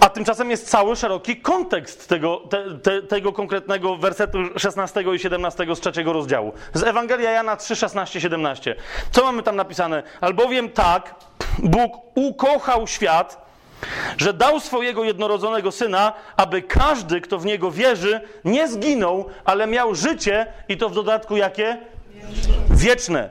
A 0.00 0.08
tymczasem 0.08 0.50
jest 0.50 0.70
cały 0.70 0.96
szeroki 0.96 1.36
kontekst 1.36 2.08
tego, 2.08 2.36
te, 2.50 2.78
te, 2.78 3.02
tego 3.02 3.32
konkretnego 3.32 3.96
wersetu 3.96 4.38
16 4.56 5.04
i 5.14 5.18
17 5.18 5.66
z 5.74 5.80
trzeciego 5.80 6.12
rozdziału. 6.12 6.52
Z 6.74 6.82
Ewangelia 6.82 7.30
Jana 7.30 7.56
3, 7.56 7.76
16, 7.76 8.20
17. 8.20 8.76
Co 9.10 9.24
mamy 9.24 9.42
tam 9.42 9.56
napisane? 9.56 10.02
Albowiem 10.20 10.68
tak 10.68 11.14
Bóg 11.58 11.92
ukochał 12.14 12.86
świat, 12.86 13.49
że 14.16 14.32
dał 14.32 14.60
swojego 14.60 15.04
jednorodzonego 15.04 15.72
syna, 15.72 16.12
aby 16.36 16.62
każdy, 16.62 17.20
kto 17.20 17.38
w 17.38 17.44
niego 17.44 17.70
wierzy, 17.70 18.20
nie 18.44 18.68
zginął, 18.68 19.26
ale 19.44 19.66
miał 19.66 19.94
życie 19.94 20.46
i 20.68 20.76
to 20.76 20.88
w 20.88 20.94
dodatku 20.94 21.36
jakie? 21.36 21.78
Wieczne. 22.70 23.30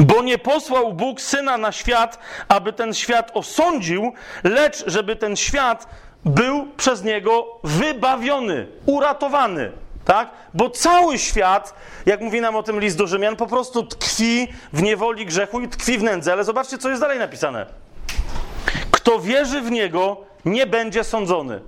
Bo 0.00 0.22
nie 0.22 0.38
posłał 0.38 0.92
Bóg 0.92 1.20
syna 1.20 1.58
na 1.58 1.72
świat, 1.72 2.18
aby 2.48 2.72
ten 2.72 2.94
świat 2.94 3.30
osądził, 3.34 4.12
lecz 4.44 4.84
żeby 4.86 5.16
ten 5.16 5.36
świat 5.36 5.88
był 6.24 6.66
przez 6.76 7.04
niego 7.04 7.46
wybawiony, 7.64 8.66
uratowany. 8.86 9.72
Tak? 10.04 10.30
Bo 10.54 10.70
cały 10.70 11.18
świat, 11.18 11.74
jak 12.06 12.20
mówi 12.20 12.40
nam 12.40 12.56
o 12.56 12.62
tym 12.62 12.80
list 12.80 12.98
do 12.98 13.06
Rzymian, 13.06 13.36
po 13.36 13.46
prostu 13.46 13.82
tkwi 13.82 14.48
w 14.72 14.82
niewoli 14.82 15.26
grzechu 15.26 15.60
i 15.60 15.68
tkwi 15.68 15.98
w 15.98 16.02
nędzy. 16.02 16.32
Ale 16.32 16.44
zobaczcie, 16.44 16.78
co 16.78 16.88
jest 16.88 17.00
dalej 17.00 17.18
napisane. 17.18 17.66
Kto 19.08 19.20
wierzy 19.20 19.60
w 19.60 19.70
niego, 19.70 20.16
nie 20.44 20.66
będzie 20.66 21.04
sądzony. 21.04 21.60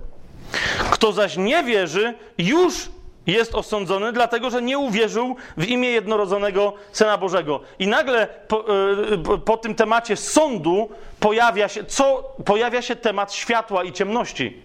Kto 0.91 1.11
zaś 1.11 1.37
nie 1.37 1.63
wierzy, 1.63 2.13
już 2.37 2.89
jest 3.27 3.55
osądzony, 3.55 4.13
dlatego 4.13 4.49
że 4.49 4.61
nie 4.61 4.77
uwierzył 4.77 5.35
w 5.57 5.67
imię 5.67 5.89
jednorodzonego 5.89 6.73
Syna 6.91 7.17
Bożego. 7.17 7.59
I 7.79 7.87
nagle 7.87 8.27
po, 8.47 8.65
e, 9.33 9.37
po, 9.45 9.57
tym 9.57 9.75
temacie 9.75 10.15
sądu 10.15 10.89
pojawia 11.19 11.67
się, 11.67 11.83
co, 11.83 12.33
pojawia 12.45 12.81
się 12.81 12.95
temat 12.95 13.33
światła 13.33 13.83
i 13.83 13.91
ciemności. 13.91 14.61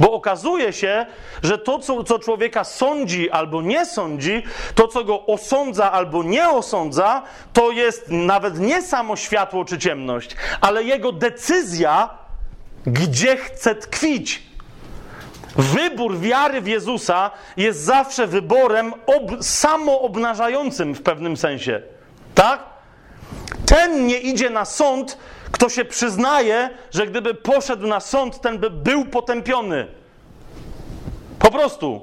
Bo 0.00 0.12
okazuje 0.12 0.72
się, 0.72 1.06
że 1.42 1.58
to, 1.58 1.78
co, 1.78 2.04
co 2.04 2.18
człowieka 2.18 2.64
sądzi 2.64 3.30
albo 3.30 3.62
nie 3.62 3.86
sądzi, 3.86 4.42
to, 4.74 4.88
co 4.88 5.04
go 5.04 5.26
osądza 5.26 5.92
albo 5.92 6.22
nie 6.22 6.48
osądza, 6.48 7.22
to 7.52 7.70
jest 7.70 8.06
nawet 8.08 8.58
nie 8.58 8.82
samo 8.82 9.16
światło 9.16 9.64
czy 9.64 9.78
ciemność, 9.78 10.36
ale 10.60 10.82
jego 10.82 11.12
decyzja, 11.12 12.10
gdzie 12.86 13.36
chce 13.36 13.74
tkwić. 13.74 14.42
Wybór 15.56 16.18
wiary 16.18 16.60
w 16.60 16.66
Jezusa 16.66 17.30
jest 17.56 17.80
zawsze 17.80 18.26
wyborem 18.26 18.92
ob, 19.06 19.44
samoobnażającym 19.44 20.94
w 20.94 21.02
pewnym 21.02 21.36
sensie. 21.36 21.82
Tak? 22.34 22.60
Ten 23.66 24.06
nie 24.06 24.18
idzie 24.18 24.50
na 24.50 24.64
sąd, 24.64 25.18
kto 25.56 25.68
się 25.68 25.84
przyznaje, 25.84 26.70
że 26.90 27.06
gdyby 27.06 27.34
poszedł 27.34 27.86
na 27.86 28.00
sąd, 28.00 28.40
ten 28.40 28.58
by 28.58 28.70
był 28.70 29.04
potępiony. 29.04 29.86
Po 31.38 31.50
prostu. 31.50 32.00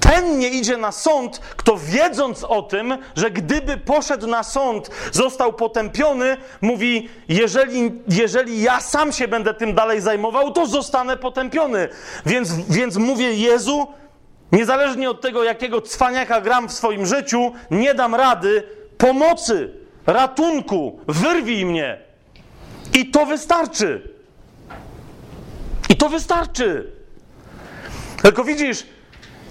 Ten 0.00 0.38
nie 0.38 0.48
idzie 0.48 0.76
na 0.76 0.92
sąd, 0.92 1.38
kto 1.38 1.76
wiedząc 1.76 2.44
o 2.44 2.62
tym, 2.62 2.98
że 3.16 3.30
gdyby 3.30 3.76
poszedł 3.76 4.26
na 4.26 4.42
sąd, 4.42 4.90
został 5.12 5.52
potępiony, 5.52 6.36
mówi: 6.60 7.08
jeżeli, 7.28 7.92
jeżeli 8.08 8.62
ja 8.62 8.80
sam 8.80 9.12
się 9.12 9.28
będę 9.28 9.54
tym 9.54 9.74
dalej 9.74 10.00
zajmował, 10.00 10.52
to 10.52 10.66
zostanę 10.66 11.16
potępiony. 11.16 11.88
Więc, 12.26 12.52
więc 12.52 12.96
mówię: 12.96 13.34
Jezu, 13.34 13.86
niezależnie 14.52 15.10
od 15.10 15.20
tego, 15.20 15.44
jakiego 15.44 15.82
cwaniaka 15.82 16.40
gram 16.40 16.68
w 16.68 16.72
swoim 16.72 17.06
życiu, 17.06 17.52
nie 17.70 17.94
dam 17.94 18.14
rady 18.14 18.62
pomocy, 18.98 19.72
ratunku, 20.06 21.00
wyrwij 21.08 21.66
mnie. 21.66 22.07
I 22.94 23.10
to 23.10 23.26
wystarczy. 23.26 24.14
I 25.88 25.96
to 25.96 26.08
wystarczy. 26.08 26.92
Tylko 28.22 28.44
widzisz, 28.44 28.86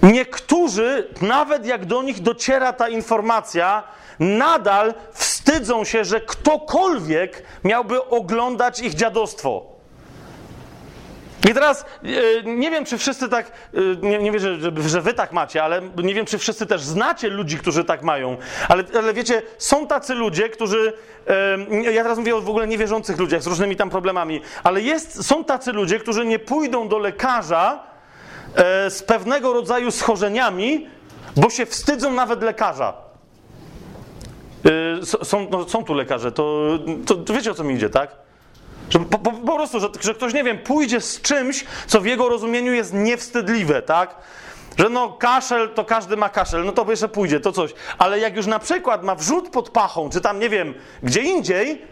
Niektórzy, 0.02 1.08
nawet 1.20 1.66
jak 1.66 1.86
do 1.86 2.02
nich 2.02 2.22
dociera 2.22 2.72
ta 2.72 2.88
informacja, 2.88 3.82
nadal 4.18 4.94
wstydzą 5.12 5.84
się, 5.84 6.04
że 6.04 6.20
ktokolwiek 6.20 7.42
miałby 7.64 8.04
oglądać 8.04 8.80
ich 8.80 8.94
dziadostwo. 8.94 9.77
I 11.46 11.54
teraz 11.54 11.84
e, 12.04 12.42
nie 12.44 12.70
wiem, 12.70 12.84
czy 12.84 12.98
wszyscy 12.98 13.28
tak, 13.28 13.52
e, 13.74 13.80
nie, 14.02 14.18
nie 14.18 14.32
wiem, 14.32 14.40
że, 14.40 14.58
że, 14.88 15.00
wy 15.00 15.14
tak 15.14 15.32
macie, 15.32 15.62
ale 15.62 15.82
nie 15.96 16.14
wiem, 16.14 16.26
czy 16.26 16.38
wszyscy 16.38 16.66
też 16.66 16.82
znacie 16.82 17.28
ludzi, 17.28 17.58
którzy 17.58 17.84
tak 17.84 18.02
mają. 18.02 18.36
Ale, 18.68 18.84
ale 18.98 19.14
wiecie, 19.14 19.42
są 19.58 19.86
tacy 19.86 20.14
ludzie, 20.14 20.48
którzy. 20.48 20.92
E, 21.26 21.92
ja 21.92 22.02
teraz 22.02 22.18
mówię 22.18 22.36
o 22.36 22.40
w 22.40 22.48
ogóle 22.48 22.66
niewierzących 22.66 23.18
ludziach 23.18 23.42
z 23.42 23.46
różnymi 23.46 23.76
tam 23.76 23.90
problemami, 23.90 24.40
ale 24.64 24.80
jest, 24.80 25.26
są 25.26 25.44
tacy 25.44 25.72
ludzie, 25.72 25.98
którzy 25.98 26.26
nie 26.26 26.38
pójdą 26.38 26.88
do 26.88 26.98
lekarza 26.98 27.88
z 28.88 29.02
pewnego 29.02 29.52
rodzaju 29.52 29.90
schorzeniami, 29.90 30.86
bo 31.36 31.50
się 31.50 31.66
wstydzą 31.66 32.12
nawet 32.12 32.42
lekarza. 32.42 32.94
Są, 35.22 35.46
no, 35.50 35.68
są 35.68 35.84
tu 35.84 35.94
lekarze, 35.94 36.32
to, 36.32 36.68
to 37.26 37.34
wiecie 37.34 37.50
o 37.50 37.54
co 37.54 37.64
mi 37.64 37.74
idzie, 37.74 37.90
tak? 37.90 38.10
Że 38.90 38.98
po, 38.98 39.18
po, 39.18 39.32
po 39.32 39.56
prostu, 39.56 39.80
że, 39.80 39.88
że 40.00 40.14
ktoś, 40.14 40.34
nie 40.34 40.44
wiem, 40.44 40.58
pójdzie 40.58 41.00
z 41.00 41.20
czymś, 41.20 41.64
co 41.86 42.00
w 42.00 42.06
jego 42.06 42.28
rozumieniu 42.28 42.72
jest 42.72 42.94
niewstydliwe, 42.94 43.82
tak? 43.82 44.14
Że 44.78 44.88
no 44.88 45.12
kaszel, 45.12 45.68
to 45.74 45.84
każdy 45.84 46.16
ma 46.16 46.28
kaszel, 46.28 46.64
no 46.64 46.72
to 46.72 46.90
jeszcze 46.90 47.08
pójdzie, 47.08 47.40
to 47.40 47.52
coś. 47.52 47.74
Ale 47.98 48.18
jak 48.18 48.36
już 48.36 48.46
na 48.46 48.58
przykład 48.58 49.04
ma 49.04 49.14
wrzód 49.14 49.50
pod 49.50 49.70
pachą, 49.70 50.10
czy 50.10 50.20
tam, 50.20 50.40
nie 50.40 50.48
wiem, 50.48 50.74
gdzie 51.02 51.22
indziej, 51.22 51.82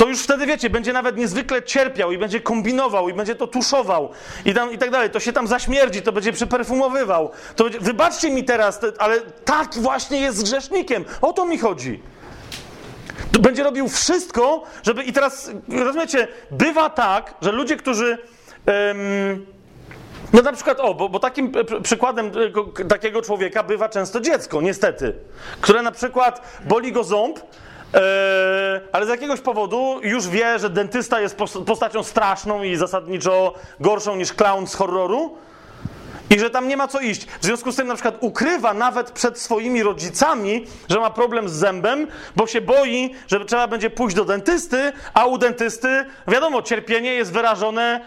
to 0.00 0.08
już 0.08 0.22
wtedy, 0.22 0.46
wiecie, 0.46 0.70
będzie 0.70 0.92
nawet 0.92 1.16
niezwykle 1.16 1.62
cierpiał 1.62 2.12
i 2.12 2.18
będzie 2.18 2.40
kombinował 2.40 3.08
i 3.08 3.14
będzie 3.14 3.34
to 3.34 3.46
tuszował 3.46 4.10
i, 4.44 4.54
tam, 4.54 4.72
i 4.72 4.78
tak 4.78 4.90
dalej. 4.90 5.10
To 5.10 5.20
się 5.20 5.32
tam 5.32 5.46
zaśmierdzi, 5.46 6.02
to 6.02 6.12
będzie 6.12 6.32
przyperfumowywał. 6.32 7.30
To 7.56 7.64
będzie, 7.64 7.80
wybaczcie 7.80 8.30
mi 8.30 8.44
teraz, 8.44 8.78
te, 8.78 8.92
ale 8.98 9.20
tak 9.20 9.74
właśnie 9.74 10.20
jest 10.20 10.38
z 10.38 10.42
grzesznikiem. 10.42 11.04
O 11.20 11.32
to 11.32 11.44
mi 11.44 11.58
chodzi. 11.58 12.02
Będzie 13.40 13.62
robił 13.62 13.88
wszystko, 13.88 14.62
żeby... 14.82 15.02
I 15.02 15.12
teraz, 15.12 15.50
rozumiecie, 15.68 16.28
bywa 16.50 16.90
tak, 16.90 17.34
że 17.42 17.52
ludzie, 17.52 17.76
którzy... 17.76 18.18
no 20.32 20.42
na 20.42 20.52
przykład, 20.52 20.80
o, 20.80 20.94
bo, 20.94 21.08
bo 21.08 21.18
takim 21.18 21.52
pr- 21.52 21.82
przykładem 21.82 22.30
takiego 22.88 23.22
człowieka 23.22 23.62
bywa 23.62 23.88
często 23.88 24.20
dziecko, 24.20 24.60
niestety, 24.60 25.14
które 25.60 25.82
na 25.82 25.92
przykład 25.92 26.58
boli 26.64 26.92
go 26.92 27.04
ząb, 27.04 27.38
e, 27.94 28.80
ale 28.92 29.06
z 29.06 29.08
jakiegoś 29.08 29.40
powodu 29.40 30.00
już 30.02 30.28
wie, 30.28 30.58
że 30.58 30.70
dentysta 30.70 31.20
jest 31.20 31.36
pos- 31.36 31.64
postacią 31.64 32.02
straszną 32.02 32.62
i 32.62 32.76
zasadniczo 32.76 33.54
gorszą 33.80 34.16
niż 34.16 34.32
clown 34.32 34.66
z 34.66 34.74
horroru 34.74 35.36
i 36.30 36.38
że 36.38 36.50
tam 36.50 36.68
nie 36.68 36.76
ma 36.76 36.88
co 36.88 37.00
iść. 37.00 37.26
W 37.26 37.44
związku 37.44 37.72
z 37.72 37.76
tym 37.76 37.86
na 37.86 37.94
przykład 37.94 38.16
ukrywa 38.20 38.74
nawet 38.74 39.10
przed 39.10 39.38
swoimi 39.38 39.82
rodzicami, 39.82 40.66
że 40.88 41.00
ma 41.00 41.10
problem 41.10 41.48
z 41.48 41.52
zębem, 41.52 42.06
bo 42.36 42.46
się 42.46 42.60
boi, 42.60 43.14
że 43.26 43.44
trzeba 43.44 43.68
będzie 43.68 43.90
pójść 43.90 44.16
do 44.16 44.24
dentysty, 44.24 44.92
a 45.14 45.26
u 45.26 45.38
dentysty, 45.38 46.04
wiadomo, 46.28 46.62
cierpienie 46.62 47.14
jest 47.14 47.32
wyrażone... 47.32 48.00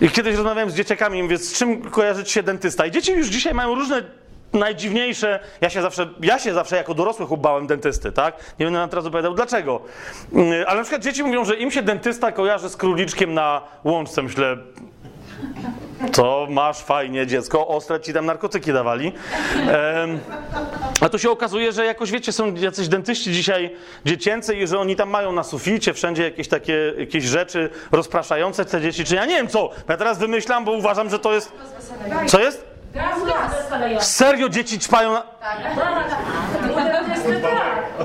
I 0.00 0.10
kiedyś 0.10 0.36
rozmawiałem 0.36 0.70
z 0.70 0.74
dzieciakami 0.74 1.22
mówię, 1.22 1.38
z 1.38 1.58
czym 1.58 1.90
kojarzy 1.90 2.24
ci 2.24 2.32
się 2.32 2.42
dentysta? 2.42 2.86
I 2.86 2.90
dzieci 2.90 3.12
już 3.12 3.28
dzisiaj 3.28 3.54
mają 3.54 3.74
różne 3.74 4.02
najdziwniejsze. 4.52 5.40
Ja 5.60 5.70
się 5.70 5.82
zawsze, 5.82 6.08
ja 6.20 6.38
się 6.38 6.54
zawsze 6.54 6.76
jako 6.76 6.94
dorosły 6.94 7.36
bałem 7.36 7.66
dentysty, 7.66 8.12
tak? 8.12 8.54
Nie 8.58 8.66
będę 8.66 8.88
teraz 8.88 9.06
opowiadał 9.06 9.34
dlaczego. 9.34 9.80
Yy, 10.32 10.66
Ale 10.66 10.76
na 10.76 10.82
przykład 10.82 11.02
dzieci 11.02 11.22
mówią, 11.22 11.44
że 11.44 11.54
im 11.54 11.70
się 11.70 11.82
dentysta 11.82 12.32
kojarzy 12.32 12.68
z 12.68 12.76
króliczkiem 12.76 13.34
na 13.34 13.62
łączce. 13.84 14.22
Myślę, 14.22 14.56
to 16.12 16.46
masz 16.50 16.78
fajnie, 16.78 17.26
dziecko, 17.26 17.68
ostre 17.68 18.00
ci 18.00 18.12
tam 18.12 18.26
narkotyki 18.26 18.72
dawali. 18.72 19.12
Em, 19.56 20.20
a 21.00 21.08
tu 21.08 21.18
się 21.18 21.30
okazuje, 21.30 21.72
że 21.72 21.84
jakoś 21.84 22.10
wiecie, 22.10 22.32
są 22.32 22.54
jacyś 22.54 22.88
dentyści 22.88 23.32
dzisiaj 23.32 23.76
dziecięcy 24.04 24.54
i 24.54 24.66
że 24.66 24.78
oni 24.78 24.96
tam 24.96 25.10
mają 25.10 25.32
na 25.32 25.42
suficie 25.42 25.94
wszędzie 25.94 26.22
jakieś 26.22 26.48
takie 26.48 26.94
jakieś 26.98 27.24
rzeczy 27.24 27.70
rozpraszające 27.92 28.64
te 28.64 28.80
dzieci, 28.80 29.04
czy 29.04 29.14
ja 29.14 29.26
nie 29.26 29.36
wiem 29.36 29.48
co. 29.48 29.70
Ja 29.88 29.96
teraz 29.96 30.18
wymyślam, 30.18 30.64
bo 30.64 30.72
uważam, 30.72 31.10
że 31.10 31.18
to 31.18 31.32
jest. 31.32 31.52
Co 32.26 32.40
jest? 32.40 32.70
Gaz. 32.94 34.16
Serio 34.16 34.48
dzieci 34.48 34.78
ćpają 34.78 35.12
na. 35.12 35.22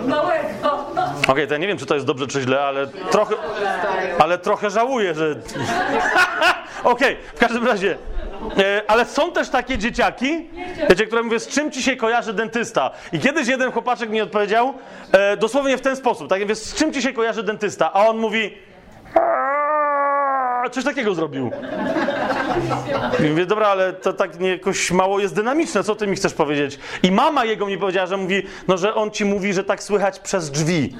Małego. 0.07 0.85
Okej, 1.27 1.47
to 1.47 1.53
ja 1.53 1.59
nie 1.59 1.67
wiem, 1.67 1.77
czy 1.77 1.85
to 1.85 1.93
jest 1.93 2.05
dobrze, 2.05 2.27
czy 2.27 2.41
źle, 2.41 2.61
ale 2.61 2.87
trochę. 2.87 3.35
Ale 4.19 4.37
trochę 4.37 4.69
żałuję, 4.69 5.13
że. 5.13 5.35
Okej, 6.83 7.17
w 7.35 7.39
każdym 7.39 7.67
razie. 7.67 7.97
E, 8.57 8.81
ale 8.87 9.05
są 9.05 9.31
też 9.31 9.49
takie 9.49 9.77
dzieciaki, 9.77 10.49
wiecie, 10.89 11.07
które 11.07 11.23
mówią, 11.23 11.39
z 11.39 11.47
czym 11.47 11.71
ci 11.71 11.83
się 11.83 11.95
kojarzy 11.95 12.33
dentysta? 12.33 12.91
I 13.13 13.19
kiedyś 13.19 13.47
jeden 13.47 13.71
chłopaczek 13.71 14.09
mi 14.09 14.21
odpowiedział 14.21 14.73
e, 15.11 15.37
dosłownie 15.37 15.77
w 15.77 15.81
ten 15.81 15.95
sposób, 15.95 16.29
tak, 16.29 16.41
mówię, 16.41 16.55
z 16.55 16.75
czym 16.75 16.93
ci 16.93 17.01
się 17.01 17.13
kojarzy 17.13 17.43
dentysta? 17.43 17.93
A 17.93 18.07
on 18.07 18.17
mówi, 18.17 18.57
coś 20.71 20.83
takiego 20.83 21.15
zrobił. 21.15 21.51
I 23.25 23.29
mówię, 23.29 23.45
dobra, 23.45 23.67
ale 23.67 23.93
to 23.93 24.13
tak 24.13 24.39
nie, 24.39 24.49
jakoś 24.49 24.91
mało 24.91 25.19
jest 25.19 25.35
dynamiczne, 25.35 25.83
co 25.83 25.95
ty 25.95 26.07
mi 26.07 26.15
chcesz 26.15 26.33
powiedzieć? 26.33 26.79
I 27.03 27.11
mama 27.11 27.45
jego 27.45 27.65
mi 27.65 27.77
powiedziała, 27.77 28.07
że 28.07 28.17
mówi, 28.17 28.43
no, 28.67 28.77
że 28.77 28.95
on 28.95 29.11
ci 29.11 29.25
mówi, 29.25 29.53
że 29.53 29.63
tak 29.63 29.83
słychać 29.83 30.19
przez 30.19 30.51
drzwi. 30.51 30.95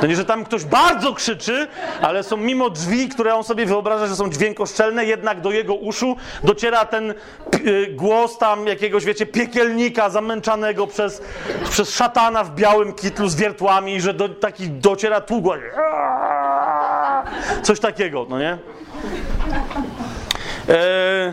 To 0.00 0.06
nie, 0.06 0.16
że 0.16 0.24
tam 0.24 0.44
ktoś 0.44 0.64
bardzo 0.64 1.14
krzyczy, 1.14 1.66
ale 2.02 2.22
są 2.22 2.36
mimo 2.36 2.70
drzwi, 2.70 3.08
które 3.08 3.34
on 3.34 3.44
sobie 3.44 3.66
wyobraża, 3.66 4.06
że 4.06 4.16
są 4.16 4.30
dźwiękoszczelne, 4.30 5.04
jednak 5.04 5.40
do 5.40 5.50
jego 5.50 5.74
uszu 5.74 6.16
dociera 6.44 6.84
ten 6.84 7.14
y, 7.66 7.86
głos 7.92 8.38
tam 8.38 8.66
jakiegoś, 8.66 9.04
wiecie, 9.04 9.26
piekielnika 9.26 10.10
zamęczanego 10.10 10.86
przez, 10.86 11.22
przez 11.70 11.90
szatana 11.90 12.44
w 12.44 12.54
białym 12.54 12.92
kitlu 12.92 13.28
z 13.28 13.34
wiertłami, 13.34 13.94
i 13.94 14.00
że 14.00 14.14
do, 14.14 14.28
taki 14.28 14.70
dociera 14.70 15.20
tu 15.20 15.42
głos. 15.42 15.58
Coś 17.62 17.80
takiego, 17.80 18.26
no 18.28 18.38
nie? 18.38 18.58
Eee, 20.68 21.32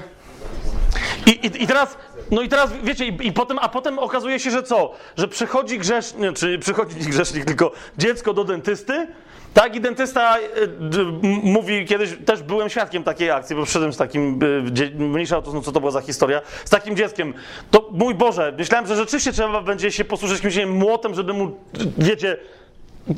i, 1.26 1.30
i, 1.32 1.64
I 1.64 1.68
teraz, 1.68 1.98
no 2.32 2.42
i 2.42 2.50
teraz, 2.50 2.70
wiecie, 2.84 3.06
i, 3.06 3.28
i 3.28 3.32
potem, 3.34 3.60
a 3.62 3.70
potem 3.70 4.00
okazuje 4.00 4.40
się, 4.40 4.52
że 4.52 4.64
co? 4.64 4.92
Że 5.18 5.28
przychodzi 5.28 5.80
grzesznik, 5.80 6.34
czy 6.34 6.60
przychodzi 6.60 6.96
nie 6.96 7.06
grzesznik, 7.06 7.46
tylko 7.46 7.72
dziecko 7.98 8.34
do 8.34 8.44
dentysty, 8.44 9.08
tak? 9.54 9.76
I 9.76 9.82
dentysta 9.82 10.38
e, 10.40 10.68
d, 10.68 11.02
m- 11.02 11.16
mówi, 11.44 11.86
kiedyś 11.86 12.10
też 12.26 12.44
byłem 12.44 12.70
świadkiem 12.70 13.04
takiej 13.04 13.32
akcji, 13.32 13.56
bo 13.56 13.64
przyszedłem 13.64 13.94
z 13.94 13.98
takim, 13.98 14.40
e, 14.68 14.72
dzie, 14.72 14.90
mniejsza 14.96 15.38
o 15.38 15.42
to, 15.42 15.62
co 15.62 15.72
to 15.72 15.80
była 15.80 15.92
za 15.92 16.02
historia, 16.02 16.42
z 16.66 16.70
takim 16.70 16.96
dzieckiem. 16.96 17.34
To, 17.72 17.90
mój 17.92 18.16
Boże, 18.16 18.54
myślałem, 18.58 18.88
że 18.88 18.96
rzeczywiście 18.96 19.32
trzeba 19.32 19.62
będzie 19.62 19.92
się 19.92 20.06
posłużyć 20.06 20.38
jakimś 20.38 20.56
nie 20.56 20.68
młotem, 20.68 21.16
żeby 21.16 21.34
mu, 21.34 21.58
wiecie, 21.98 22.38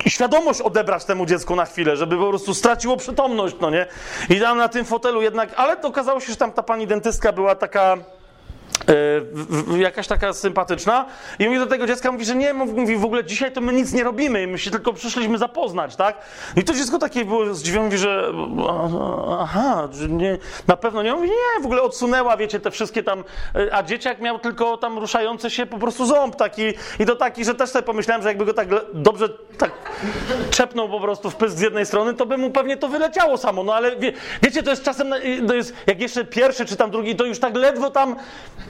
świadomość 0.08 0.62
odebrać 0.62 1.06
temu 1.06 1.26
dziecku 1.26 1.56
na 1.56 1.66
chwilę, 1.66 1.98
żeby 1.98 2.18
po 2.18 2.30
prostu 2.30 2.54
straciło 2.54 2.98
przytomność, 2.98 3.56
no 3.62 3.70
nie? 3.70 3.86
I 4.30 4.40
tam 4.40 4.58
na 4.58 4.70
tym 4.70 4.86
fotelu 4.86 5.22
jednak, 5.22 5.50
ale 5.56 5.78
to 5.78 5.88
okazało 5.88 6.20
się, 6.20 6.32
że 6.32 6.36
tam 6.36 6.52
ta 6.52 6.64
pani 6.64 6.88
dentystka 6.88 7.32
była 7.32 7.56
taka 7.56 7.98
e, 9.74 9.78
jakaś 9.78 10.08
taka 10.08 10.34
sympatyczna. 10.34 11.06
I 11.40 11.46
mówi 11.46 11.60
do 11.60 11.66
tego 11.66 11.88
dziecka, 11.88 12.12
mówi, 12.12 12.26
że 12.26 12.36
nie, 12.36 12.54
mów- 12.54 12.74
mówi 12.74 12.96
w 12.98 13.06
ogóle 13.06 13.26
dzisiaj 13.26 13.52
to 13.52 13.62
my 13.62 13.74
nic 13.74 13.94
nie 13.94 14.04
robimy, 14.04 14.48
my 14.48 14.58
się 14.58 14.72
tylko 14.72 14.94
przyszliśmy 14.94 15.38
zapoznać, 15.38 15.96
tak? 15.96 16.18
I 16.56 16.64
to 16.64 16.74
dziecko 16.74 17.00
takie 17.00 17.26
było 17.26 17.54
zdziwione, 17.54 17.86
mówi, 17.86 17.98
że 17.98 18.32
aha, 19.40 19.90
nie, 20.10 20.38
na 20.68 20.78
pewno 20.78 21.04
nie, 21.04 21.14
mówi 21.14 21.30
nie, 21.30 21.64
w 21.64 21.66
ogóle 21.66 21.82
odsunęła, 21.82 22.38
wiecie, 22.38 22.60
te 22.60 22.72
wszystkie 22.72 23.04
tam, 23.04 23.24
e, 23.56 23.76
a 23.76 23.84
dzieciak 23.84 24.22
miał 24.22 24.40
tylko 24.40 24.78
tam 24.78 24.98
ruszający 25.00 25.50
się 25.50 25.66
po 25.66 25.78
prostu 25.78 26.06
ząb 26.06 26.36
taki. 26.36 26.64
I 27.00 27.06
to 27.06 27.16
taki, 27.16 27.46
że 27.46 27.56
też 27.56 27.70
sobie 27.70 27.84
pomyślałem, 27.84 28.22
że 28.22 28.28
jakby 28.30 28.46
go 28.46 28.54
tak 28.54 28.68
dobrze 28.94 29.30
tak 29.58 29.72
czepnął 30.52 30.90
po 30.90 31.00
prostu 31.00 31.30
w 31.30 31.36
pysk 31.36 31.58
z 31.58 31.62
jednej 31.62 31.86
strony, 31.86 32.14
to 32.14 32.26
by 32.26 32.38
mu 32.38 32.50
pewnie 32.50 32.78
to 32.78 32.88
wyleciało 32.88 33.38
samo, 33.38 33.64
no 33.64 33.76
ale 33.76 33.96
wie, 33.96 34.14
wiecie, 34.42 34.64
to 34.64 34.70
jest 34.70 34.84
czasem, 34.84 35.14
to 35.48 35.56
jest, 35.56 35.74
jak 35.88 36.02
jeszcze 36.02 36.26
pierwszy 36.26 36.66
czy 36.66 36.76
tam 36.76 36.92
drugi, 36.92 37.16
to 37.16 37.26
już 37.26 37.40
tak 37.40 37.56
ledwo 37.56 37.90
tam, 37.90 38.16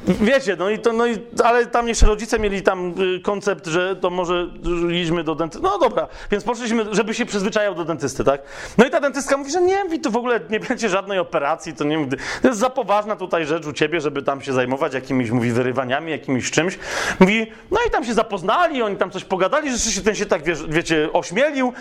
wiecie, 0.05 0.55
no 0.59 0.69
i 0.69 0.79
to, 0.79 0.93
no 0.93 1.07
i, 1.07 1.17
ale 1.43 1.65
tam 1.65 1.87
jeszcze 1.87 2.05
rodzice 2.05 2.39
mieli 2.39 2.61
tam 2.61 2.93
y, 3.01 3.21
koncept, 3.21 3.67
że 3.67 3.95
to 3.95 4.09
może 4.09 4.47
idźmy 4.91 5.23
do 5.23 5.35
dentysty, 5.35 5.63
no 5.63 5.77
dobra, 5.77 6.07
więc 6.31 6.43
poszliśmy, 6.43 6.85
żeby 6.91 7.13
się 7.13 7.25
przyzwyczajał 7.25 7.75
do 7.75 7.85
dentysty, 7.85 8.23
tak? 8.23 8.41
No 8.77 8.85
i 8.85 8.89
ta 8.89 8.99
dentystka 8.99 9.37
mówi, 9.37 9.51
że 9.51 9.61
nie, 9.61 9.99
to 9.99 10.11
w 10.11 10.17
ogóle 10.17 10.39
nie 10.49 10.59
będzie 10.59 10.89
żadnej 10.89 11.19
operacji, 11.19 11.73
to 11.73 11.83
nie, 11.83 12.07
to 12.41 12.47
jest 12.47 12.59
za 12.59 12.69
poważna 12.69 13.15
tutaj 13.15 13.45
rzecz 13.45 13.65
u 13.65 13.73
ciebie, 13.73 14.01
żeby 14.01 14.23
tam 14.23 14.41
się 14.41 14.53
zajmować 14.53 14.93
jakimiś, 14.93 15.31
mówi, 15.31 15.51
wyrywaniami, 15.51 16.11
jakimś 16.11 16.51
czymś. 16.51 16.79
Mówi, 17.19 17.51
no 17.71 17.77
i 17.87 17.91
tam 17.91 18.05
się 18.05 18.13
zapoznali, 18.13 18.81
oni 18.81 18.95
tam 18.97 19.11
coś 19.11 19.23
pogadali, 19.23 19.71
że 19.71 19.91
się 19.91 20.01
ten 20.01 20.15
się 20.15 20.25
tak, 20.25 20.43
wiesz, 20.43 20.67
wiecie, 20.67 21.09
ośmielił 21.13 21.73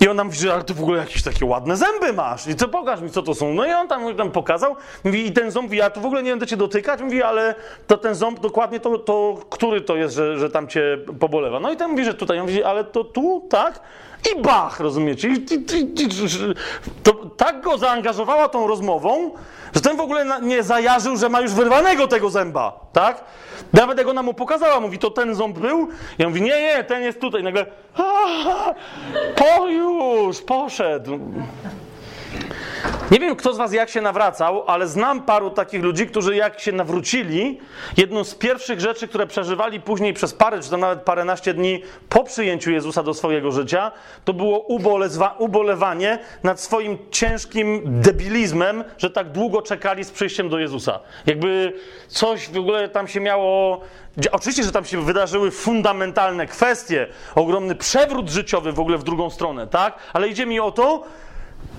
i 0.00 0.08
on 0.08 0.16
nam 0.16 0.26
mówi, 0.26 0.38
że 0.38 0.54
ale 0.54 0.64
ty 0.64 0.74
w 0.74 0.82
ogóle 0.82 0.98
jakieś 0.98 1.22
takie 1.22 1.46
ładne 1.46 1.76
zęby 1.76 2.12
masz 2.12 2.46
i 2.46 2.54
co, 2.54 2.68
pokaż 2.68 3.00
mi, 3.00 3.10
co 3.10 3.22
to 3.22 3.34
są. 3.34 3.54
No 3.54 3.66
i 3.66 3.72
on 3.72 3.88
tam, 3.88 4.16
tam 4.16 4.30
pokazał, 4.30 4.76
mówi, 5.04 5.26
i 5.26 5.32
ten 5.32 5.50
ząb, 5.50 5.64
mówi, 5.64 5.78
ja 5.78 5.90
tu 5.90 6.00
w 6.00 6.06
ogóle 6.06 6.22
nie 6.22 6.30
będę 6.30 6.46
cię 6.46 6.56
dotykać, 6.56 7.00
mówi, 7.00 7.22
ale 7.22 7.54
to 7.86 7.96
ten 7.96 8.14
ząb 8.14 8.40
dokładnie 8.40 8.80
to, 8.80 8.98
to 8.98 9.36
który 9.50 9.80
to 9.80 9.96
jest, 9.96 10.14
że, 10.14 10.38
że 10.38 10.50
tam 10.50 10.68
cię 10.68 10.98
pobolewa. 11.20 11.60
No 11.60 11.72
i 11.72 11.76
ten 11.76 11.90
mówi, 11.90 12.04
że 12.04 12.14
tutaj, 12.14 12.38
on 12.38 12.46
mówi, 12.46 12.64
ale 12.64 12.84
to 12.84 13.04
tu, 13.04 13.46
tak? 13.50 13.80
I 14.32 14.42
bach, 14.42 14.80
rozumiecie? 14.80 15.28
I, 15.28 15.32
i, 15.32 15.54
i, 15.54 16.02
i, 16.02 16.08
to 17.02 17.12
tak 17.12 17.60
go 17.60 17.78
zaangażowała 17.78 18.48
tą 18.48 18.66
rozmową, 18.66 19.30
że 19.74 19.80
ten 19.80 19.96
w 19.96 20.00
ogóle 20.00 20.24
na, 20.24 20.38
nie 20.38 20.62
zajarzył, 20.62 21.16
że 21.16 21.28
ma 21.28 21.40
już 21.40 21.52
wyrwanego 21.52 22.08
tego 22.08 22.30
zęba, 22.30 22.80
tak? 22.92 23.24
Nawet 23.72 23.98
jak 23.98 24.08
ona 24.08 24.22
mu 24.22 24.34
pokazała, 24.34 24.80
mówi, 24.80 24.98
to 24.98 25.10
ten 25.10 25.34
ząb 25.34 25.58
był? 25.58 25.88
Ja 26.18 26.28
mówi, 26.28 26.42
nie, 26.42 26.62
nie, 26.62 26.84
ten 26.84 27.02
jest 27.02 27.20
tutaj. 27.20 27.42
Nagle, 27.42 27.66
a, 27.96 28.74
po 29.36 29.66
już, 29.66 30.42
poszedł. 30.42 31.18
Nie 33.14 33.20
wiem, 33.20 33.36
kto 33.36 33.54
z 33.54 33.56
was 33.56 33.72
jak 33.72 33.90
się 33.90 34.00
nawracał, 34.00 34.64
ale 34.66 34.88
znam 34.88 35.22
paru 35.22 35.50
takich 35.50 35.82
ludzi, 35.82 36.06
którzy 36.06 36.36
jak 36.36 36.60
się 36.60 36.72
nawrócili, 36.72 37.60
jedną 37.96 38.24
z 38.24 38.34
pierwszych 38.34 38.80
rzeczy, 38.80 39.08
które 39.08 39.26
przeżywali 39.26 39.80
później 39.80 40.14
przez 40.14 40.32
parę, 40.32 40.60
czy 40.60 40.70
to 40.70 40.76
nawet 40.76 41.02
paręnaście 41.02 41.54
dni 41.54 41.82
po 42.08 42.24
przyjęciu 42.24 42.70
Jezusa 42.70 43.02
do 43.02 43.14
swojego 43.14 43.52
życia, 43.52 43.92
to 44.24 44.32
było 44.32 44.66
ubolezwa- 44.68 45.34
ubolewanie 45.38 46.18
nad 46.42 46.60
swoim 46.60 46.98
ciężkim 47.10 47.82
debilizmem, 47.84 48.84
że 48.98 49.10
tak 49.10 49.32
długo 49.32 49.62
czekali 49.62 50.04
z 50.04 50.10
przyjściem 50.10 50.48
do 50.48 50.58
Jezusa. 50.58 51.00
Jakby 51.26 51.72
coś 52.08 52.48
w 52.48 52.58
ogóle 52.58 52.88
tam 52.88 53.08
się 53.08 53.20
miało 53.20 53.80
Oczywiście, 54.32 54.64
że 54.64 54.72
tam 54.72 54.84
się 54.84 55.04
wydarzyły 55.04 55.50
fundamentalne 55.50 56.46
kwestie, 56.46 57.06
ogromny 57.34 57.74
przewrót 57.74 58.28
życiowy 58.30 58.72
w 58.72 58.80
ogóle 58.80 58.98
w 58.98 59.04
drugą 59.04 59.30
stronę, 59.30 59.66
tak? 59.66 59.98
Ale 60.12 60.28
idzie 60.28 60.46
mi 60.46 60.60
o 60.60 60.72
to, 60.72 61.04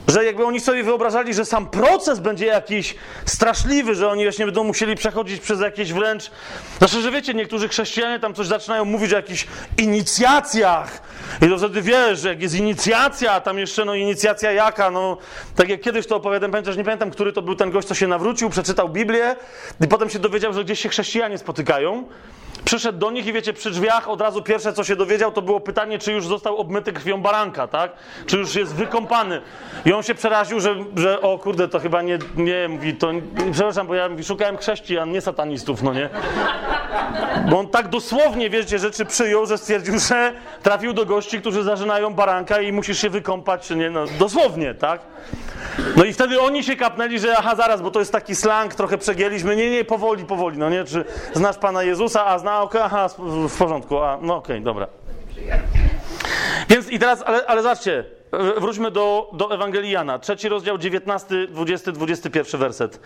że 0.07 0.25
jakby 0.25 0.45
oni 0.45 0.59
sobie 0.59 0.83
wyobrażali, 0.83 1.33
że 1.33 1.45
sam 1.45 1.69
proces 1.69 2.19
będzie 2.19 2.45
jakiś 2.45 2.95
straszliwy, 3.25 3.95
że 3.95 4.09
oni 4.09 4.23
właśnie 4.23 4.45
będą 4.45 4.63
musieli 4.63 4.95
przechodzić 4.95 5.41
przez 5.41 5.61
jakieś 5.61 5.93
wręcz. 5.93 6.31
Znaczy, 6.77 7.01
że 7.01 7.11
wiecie, 7.11 7.33
niektórzy 7.33 7.67
chrześcijanie 7.69 8.19
tam 8.19 8.33
coś 8.33 8.47
zaczynają 8.47 8.85
mówić 8.85 9.13
o 9.13 9.15
jakichś 9.15 9.47
inicjacjach. 9.77 11.01
I 11.41 11.49
to 11.49 11.57
wtedy 11.57 11.81
wiesz, 11.81 12.19
że 12.19 12.29
jak 12.29 12.41
jest 12.41 12.55
inicjacja, 12.55 13.41
tam 13.41 13.59
jeszcze 13.59 13.85
no 13.85 13.95
inicjacja 13.95 14.51
jaka, 14.51 14.91
no 14.91 15.17
tak 15.55 15.69
jak 15.69 15.81
kiedyś 15.81 16.07
to 16.07 16.15
opowiadam, 16.15 16.51
pamiętasz, 16.51 16.77
nie 16.77 16.83
pamiętam, 16.83 17.11
który 17.11 17.33
to 17.33 17.41
był 17.41 17.55
ten 17.55 17.71
gość, 17.71 17.87
co 17.87 17.95
się 17.95 18.07
nawrócił, 18.07 18.49
przeczytał 18.49 18.89
Biblię 18.89 19.35
i 19.81 19.87
potem 19.87 20.09
się 20.09 20.19
dowiedział, 20.19 20.53
że 20.53 20.63
gdzieś 20.63 20.79
się 20.79 20.89
chrześcijanie 20.89 21.37
spotykają. 21.37 22.03
Przyszedł 22.65 22.99
do 22.99 23.11
nich 23.11 23.25
i 23.25 23.33
wiecie, 23.33 23.53
przy 23.53 23.71
drzwiach 23.71 24.09
od 24.09 24.21
razu 24.21 24.41
pierwsze, 24.41 24.73
co 24.73 24.83
się 24.83 24.95
dowiedział, 24.95 25.31
to 25.31 25.41
było 25.41 25.59
pytanie, 25.59 25.99
czy 25.99 26.11
już 26.11 26.27
został 26.27 26.57
obmyty 26.57 26.93
krwią 26.93 27.21
baranka, 27.21 27.67
tak? 27.67 27.91
Czy 28.25 28.37
już 28.37 28.55
jest 28.55 28.75
wykąpany. 28.75 29.41
I 29.85 29.93
on 29.93 30.03
się 30.03 30.15
przeraził, 30.15 30.59
że, 30.59 30.75
że 30.95 31.21
o 31.21 31.39
kurde, 31.39 31.67
to 31.67 31.79
chyba 31.79 32.01
nie, 32.01 32.19
nie, 32.35 32.67
mówi, 32.67 32.93
to, 32.93 33.11
przepraszam, 33.51 33.87
bo 33.87 33.95
ja 33.95 34.09
mówi, 34.09 34.23
szukałem 34.23 34.57
chrześcijan, 34.57 35.11
nie 35.11 35.21
satanistów, 35.21 35.83
no 35.83 35.93
nie? 35.93 36.09
Bo 37.49 37.59
on 37.59 37.67
tak 37.67 37.87
dosłownie, 37.87 38.49
wiecie, 38.49 38.79
rzeczy 38.79 39.05
przyjął, 39.05 39.45
że 39.45 39.57
stwierdził, 39.57 39.99
że 39.99 40.33
trafił 40.63 40.93
do 40.93 41.05
gości, 41.05 41.41
którzy 41.41 41.63
zażynają 41.63 42.13
baranka 42.13 42.61
i 42.61 42.71
musisz 42.71 43.01
się 43.01 43.09
wykąpać, 43.09 43.67
czy 43.67 43.75
nie, 43.75 43.89
no 43.89 44.05
dosłownie, 44.19 44.73
tak? 44.73 45.01
No 45.95 46.05
i 46.05 46.13
wtedy 46.13 46.41
oni 46.41 46.63
się 46.63 46.75
kapnęli, 46.75 47.19
że 47.19 47.37
aha, 47.37 47.55
zaraz, 47.55 47.81
bo 47.81 47.91
to 47.91 47.99
jest 47.99 48.11
taki 48.11 48.35
slang, 48.35 48.75
trochę 48.75 48.97
przegięliśmy. 48.97 49.55
Nie, 49.55 49.71
nie, 49.71 49.85
powoli, 49.85 50.25
powoli, 50.25 50.57
no 50.57 50.69
nie? 50.69 50.83
Czy 50.83 51.05
znasz 51.33 51.57
Pana 51.57 51.83
Jezusa? 51.83 52.25
A 52.25 52.39
zna, 52.55 52.63
okej, 52.63 52.81
aha, 52.81 53.07
w, 53.49 53.57
porządku, 53.57 53.99
a, 53.99 54.17
no 54.21 54.35
okej, 54.35 54.61
dobra. 54.61 54.87
Więc 56.69 56.89
i 56.91 56.99
teraz, 56.99 57.23
ale, 57.25 57.45
ale 57.47 57.61
zobaczcie, 57.63 58.03
wróćmy 58.57 58.91
do, 58.91 59.29
do 59.33 59.53
Ewangelii 59.55 59.91
Jana. 59.91 60.19
Trzeci 60.19 60.49
rozdział, 60.49 60.77
19, 60.77 61.47
20, 61.47 61.91
21 61.91 62.59
werset. 62.59 62.99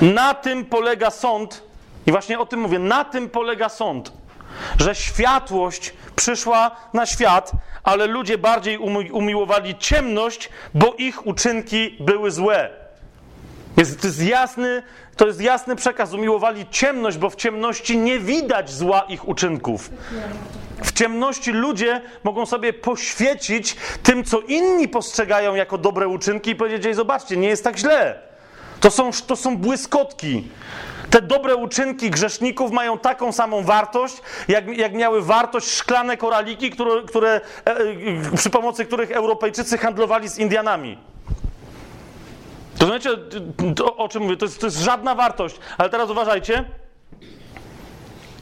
Na 0.00 0.34
tym 0.34 0.64
polega 0.64 1.10
sąd, 1.10 1.62
i 2.06 2.10
właśnie 2.10 2.38
o 2.38 2.46
tym 2.46 2.60
mówię, 2.60 2.78
na 2.78 3.04
tym 3.04 3.30
polega 3.30 3.68
sąd, 3.68 4.12
że 4.80 4.94
światłość 4.94 5.92
przyszła 6.16 6.70
na 6.92 7.06
świat, 7.06 7.52
ale 7.82 8.06
ludzie 8.06 8.38
bardziej 8.38 8.78
umi- 8.78 9.10
umiłowali 9.12 9.78
ciemność, 9.78 10.48
bo 10.74 10.94
ich 10.98 11.26
uczynki 11.26 11.96
były 12.00 12.30
złe. 12.30 12.87
Jest, 13.78 14.00
to, 14.00 14.06
jest 14.06 14.22
jasny, 14.22 14.82
to 15.16 15.26
jest 15.26 15.40
jasny 15.40 15.76
przekaz. 15.76 16.12
Umiłowali 16.12 16.66
ciemność, 16.70 17.18
bo 17.18 17.30
w 17.30 17.36
ciemności 17.36 17.98
nie 17.98 18.18
widać 18.18 18.70
zła 18.70 19.00
ich 19.00 19.28
uczynków. 19.28 19.90
W 20.82 20.92
ciemności 20.92 21.52
ludzie 21.52 22.00
mogą 22.24 22.46
sobie 22.46 22.72
poświecić 22.72 23.76
tym, 24.02 24.24
co 24.24 24.40
inni 24.40 24.88
postrzegają 24.88 25.54
jako 25.54 25.78
dobre 25.78 26.08
uczynki 26.08 26.50
i 26.50 26.56
powiedzieć: 26.56 26.86
Ej, 26.86 26.94
zobaczcie, 26.94 27.36
nie 27.36 27.48
jest 27.48 27.64
tak 27.64 27.78
źle. 27.78 28.22
To 28.80 28.90
są, 28.90 29.10
to 29.26 29.36
są 29.36 29.56
błyskotki. 29.56 30.48
Te 31.10 31.22
dobre 31.22 31.56
uczynki 31.56 32.10
grzeszników 32.10 32.70
mają 32.70 32.98
taką 32.98 33.32
samą 33.32 33.62
wartość, 33.62 34.16
jak, 34.48 34.78
jak 34.78 34.94
miały 34.94 35.22
wartość 35.22 35.70
szklane 35.70 36.16
koraliki, 36.16 36.70
które, 36.70 37.02
które, 37.02 37.40
e, 37.66 37.76
e, 37.76 38.36
przy 38.36 38.50
pomocy 38.50 38.84
których 38.84 39.10
Europejczycy 39.10 39.78
handlowali 39.78 40.28
z 40.28 40.38
Indianami. 40.38 40.98
Rozumiecie, 42.80 43.10
to, 43.76 43.96
o 43.96 44.08
czym 44.08 44.22
mówię? 44.22 44.36
To 44.36 44.44
jest, 44.44 44.60
to 44.60 44.66
jest 44.66 44.78
żadna 44.78 45.14
wartość. 45.14 45.56
Ale 45.78 45.90
teraz 45.90 46.10
uważajcie. 46.10 46.64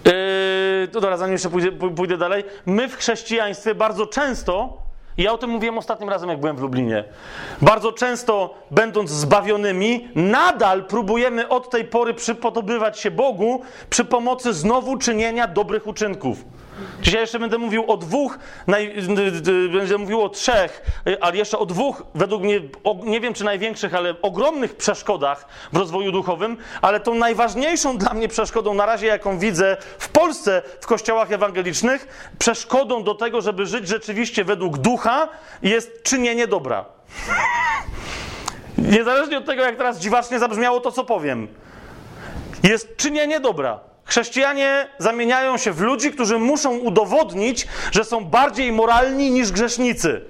Yy, 0.05 0.89
to 0.93 1.01
dobra, 1.01 1.17
zanim 1.17 1.33
jeszcze 1.33 1.51
pójdę, 1.51 1.73
pó- 1.73 1.95
pójdę 1.95 2.19
dalej. 2.19 2.45
My 2.67 2.89
w 2.89 2.97
chrześcijaństwie 2.97 3.75
bardzo 3.75 4.07
często, 4.07 4.79
i 5.19 5.23
ja 5.23 5.33
o 5.33 5.39
tym 5.39 5.51
mówiłem 5.51 5.79
ostatnim 5.79 6.09
razem, 6.09 6.29
jak 6.29 6.41
byłem 6.41 6.57
w 6.57 6.61
Lublinie, 6.61 7.05
bardzo 7.63 7.93
często, 7.93 8.55
będąc 8.71 9.11
zbawionymi, 9.11 10.09
nadal 10.15 10.85
próbujemy 10.85 11.49
od 11.49 11.71
tej 11.71 11.85
pory 11.85 12.15
przypodobywać 12.15 13.01
się 13.01 13.11
Bogu 13.11 13.63
przy 13.91 14.05
pomocy 14.05 14.53
znowu 14.53 14.97
czynienia 14.97 15.47
dobrych 15.47 15.87
uczynków. 15.87 16.45
Dzisiaj 17.01 17.21
jeszcze 17.21 17.39
będę 17.39 17.59
mówił 17.59 17.91
o 17.91 17.97
dwóch, 17.97 18.39
naj, 18.67 18.95
będę 19.73 19.99
mówił 19.99 20.23
o 20.23 20.29
trzech, 20.29 20.83
ale 21.21 21.37
jeszcze 21.37 21.59
o 21.59 21.67
dwóch, 21.67 22.03
według 22.15 22.43
mnie, 22.43 22.61
nie 23.05 23.21
wiem 23.21 23.35
czy 23.35 23.45
największych, 23.45 23.95
ale 23.95 24.15
ogromnych 24.23 24.77
przeszkodach 24.77 25.47
w 25.73 25.77
rozwoju 25.77 26.13
duchowym, 26.13 26.57
ale 26.83 27.01
tą 27.01 27.15
najważniejszą 27.15 27.99
dla 27.99 28.15
mnie 28.15 28.29
przeszkodą 28.29 28.75
na 28.75 28.87
razie, 28.87 29.07
jaką 29.07 29.39
widzę 29.39 29.77
w 29.99 30.09
Polsce 30.09 30.63
w 30.81 30.87
kościołach 30.87 31.33
ewangelicznych, 31.33 32.31
przeszkodą 32.39 33.05
do 33.05 33.15
tego, 33.15 33.41
żeby 33.41 33.67
żyć 33.67 33.89
rzeczywiście 33.89 34.45
według 34.45 34.79
ducha, 34.79 35.29
jest 35.63 36.03
czynienie 36.03 36.47
dobra. 36.47 36.85
Niezależnie 38.79 39.39
od 39.39 39.47
tego, 39.47 39.63
jak 39.63 39.77
teraz 39.77 39.99
dziwacznie 39.99 40.39
zabrzmiało 40.39 40.81
to, 40.81 40.93
co 40.93 41.05
powiem 41.05 41.49
jest 42.63 42.97
czynienie 42.97 43.41
dobra. 43.41 43.81
Chrześcijanie 44.07 44.89
zamieniają 44.99 45.57
się 45.57 45.73
w 45.73 45.81
ludzi, 45.81 46.13
którzy 46.13 46.39
muszą 46.39 46.77
udowodnić, 46.77 47.67
że 47.93 48.05
są 48.05 48.25
bardziej 48.25 48.73
moralni 48.73 49.31
niż 49.31 49.53
grzesznicy. 49.53 50.25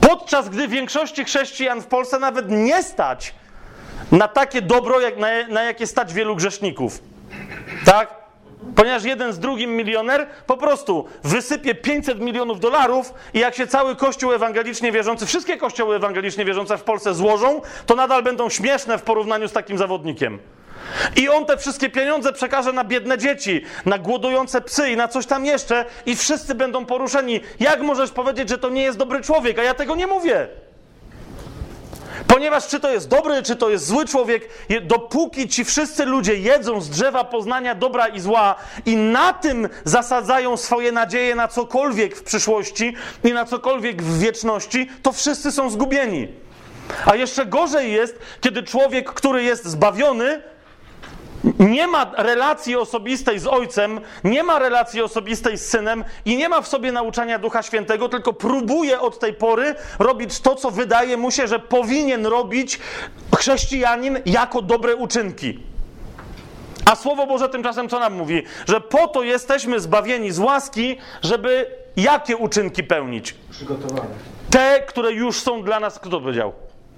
Podczas 0.00 0.48
gdy 0.48 0.68
większości 0.68 1.24
chrześcijan 1.24 1.82
w 1.82 1.86
Polsce 1.86 2.18
nawet 2.18 2.50
nie 2.50 2.82
stać 2.82 3.34
na 4.12 4.28
takie 4.28 4.62
dobro, 4.62 5.00
jak 5.00 5.18
na, 5.18 5.28
na 5.48 5.62
jakie 5.62 5.86
stać 5.86 6.14
wielu 6.14 6.36
grzeszników. 6.36 7.02
Tak? 7.84 8.14
Ponieważ 8.76 9.04
jeden 9.04 9.32
z 9.32 9.38
drugim 9.38 9.76
milioner 9.76 10.26
po 10.46 10.56
prostu 10.56 11.06
wysypie 11.24 11.74
500 11.74 12.20
milionów 12.20 12.60
dolarów 12.60 13.14
i 13.34 13.38
jak 13.38 13.54
się 13.54 13.66
cały 13.66 13.96
kościół 13.96 14.32
ewangelicznie 14.32 14.92
wierzący, 14.92 15.26
wszystkie 15.26 15.56
kościoły 15.56 15.96
ewangelicznie 15.96 16.44
wierzące 16.44 16.78
w 16.78 16.82
Polsce 16.82 17.14
złożą, 17.14 17.60
to 17.86 17.94
nadal 17.94 18.22
będą 18.22 18.48
śmieszne 18.48 18.98
w 18.98 19.02
porównaniu 19.02 19.48
z 19.48 19.52
takim 19.52 19.78
zawodnikiem. 19.78 20.38
I 21.16 21.28
on 21.28 21.46
te 21.46 21.56
wszystkie 21.56 21.90
pieniądze 21.90 22.32
przekaże 22.32 22.72
na 22.72 22.84
biedne 22.84 23.18
dzieci, 23.18 23.64
na 23.86 23.98
głodujące 23.98 24.60
psy 24.60 24.90
i 24.90 24.96
na 24.96 25.08
coś 25.08 25.26
tam 25.26 25.44
jeszcze, 25.44 25.84
i 26.06 26.16
wszyscy 26.16 26.54
będą 26.54 26.86
poruszeni. 26.86 27.40
Jak 27.60 27.80
możesz 27.80 28.10
powiedzieć, 28.10 28.48
że 28.48 28.58
to 28.58 28.68
nie 28.68 28.82
jest 28.82 28.98
dobry 28.98 29.20
człowiek? 29.20 29.58
A 29.58 29.62
ja 29.62 29.74
tego 29.74 29.96
nie 29.96 30.06
mówię. 30.06 30.48
Ponieważ 32.26 32.66
czy 32.66 32.80
to 32.80 32.90
jest 32.90 33.08
dobry, 33.08 33.42
czy 33.42 33.56
to 33.56 33.70
jest 33.70 33.86
zły 33.86 34.06
człowiek, 34.06 34.48
dopóki 34.82 35.48
ci 35.48 35.64
wszyscy 35.64 36.04
ludzie 36.04 36.34
jedzą 36.34 36.80
z 36.80 36.90
drzewa 36.90 37.24
poznania 37.24 37.74
dobra 37.74 38.08
i 38.08 38.20
zła 38.20 38.54
i 38.86 38.96
na 38.96 39.32
tym 39.32 39.68
zasadzają 39.84 40.56
swoje 40.56 40.92
nadzieje 40.92 41.34
na 41.34 41.48
cokolwiek 41.48 42.16
w 42.16 42.22
przyszłości 42.22 42.94
i 43.24 43.32
na 43.32 43.44
cokolwiek 43.44 44.02
w 44.02 44.18
wieczności, 44.18 44.90
to 45.02 45.12
wszyscy 45.12 45.52
są 45.52 45.70
zgubieni. 45.70 46.28
A 47.06 47.16
jeszcze 47.16 47.46
gorzej 47.46 47.92
jest, 47.92 48.18
kiedy 48.40 48.62
człowiek, 48.62 49.12
który 49.12 49.42
jest 49.42 49.64
zbawiony, 49.64 50.42
nie 51.58 51.86
ma 51.86 52.10
relacji 52.16 52.76
osobistej 52.76 53.38
z 53.38 53.46
Ojcem, 53.46 54.00
nie 54.24 54.42
ma 54.42 54.58
relacji 54.58 55.02
osobistej 55.02 55.58
z 55.58 55.68
Synem 55.68 56.04
i 56.24 56.36
nie 56.36 56.48
ma 56.48 56.60
w 56.60 56.68
sobie 56.68 56.92
nauczania 56.92 57.38
Ducha 57.38 57.62
Świętego, 57.62 58.08
tylko 58.08 58.32
próbuje 58.32 59.00
od 59.00 59.18
tej 59.18 59.34
pory 59.34 59.74
robić 59.98 60.40
to, 60.40 60.54
co 60.54 60.70
wydaje 60.70 61.16
mu 61.16 61.30
się, 61.30 61.48
że 61.48 61.58
powinien 61.58 62.26
robić 62.26 62.80
chrześcijanin 63.36 64.18
jako 64.26 64.62
dobre 64.62 64.96
uczynki. 64.96 65.58
A 66.84 66.96
Słowo 66.96 67.26
Boże 67.26 67.48
tymczasem 67.48 67.88
co 67.88 67.98
nam 67.98 68.14
mówi? 68.14 68.42
Że 68.68 68.80
po 68.80 69.08
to 69.08 69.22
jesteśmy 69.22 69.80
zbawieni 69.80 70.32
z 70.32 70.38
łaski, 70.38 70.98
żeby 71.22 71.66
jakie 71.96 72.36
uczynki 72.36 72.84
pełnić? 72.84 73.34
Przygotowane. 73.50 74.08
Te, 74.50 74.80
które 74.80 75.12
już 75.12 75.40
są 75.40 75.62
dla 75.62 75.80
nas. 75.80 75.98
Kto 75.98 76.10
to 76.10 76.20
powiedział? 76.20 76.52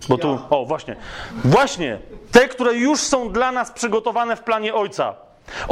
Bo 0.09 0.19
tu. 0.19 0.39
O, 0.51 0.65
właśnie. 0.65 0.97
Właśnie. 1.45 1.99
Te, 2.33 2.49
które 2.49 2.75
już 2.75 3.01
są 3.01 3.33
dla 3.33 3.53
nas 3.53 3.71
przygotowane 3.71 4.37
w 4.37 4.41
planie 4.41 4.75
Ojca. 4.75 5.15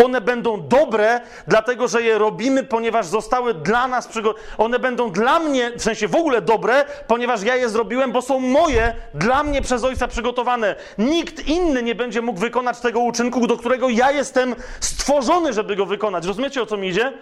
One 0.04 0.20
będą 0.20 0.68
dobre, 0.68 1.20
dlatego 1.46 1.88
że 1.88 2.02
je 2.02 2.18
robimy, 2.18 2.64
ponieważ 2.64 3.06
zostały 3.06 3.54
dla 3.54 3.88
nas 3.88 4.06
przygotowane. 4.08 4.48
One 4.58 4.78
będą 4.78 5.10
dla 5.10 5.38
mnie, 5.38 5.72
w 5.76 5.82
sensie 5.82 6.08
w 6.08 6.14
ogóle 6.14 6.42
dobre, 6.42 6.84
ponieważ 7.06 7.42
ja 7.42 7.56
je 7.56 7.68
zrobiłem, 7.68 8.12
bo 8.12 8.22
są 8.22 8.40
moje, 8.40 8.94
dla 9.14 9.42
mnie 9.42 9.62
przez 9.62 9.84
Ojca 9.84 10.08
przygotowane. 10.08 10.76
Nikt 10.98 11.46
inny 11.46 11.82
nie 11.82 11.94
będzie 11.94 12.22
mógł 12.22 12.40
wykonać 12.40 12.80
tego 12.80 13.00
uczynku, 13.00 13.46
do 13.46 13.56
którego 13.56 13.88
ja 13.88 14.10
jestem 14.10 14.54
stworzony, 14.80 15.52
żeby 15.52 15.76
go 15.76 15.86
wykonać. 15.86 16.26
Rozumiecie 16.26 16.62
o 16.62 16.66
co 16.66 16.76
mi 16.76 16.88
idzie? 16.88 17.12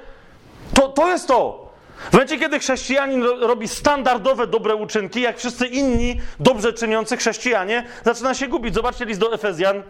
To, 0.74 0.88
to 0.88 1.08
jest 1.08 1.28
to. 1.28 1.65
W 1.96 2.12
momencie, 2.12 2.38
kiedy 2.38 2.58
chrześcijanin 2.58 3.22
ro- 3.22 3.46
robi 3.46 3.68
standardowe 3.68 4.46
dobre 4.46 4.74
uczynki, 4.74 5.20
jak 5.20 5.38
wszyscy 5.38 5.66
inni 5.66 6.20
dobrze 6.40 6.72
czyniący 6.72 7.16
chrześcijanie, 7.16 7.84
zaczyna 8.04 8.34
się 8.34 8.48
gubić. 8.48 8.74
Zobaczcie 8.74 9.04
list 9.04 9.20
do 9.20 9.34
Efezjan, 9.34 9.82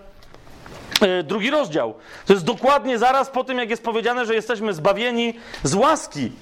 e, 1.01 1.23
drugi 1.23 1.51
rozdział. 1.51 1.95
To 2.27 2.33
jest 2.33 2.45
dokładnie 2.45 2.99
zaraz 2.99 3.31
po 3.31 3.45
tym, 3.45 3.59
jak 3.59 3.71
jest 3.71 3.83
powiedziane, 3.85 4.27
że 4.27 4.35
jesteśmy 4.35 4.73
zbawieni 4.75 5.35
z 5.63 5.75
łaski, 5.75 6.33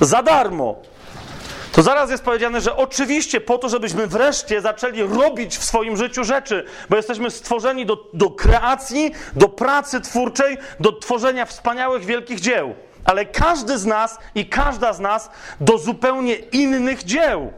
za 0.00 0.22
darmo. 0.22 0.76
To 1.72 1.82
zaraz 1.82 2.10
jest 2.10 2.24
powiedziane, 2.24 2.60
że 2.60 2.76
oczywiście 2.76 3.40
po 3.40 3.58
to, 3.58 3.68
żebyśmy 3.68 4.06
wreszcie 4.06 4.60
zaczęli 4.60 5.02
robić 5.02 5.56
w 5.58 5.64
swoim 5.64 5.96
życiu 5.96 6.24
rzeczy, 6.24 6.64
bo 6.90 6.96
jesteśmy 6.96 7.30
stworzeni 7.30 7.86
do, 7.86 8.10
do 8.12 8.30
kreacji, 8.30 9.12
do 9.32 9.48
pracy 9.48 10.00
twórczej, 10.00 10.58
do 10.80 10.92
tworzenia 10.92 11.44
wspaniałych, 11.46 12.04
wielkich 12.04 12.40
dzieł. 12.40 12.74
Ale 13.06 13.26
każdy 13.26 13.78
z 13.78 13.86
nas 13.86 14.18
i 14.34 14.46
każda 14.46 14.92
z 14.92 15.00
nas 15.00 15.30
do 15.60 15.78
zupełnie 15.78 16.34
innych 16.34 17.04
dzieł. 17.04 17.52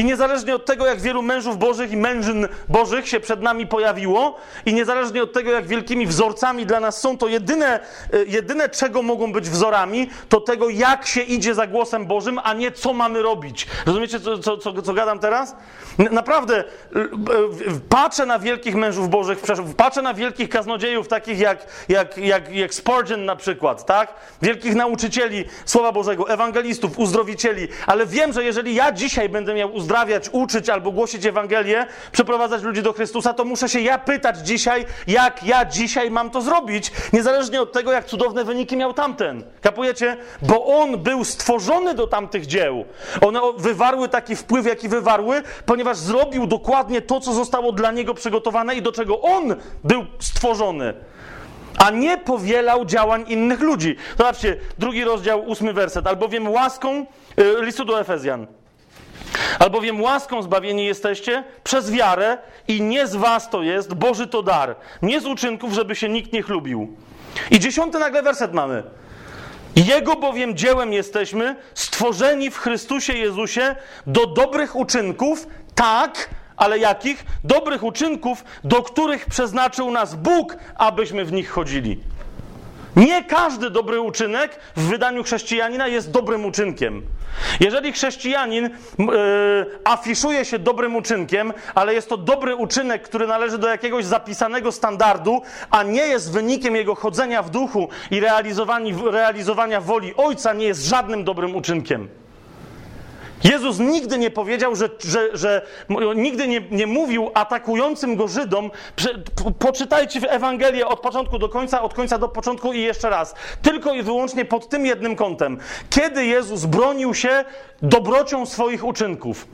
I 0.00 0.04
niezależnie 0.04 0.54
od 0.54 0.64
tego, 0.64 0.86
jak 0.86 1.00
wielu 1.00 1.22
mężów 1.22 1.58
bożych 1.58 1.92
i 1.92 1.96
mężyn 1.96 2.48
bożych 2.68 3.08
się 3.08 3.20
przed 3.20 3.42
nami 3.42 3.66
pojawiło, 3.66 4.36
i 4.66 4.74
niezależnie 4.74 5.22
od 5.22 5.32
tego, 5.32 5.50
jak 5.50 5.66
wielkimi 5.66 6.06
wzorcami 6.06 6.66
dla 6.66 6.80
nas 6.80 7.00
są, 7.00 7.18
to 7.18 7.28
jedyne, 7.28 7.80
e, 8.12 8.24
jedyne 8.26 8.68
czego 8.68 9.02
mogą 9.02 9.32
być 9.32 9.50
wzorami, 9.50 10.10
to 10.28 10.40
tego, 10.40 10.68
jak 10.68 11.06
się 11.06 11.20
idzie 11.20 11.54
za 11.54 11.66
głosem 11.66 12.06
Bożym, 12.06 12.40
a 12.44 12.54
nie 12.54 12.72
co 12.72 12.92
mamy 12.92 13.22
robić. 13.22 13.66
Rozumiecie, 13.86 14.20
co, 14.20 14.38
co, 14.38 14.56
co, 14.58 14.82
co 14.82 14.92
gadam 14.92 15.18
teraz? 15.18 15.56
Naprawdę, 15.98 16.64
patrzę 17.88 18.26
na 18.26 18.38
wielkich 18.38 18.74
mężów 18.74 19.10
bożych, 19.10 19.38
patrzę 19.76 20.02
na 20.02 20.14
wielkich 20.14 20.48
kaznodziejów, 20.48 21.08
takich 21.08 21.38
jak, 21.38 21.66
jak, 21.88 22.18
jak, 22.18 22.54
jak 22.54 22.74
Spurgeon 22.74 23.24
na 23.24 23.36
przykład, 23.36 23.86
tak? 23.86 24.14
Wielkich 24.42 24.74
nauczycieli 24.74 25.44
Słowa 25.64 25.92
Bożego, 25.92 26.30
ewangelistów, 26.30 26.98
uzdrowicieli, 26.98 27.68
ale 27.86 28.06
wiem, 28.06 28.32
że 28.32 28.44
jeżeli 28.44 28.74
ja 28.74 28.92
dzisiaj 28.92 29.28
będę 29.28 29.54
miał 29.54 29.74
uzdrawiać, 29.86 30.28
uczyć 30.32 30.68
albo 30.68 30.92
głosić 30.92 31.26
Ewangelię, 31.26 31.86
przeprowadzać 32.12 32.62
ludzi 32.62 32.82
do 32.82 32.92
Chrystusa, 32.92 33.34
to 33.34 33.44
muszę 33.44 33.68
się 33.68 33.80
ja 33.80 33.98
pytać 33.98 34.38
dzisiaj, 34.38 34.84
jak 35.06 35.44
ja 35.44 35.64
dzisiaj 35.64 36.10
mam 36.10 36.30
to 36.30 36.40
zrobić, 36.40 36.92
niezależnie 37.12 37.60
od 37.60 37.72
tego, 37.72 37.92
jak 37.92 38.04
cudowne 38.04 38.44
wyniki 38.44 38.76
miał 38.76 38.94
tamten. 38.94 39.44
Kapujecie? 39.60 40.16
Bo 40.42 40.66
on 40.66 40.98
był 40.98 41.24
stworzony 41.24 41.94
do 41.94 42.06
tamtych 42.06 42.46
dzieł. 42.46 42.84
One 43.20 43.40
wywarły 43.56 44.08
taki 44.08 44.36
wpływ, 44.36 44.66
jaki 44.66 44.88
wywarły, 44.88 45.42
ponieważ 45.66 45.96
zrobił 45.96 46.46
dokładnie 46.46 47.02
to, 47.02 47.20
co 47.20 47.32
zostało 47.32 47.72
dla 47.72 47.92
niego 47.92 48.14
przygotowane 48.14 48.74
i 48.74 48.82
do 48.82 48.92
czego 48.92 49.20
on 49.20 49.54
był 49.84 50.06
stworzony 50.18 50.94
a 51.78 51.90
nie 51.90 52.18
powielał 52.18 52.84
działań 52.84 53.24
innych 53.28 53.60
ludzi. 53.60 53.96
Zobaczcie, 54.18 54.56
drugi 54.78 55.04
rozdział, 55.04 55.44
ósmy 55.48 55.72
werset. 55.72 56.06
Albowiem 56.06 56.48
łaską, 56.48 57.06
y, 57.38 57.64
listu 57.64 57.84
do 57.84 58.00
Efezjan. 58.00 58.46
Albowiem 59.58 60.02
łaską 60.02 60.42
zbawieni 60.42 60.86
jesteście 60.86 61.44
przez 61.64 61.90
wiarę 61.90 62.38
i 62.68 62.82
nie 62.82 63.06
z 63.06 63.16
was 63.16 63.50
to 63.50 63.62
jest, 63.62 63.94
Boży 63.94 64.26
to 64.26 64.42
dar. 64.42 64.76
Nie 65.02 65.20
z 65.20 65.26
uczynków, 65.26 65.72
żeby 65.72 65.96
się 65.96 66.08
nikt 66.08 66.32
nie 66.32 66.42
chlubił. 66.42 66.96
I 67.50 67.58
dziesiąty 67.58 67.98
nagle 67.98 68.22
werset 68.22 68.52
mamy. 68.52 68.82
Jego 69.76 70.16
bowiem 70.16 70.56
dziełem 70.56 70.92
jesteśmy, 70.92 71.56
stworzeni 71.74 72.50
w 72.50 72.58
Chrystusie 72.58 73.12
Jezusie 73.12 73.76
do 74.06 74.26
dobrych 74.26 74.76
uczynków, 74.76 75.46
tak, 75.74 76.30
ale 76.56 76.78
jakich? 76.78 77.24
Dobrych 77.44 77.82
uczynków, 77.82 78.44
do 78.64 78.82
których 78.82 79.26
przeznaczył 79.26 79.90
nas 79.90 80.14
Bóg, 80.14 80.56
abyśmy 80.76 81.24
w 81.24 81.32
nich 81.32 81.50
chodzili. 81.50 82.00
Nie 82.96 83.24
każdy 83.24 83.70
dobry 83.70 84.00
uczynek 84.00 84.60
w 84.76 84.82
wydaniu 84.88 85.24
chrześcijanina 85.24 85.86
jest 85.88 86.10
dobrym 86.10 86.44
uczynkiem. 86.44 87.02
Jeżeli 87.60 87.92
chrześcijanin 87.92 88.64
e, 88.64 88.70
afiszuje 89.84 90.44
się 90.44 90.58
dobrym 90.58 90.96
uczynkiem, 90.96 91.52
ale 91.74 91.94
jest 91.94 92.08
to 92.08 92.16
dobry 92.16 92.54
uczynek, 92.56 93.02
który 93.02 93.26
należy 93.26 93.58
do 93.58 93.68
jakiegoś 93.68 94.04
zapisanego 94.04 94.72
standardu, 94.72 95.42
a 95.70 95.82
nie 95.82 96.02
jest 96.02 96.32
wynikiem 96.32 96.76
jego 96.76 96.94
chodzenia 96.94 97.42
w 97.42 97.50
duchu 97.50 97.88
i 98.10 98.20
realizowani- 98.20 99.10
realizowania 99.10 99.80
woli 99.80 100.14
Ojca, 100.16 100.52
nie 100.52 100.66
jest 100.66 100.84
żadnym 100.84 101.24
dobrym 101.24 101.56
uczynkiem. 101.56 102.08
Jezus 103.44 103.78
nigdy 103.78 104.18
nie 104.18 104.30
powiedział, 104.30 104.76
że, 104.76 104.90
że, 104.98 105.36
że 105.36 105.62
nigdy 106.16 106.48
nie, 106.48 106.60
nie 106.70 106.86
mówił 106.86 107.30
atakującym 107.34 108.16
go 108.16 108.28
Żydom, 108.28 108.70
poczytajcie 109.58 110.20
w 110.20 110.24
Ewangelię 110.24 110.86
od 110.86 111.00
początku 111.00 111.38
do 111.38 111.48
końca, 111.48 111.82
od 111.82 111.94
końca 111.94 112.18
do 112.18 112.28
początku 112.28 112.72
i 112.72 112.80
jeszcze 112.80 113.10
raz. 113.10 113.34
Tylko 113.62 113.94
i 113.94 114.02
wyłącznie 114.02 114.44
pod 114.44 114.68
tym 114.68 114.86
jednym 114.86 115.16
kątem. 115.16 115.58
Kiedy 115.90 116.26
Jezus 116.26 116.64
bronił 116.64 117.14
się 117.14 117.44
dobrocią 117.82 118.46
swoich 118.46 118.84
uczynków? 118.84 119.46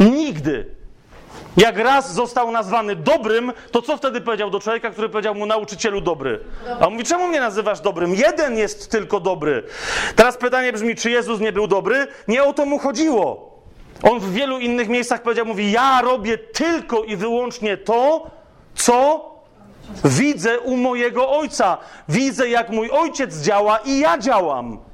Nigdy. 0.00 0.79
Jak 1.56 1.78
raz 1.78 2.14
został 2.14 2.50
nazwany 2.50 2.96
dobrym, 2.96 3.52
to 3.70 3.82
co 3.82 3.96
wtedy 3.96 4.20
powiedział 4.20 4.50
do 4.50 4.60
człowieka, 4.60 4.90
który 4.90 5.08
powiedział 5.08 5.34
mu 5.34 5.46
nauczycielu 5.46 6.00
dobry? 6.00 6.40
A 6.80 6.86
on 6.86 6.92
mówi, 6.92 7.04
czemu 7.04 7.28
mnie 7.28 7.40
nazywasz 7.40 7.80
dobrym? 7.80 8.14
Jeden 8.14 8.58
jest 8.58 8.90
tylko 8.90 9.20
dobry. 9.20 9.62
Teraz 10.16 10.36
pytanie 10.36 10.72
brzmi, 10.72 10.96
czy 10.96 11.10
Jezus 11.10 11.40
nie 11.40 11.52
był 11.52 11.66
dobry? 11.66 12.06
Nie 12.28 12.44
o 12.44 12.52
to 12.52 12.66
mu 12.66 12.78
chodziło. 12.78 13.50
On 14.02 14.20
w 14.20 14.32
wielu 14.32 14.58
innych 14.58 14.88
miejscach 14.88 15.22
powiedział, 15.22 15.46
mówi, 15.46 15.72
ja 15.72 16.02
robię 16.02 16.38
tylko 16.38 17.04
i 17.04 17.16
wyłącznie 17.16 17.76
to, 17.76 18.30
co 18.74 19.30
widzę 20.04 20.60
u 20.60 20.76
mojego 20.76 21.30
ojca. 21.30 21.78
Widzę, 22.08 22.48
jak 22.48 22.70
mój 22.70 22.90
ojciec 22.90 23.42
działa 23.42 23.78
i 23.78 23.98
ja 23.98 24.18
działam. 24.18 24.89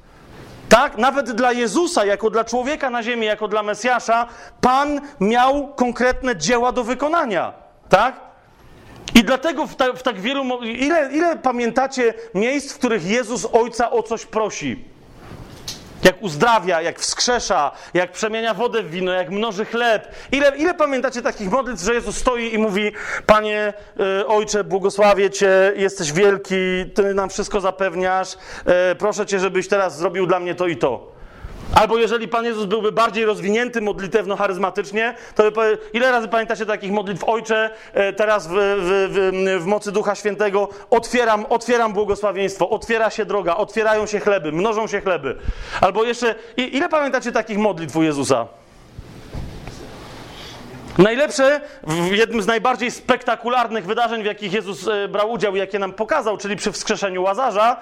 Tak? 0.68 0.98
Nawet 0.98 1.32
dla 1.32 1.52
Jezusa, 1.52 2.04
jako 2.04 2.30
dla 2.30 2.44
człowieka 2.44 2.90
na 2.90 3.02
ziemi, 3.02 3.26
jako 3.26 3.48
dla 3.48 3.62
Mesjasza, 3.62 4.26
Pan 4.60 5.00
miał 5.20 5.74
konkretne 5.74 6.36
dzieła 6.36 6.72
do 6.72 6.84
wykonania. 6.84 7.52
Tak? 7.88 8.20
I 9.14 9.24
dlatego 9.24 9.66
w, 9.66 9.76
ta, 9.76 9.92
w 9.92 10.02
tak 10.02 10.20
wielu. 10.20 10.62
Ile, 10.62 11.12
ile 11.12 11.36
pamiętacie 11.36 12.14
miejsc, 12.34 12.72
w 12.72 12.78
których 12.78 13.04
Jezus 13.04 13.46
Ojca 13.52 13.90
o 13.90 14.02
coś 14.02 14.26
prosi? 14.26 14.95
Jak 16.06 16.22
uzdrawia, 16.22 16.82
jak 16.82 16.98
wskrzesza, 16.98 17.72
jak 17.94 18.12
przemienia 18.12 18.54
wodę 18.54 18.82
w 18.82 18.90
wino, 18.90 19.12
jak 19.12 19.30
mnoży 19.30 19.64
chleb. 19.64 20.08
Ile, 20.32 20.56
ile 20.56 20.74
pamiętacie 20.74 21.22
takich 21.22 21.50
modlitw, 21.50 21.82
że 21.82 21.94
Jezus 21.94 22.16
stoi 22.16 22.54
i 22.54 22.58
mówi: 22.58 22.92
Panie, 23.26 23.72
y, 24.20 24.26
Ojcze, 24.26 24.64
błogosławię 24.64 25.30
Cię, 25.30 25.72
jesteś 25.76 26.12
wielki, 26.12 26.54
Ty 26.94 27.14
nam 27.14 27.30
wszystko 27.30 27.60
zapewniasz, 27.60 28.34
y, 28.34 28.94
proszę 28.98 29.26
Cię, 29.26 29.38
żebyś 29.38 29.68
teraz 29.68 29.98
zrobił 29.98 30.26
dla 30.26 30.40
mnie 30.40 30.54
to 30.54 30.66
i 30.66 30.76
to. 30.76 31.15
Albo 31.74 31.98
jeżeli 31.98 32.28
Pan 32.28 32.44
Jezus 32.44 32.64
byłby 32.64 32.92
bardziej 32.92 33.24
rozwinięty 33.24 33.80
modlitewno-charyzmatycznie, 33.80 35.14
to 35.34 35.50
by 35.50 35.78
ile 35.92 36.10
razy 36.10 36.28
pamiętacie 36.28 36.66
takich 36.66 36.92
modlitw 36.92 37.24
Ojcze, 37.24 37.70
e, 37.92 38.12
teraz 38.12 38.46
w, 38.46 38.50
w, 38.50 39.08
w, 39.12 39.62
w 39.62 39.66
mocy 39.66 39.92
Ducha 39.92 40.14
Świętego 40.14 40.68
otwieram, 40.90 41.46
otwieram 41.48 41.92
błogosławieństwo, 41.92 42.70
otwiera 42.70 43.10
się 43.10 43.24
droga, 43.24 43.56
otwierają 43.56 44.06
się 44.06 44.20
chleby, 44.20 44.52
mnożą 44.52 44.86
się 44.86 45.00
chleby. 45.00 45.36
Albo 45.80 46.04
jeszcze, 46.04 46.34
ile 46.56 46.88
pamiętacie 46.88 47.32
takich 47.32 47.58
modlitw 47.58 47.96
u 47.96 48.02
Jezusa? 48.02 48.46
Najlepsze, 50.98 51.60
w 51.82 52.12
jednym 52.12 52.42
z 52.42 52.46
najbardziej 52.46 52.90
spektakularnych 52.90 53.86
wydarzeń, 53.86 54.22
w 54.22 54.26
jakich 54.26 54.52
Jezus 54.52 54.88
e, 54.88 55.08
brał 55.08 55.30
udział 55.30 55.56
jakie 55.56 55.78
nam 55.78 55.92
pokazał, 55.92 56.36
czyli 56.36 56.56
przy 56.56 56.72
wskrzeszeniu 56.72 57.22
Łazarza, 57.22 57.76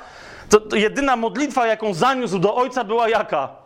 to, 0.49 0.61
to 0.61 0.76
jedyna 0.76 1.16
modlitwa, 1.16 1.66
jaką 1.66 1.95
zaniósł 1.95 2.39
do 2.39 2.55
Ojca, 2.55 2.85
była 2.85 3.09
jaka? 3.09 3.64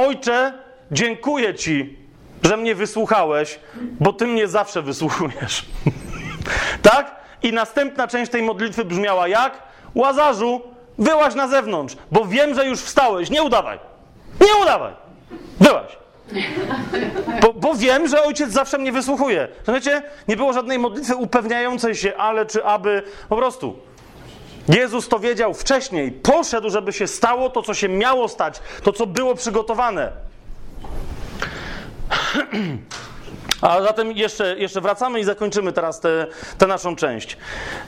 Ojcze, 0.00 0.52
dziękuję 0.90 1.54
Ci, 1.54 1.98
że 2.42 2.56
mnie 2.56 2.74
wysłuchałeś, 2.74 3.60
bo 4.00 4.12
Ty 4.12 4.26
mnie 4.26 4.48
zawsze 4.48 4.82
wysłuchujesz. 4.82 5.64
tak? 6.90 7.16
I 7.42 7.52
następna 7.52 8.08
część 8.08 8.32
tej 8.32 8.42
modlitwy 8.42 8.84
brzmiała 8.84 9.28
jak? 9.28 9.62
Łazarzu, 9.94 10.60
wyłaź 10.98 11.34
na 11.34 11.48
zewnątrz, 11.48 11.96
bo 12.12 12.24
wiem, 12.24 12.54
że 12.54 12.66
już 12.66 12.80
wstałeś. 12.80 13.30
Nie 13.30 13.42
udawaj. 13.42 13.78
Nie 14.40 14.62
udawaj. 14.62 14.92
Wyłaź. 15.60 15.98
Bo, 17.40 17.52
bo 17.52 17.74
wiem, 17.74 18.08
że 18.08 18.22
ojciec 18.22 18.50
zawsze 18.50 18.78
mnie 18.78 18.92
wysłuchuje. 18.92 19.48
Rozumiecie? 19.58 20.02
Nie 20.28 20.36
było 20.36 20.52
żadnej 20.52 20.78
modlitwy 20.78 21.16
upewniającej 21.16 21.94
się, 21.94 22.16
ale 22.16 22.46
czy 22.46 22.64
aby. 22.64 23.02
Po 23.28 23.36
prostu. 23.36 23.78
Jezus 24.68 25.08
to 25.08 25.18
wiedział 25.18 25.54
wcześniej. 25.54 26.12
Poszedł, 26.12 26.70
żeby 26.70 26.92
się 26.92 27.06
stało 27.06 27.50
to, 27.50 27.62
co 27.62 27.74
się 27.74 27.88
miało 27.88 28.28
stać, 28.28 28.60
to, 28.82 28.92
co 28.92 29.06
było 29.06 29.34
przygotowane. 29.34 30.12
A 33.60 33.82
zatem 33.82 34.12
jeszcze, 34.12 34.58
jeszcze 34.58 34.80
wracamy 34.80 35.20
i 35.20 35.24
zakończymy 35.24 35.72
teraz 35.72 36.00
tę 36.58 36.66
naszą 36.66 36.96
część. 36.96 37.36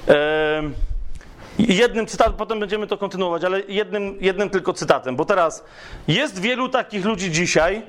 Em, 0.06 0.74
Jednym 1.58 2.06
cytatem, 2.06 2.32
potem 2.32 2.60
będziemy 2.60 2.86
to 2.86 2.98
kontynuować, 2.98 3.44
ale 3.44 3.60
jednym, 3.68 4.16
jednym 4.20 4.50
tylko 4.50 4.72
cytatem, 4.72 5.16
bo 5.16 5.24
teraz 5.24 5.64
jest 6.08 6.40
wielu 6.40 6.68
takich 6.68 7.04
ludzi 7.04 7.30
dzisiaj, 7.30 7.82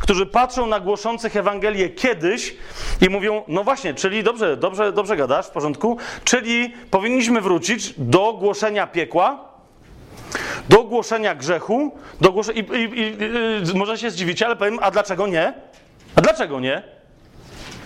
którzy 0.00 0.26
patrzą 0.26 0.66
na 0.66 0.80
głoszących 0.80 1.36
Ewangelię 1.36 1.88
kiedyś 1.88 2.56
i 3.00 3.08
mówią, 3.10 3.42
no 3.48 3.64
właśnie, 3.64 3.94
czyli 3.94 4.22
dobrze, 4.22 4.56
dobrze, 4.56 4.92
dobrze 4.92 5.16
gadasz, 5.16 5.46
w 5.46 5.50
porządku, 5.50 5.98
czyli 6.24 6.74
powinniśmy 6.90 7.40
wrócić 7.40 7.94
do 7.98 8.32
głoszenia 8.32 8.86
piekła, 8.86 9.54
do 10.68 10.84
głoszenia 10.84 11.34
grzechu, 11.34 11.98
do 12.20 12.32
głosze... 12.32 12.52
I, 12.52 12.58
i, 12.58 13.16
i, 13.72 13.78
może 13.78 13.98
się 13.98 14.10
zdziwicie, 14.10 14.46
ale 14.46 14.56
powiem, 14.56 14.78
a 14.82 14.90
dlaczego 14.90 15.26
nie? 15.26 15.54
A 16.16 16.20
dlaczego 16.20 16.60
nie? 16.60 16.93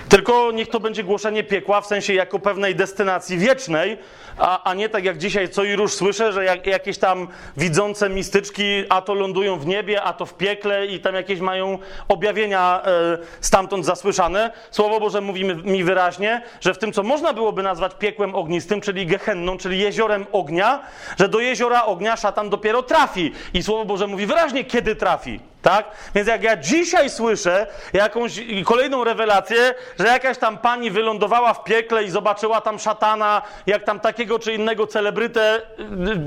Tylko 0.08 0.52
niech 0.52 0.68
to 0.68 0.80
będzie 0.80 1.04
głoszenie 1.04 1.44
piekła 1.44 1.80
w 1.80 1.86
sensie 1.86 2.14
jako 2.14 2.38
pewnej 2.38 2.74
destynacji 2.74 3.38
wiecznej, 3.38 3.98
a, 4.38 4.62
a 4.62 4.74
nie 4.74 4.88
tak 4.88 5.04
jak 5.04 5.18
dzisiaj 5.18 5.48
co 5.48 5.64
i 5.64 5.76
róż 5.76 5.94
słyszę, 5.94 6.32
że 6.32 6.44
jak, 6.44 6.66
jakieś 6.66 6.98
tam 6.98 7.28
widzące 7.56 8.10
mistyczki 8.10 8.84
a 8.88 9.02
to 9.02 9.14
lądują 9.14 9.58
w 9.58 9.66
niebie, 9.66 10.02
a 10.02 10.12
to 10.12 10.26
w 10.26 10.34
piekle 10.34 10.86
i 10.86 11.00
tam 11.00 11.14
jakieś 11.14 11.40
mają 11.40 11.78
objawienia 12.08 12.82
e, 12.84 13.18
stamtąd 13.40 13.86
zasłyszane. 13.86 14.50
Słowo 14.70 15.00
Boże 15.00 15.20
mówi 15.20 15.44
mi 15.44 15.84
wyraźnie, 15.84 16.42
że 16.60 16.74
w 16.74 16.78
tym, 16.78 16.92
co 16.92 17.02
można 17.02 17.32
byłoby 17.32 17.62
nazwać 17.62 17.92
piekłem 17.98 18.34
ognistym, 18.34 18.80
czyli 18.80 19.06
gehenną, 19.06 19.58
czyli 19.58 19.78
jeziorem 19.78 20.26
ognia, 20.32 20.82
że 21.18 21.28
do 21.28 21.40
jeziora 21.40 21.84
ognia 21.84 22.16
szatan 22.16 22.50
dopiero 22.50 22.82
trafi. 22.82 23.32
I 23.54 23.62
Słowo 23.62 23.84
Boże 23.84 24.06
mówi 24.06 24.26
wyraźnie, 24.26 24.64
kiedy 24.64 24.96
trafi. 24.96 25.40
Tak? 25.62 25.90
Więc 26.14 26.28
jak 26.28 26.42
ja 26.42 26.56
dzisiaj 26.56 27.10
słyszę 27.10 27.66
jakąś 27.92 28.40
kolejną 28.64 29.04
rewelację, 29.04 29.74
że 29.98 30.06
jakaś 30.06 30.38
tam 30.38 30.58
pani 30.58 30.90
wylądowała 30.90 31.54
w 31.54 31.64
piekle 31.64 32.04
i 32.04 32.10
zobaczyła 32.10 32.60
tam 32.60 32.78
szatana, 32.78 33.42
jak 33.66 33.84
tam 33.84 34.00
takiego 34.00 34.38
czy 34.38 34.54
innego 34.54 34.86
celebrytę, 34.86 35.62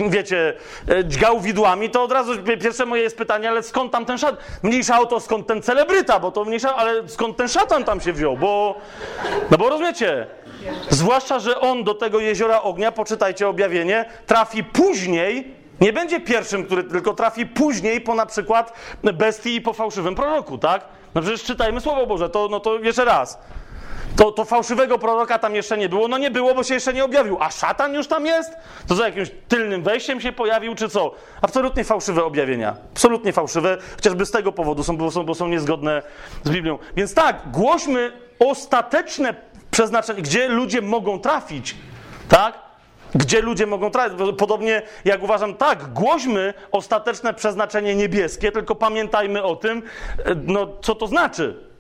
wiecie, 0.10 0.54
e, 0.90 1.06
dźgał 1.06 1.40
widłami, 1.40 1.90
to 1.90 2.04
od 2.04 2.12
razu 2.12 2.32
pierwsze 2.44 2.86
moje 2.86 3.02
jest 3.04 3.18
pytanie, 3.18 3.50
ale 3.50 3.64
skąd 3.64 3.92
tam 3.92 4.06
ten 4.06 4.18
szatan? 4.18 4.38
Mniejsza 4.64 5.00
o 5.00 5.06
to, 5.06 5.20
skąd 5.20 5.48
ten 5.48 5.62
celebryta, 5.62 6.20
bo 6.20 6.32
to 6.32 6.46
mniejsza, 6.46 6.76
ale 6.76 7.10
skąd 7.10 7.38
ten 7.38 7.48
szatan 7.48 7.84
tam 7.84 8.02
się 8.02 8.14
wziął, 8.14 8.38
bo, 8.38 8.76
no 9.52 9.58
bo 9.58 9.70
rozumiecie, 9.70 10.28
zwłaszcza, 10.90 11.40
że 11.40 11.60
on 11.60 11.84
do 11.84 11.94
tego 11.94 12.20
jeziora 12.20 12.62
ognia, 12.62 12.92
poczytajcie 12.92 13.48
objawienie, 13.48 14.06
trafi 14.26 14.64
później, 14.64 15.61
nie 15.82 15.94
będzie 15.94 16.20
pierwszym, 16.20 16.66
który 16.66 16.84
tylko 16.84 17.14
trafi 17.14 17.46
później 17.46 18.02
po 18.02 18.16
na 18.16 18.26
przykład 18.26 18.74
bestii 19.04 19.56
i 19.56 19.62
po 19.62 19.74
fałszywym 19.74 20.16
proroku, 20.16 20.58
tak? 20.58 20.86
No 21.16 21.22
przecież 21.22 21.44
czytajmy 21.44 21.82
Słowo 21.82 22.08
Boże, 22.08 22.30
to, 22.30 22.48
no 22.52 22.60
to 22.60 22.80
jeszcze 22.80 23.06
raz. 23.06 23.40
To, 24.16 24.32
to 24.32 24.46
fałszywego 24.46 24.98
proroka 24.98 25.40
tam 25.40 25.56
jeszcze 25.56 25.78
nie 25.78 25.90
było? 25.90 26.08
No 26.08 26.18
nie 26.18 26.32
było, 26.32 26.56
bo 26.56 26.64
się 26.64 26.74
jeszcze 26.74 26.94
nie 26.94 27.06
objawił. 27.06 27.38
A 27.40 27.52
szatan 27.52 27.94
już 27.94 28.08
tam 28.08 28.26
jest? 28.26 28.52
To 28.88 28.96
za 28.96 29.06
jakimś 29.06 29.32
tylnym 29.48 29.84
wejściem 29.84 30.22
się 30.22 30.32
pojawił, 30.32 30.76
czy 30.76 30.90
co? 30.90 31.12
Absolutnie 31.42 31.84
fałszywe 31.84 32.24
objawienia. 32.24 32.76
Absolutnie 32.94 33.34
fałszywe, 33.34 33.78
chociażby 33.96 34.26
z 34.26 34.32
tego 34.32 34.52
powodu 34.52 34.84
są, 34.84 34.98
bo 34.98 35.12
są, 35.12 35.24
bo 35.26 35.36
są 35.36 35.48
niezgodne 35.48 36.02
z 36.44 36.50
Biblią. 36.50 36.78
Więc 36.96 37.14
tak, 37.14 37.42
głośmy 37.52 38.12
ostateczne 38.40 39.36
przeznaczenie, 39.72 40.22
gdzie 40.22 40.48
ludzie 40.48 40.82
mogą 40.82 41.20
trafić, 41.20 41.76
tak? 42.30 42.71
Gdzie 43.16 43.42
ludzie 43.42 43.68
mogą 43.68 43.92
trafić. 43.92 44.20
Podobnie 44.38 44.82
jak 45.06 45.24
uważam, 45.24 45.54
tak, 45.54 45.94
głośmy 45.94 46.54
ostateczne 46.72 47.34
przeznaczenie 47.34 47.96
niebieskie, 47.96 48.52
tylko 48.52 48.76
pamiętajmy 48.76 49.44
o 49.44 49.56
tym, 49.56 49.84
e, 50.26 50.36
no, 50.46 50.68
co 50.82 50.96
to 50.96 51.08
znaczy. 51.08 51.72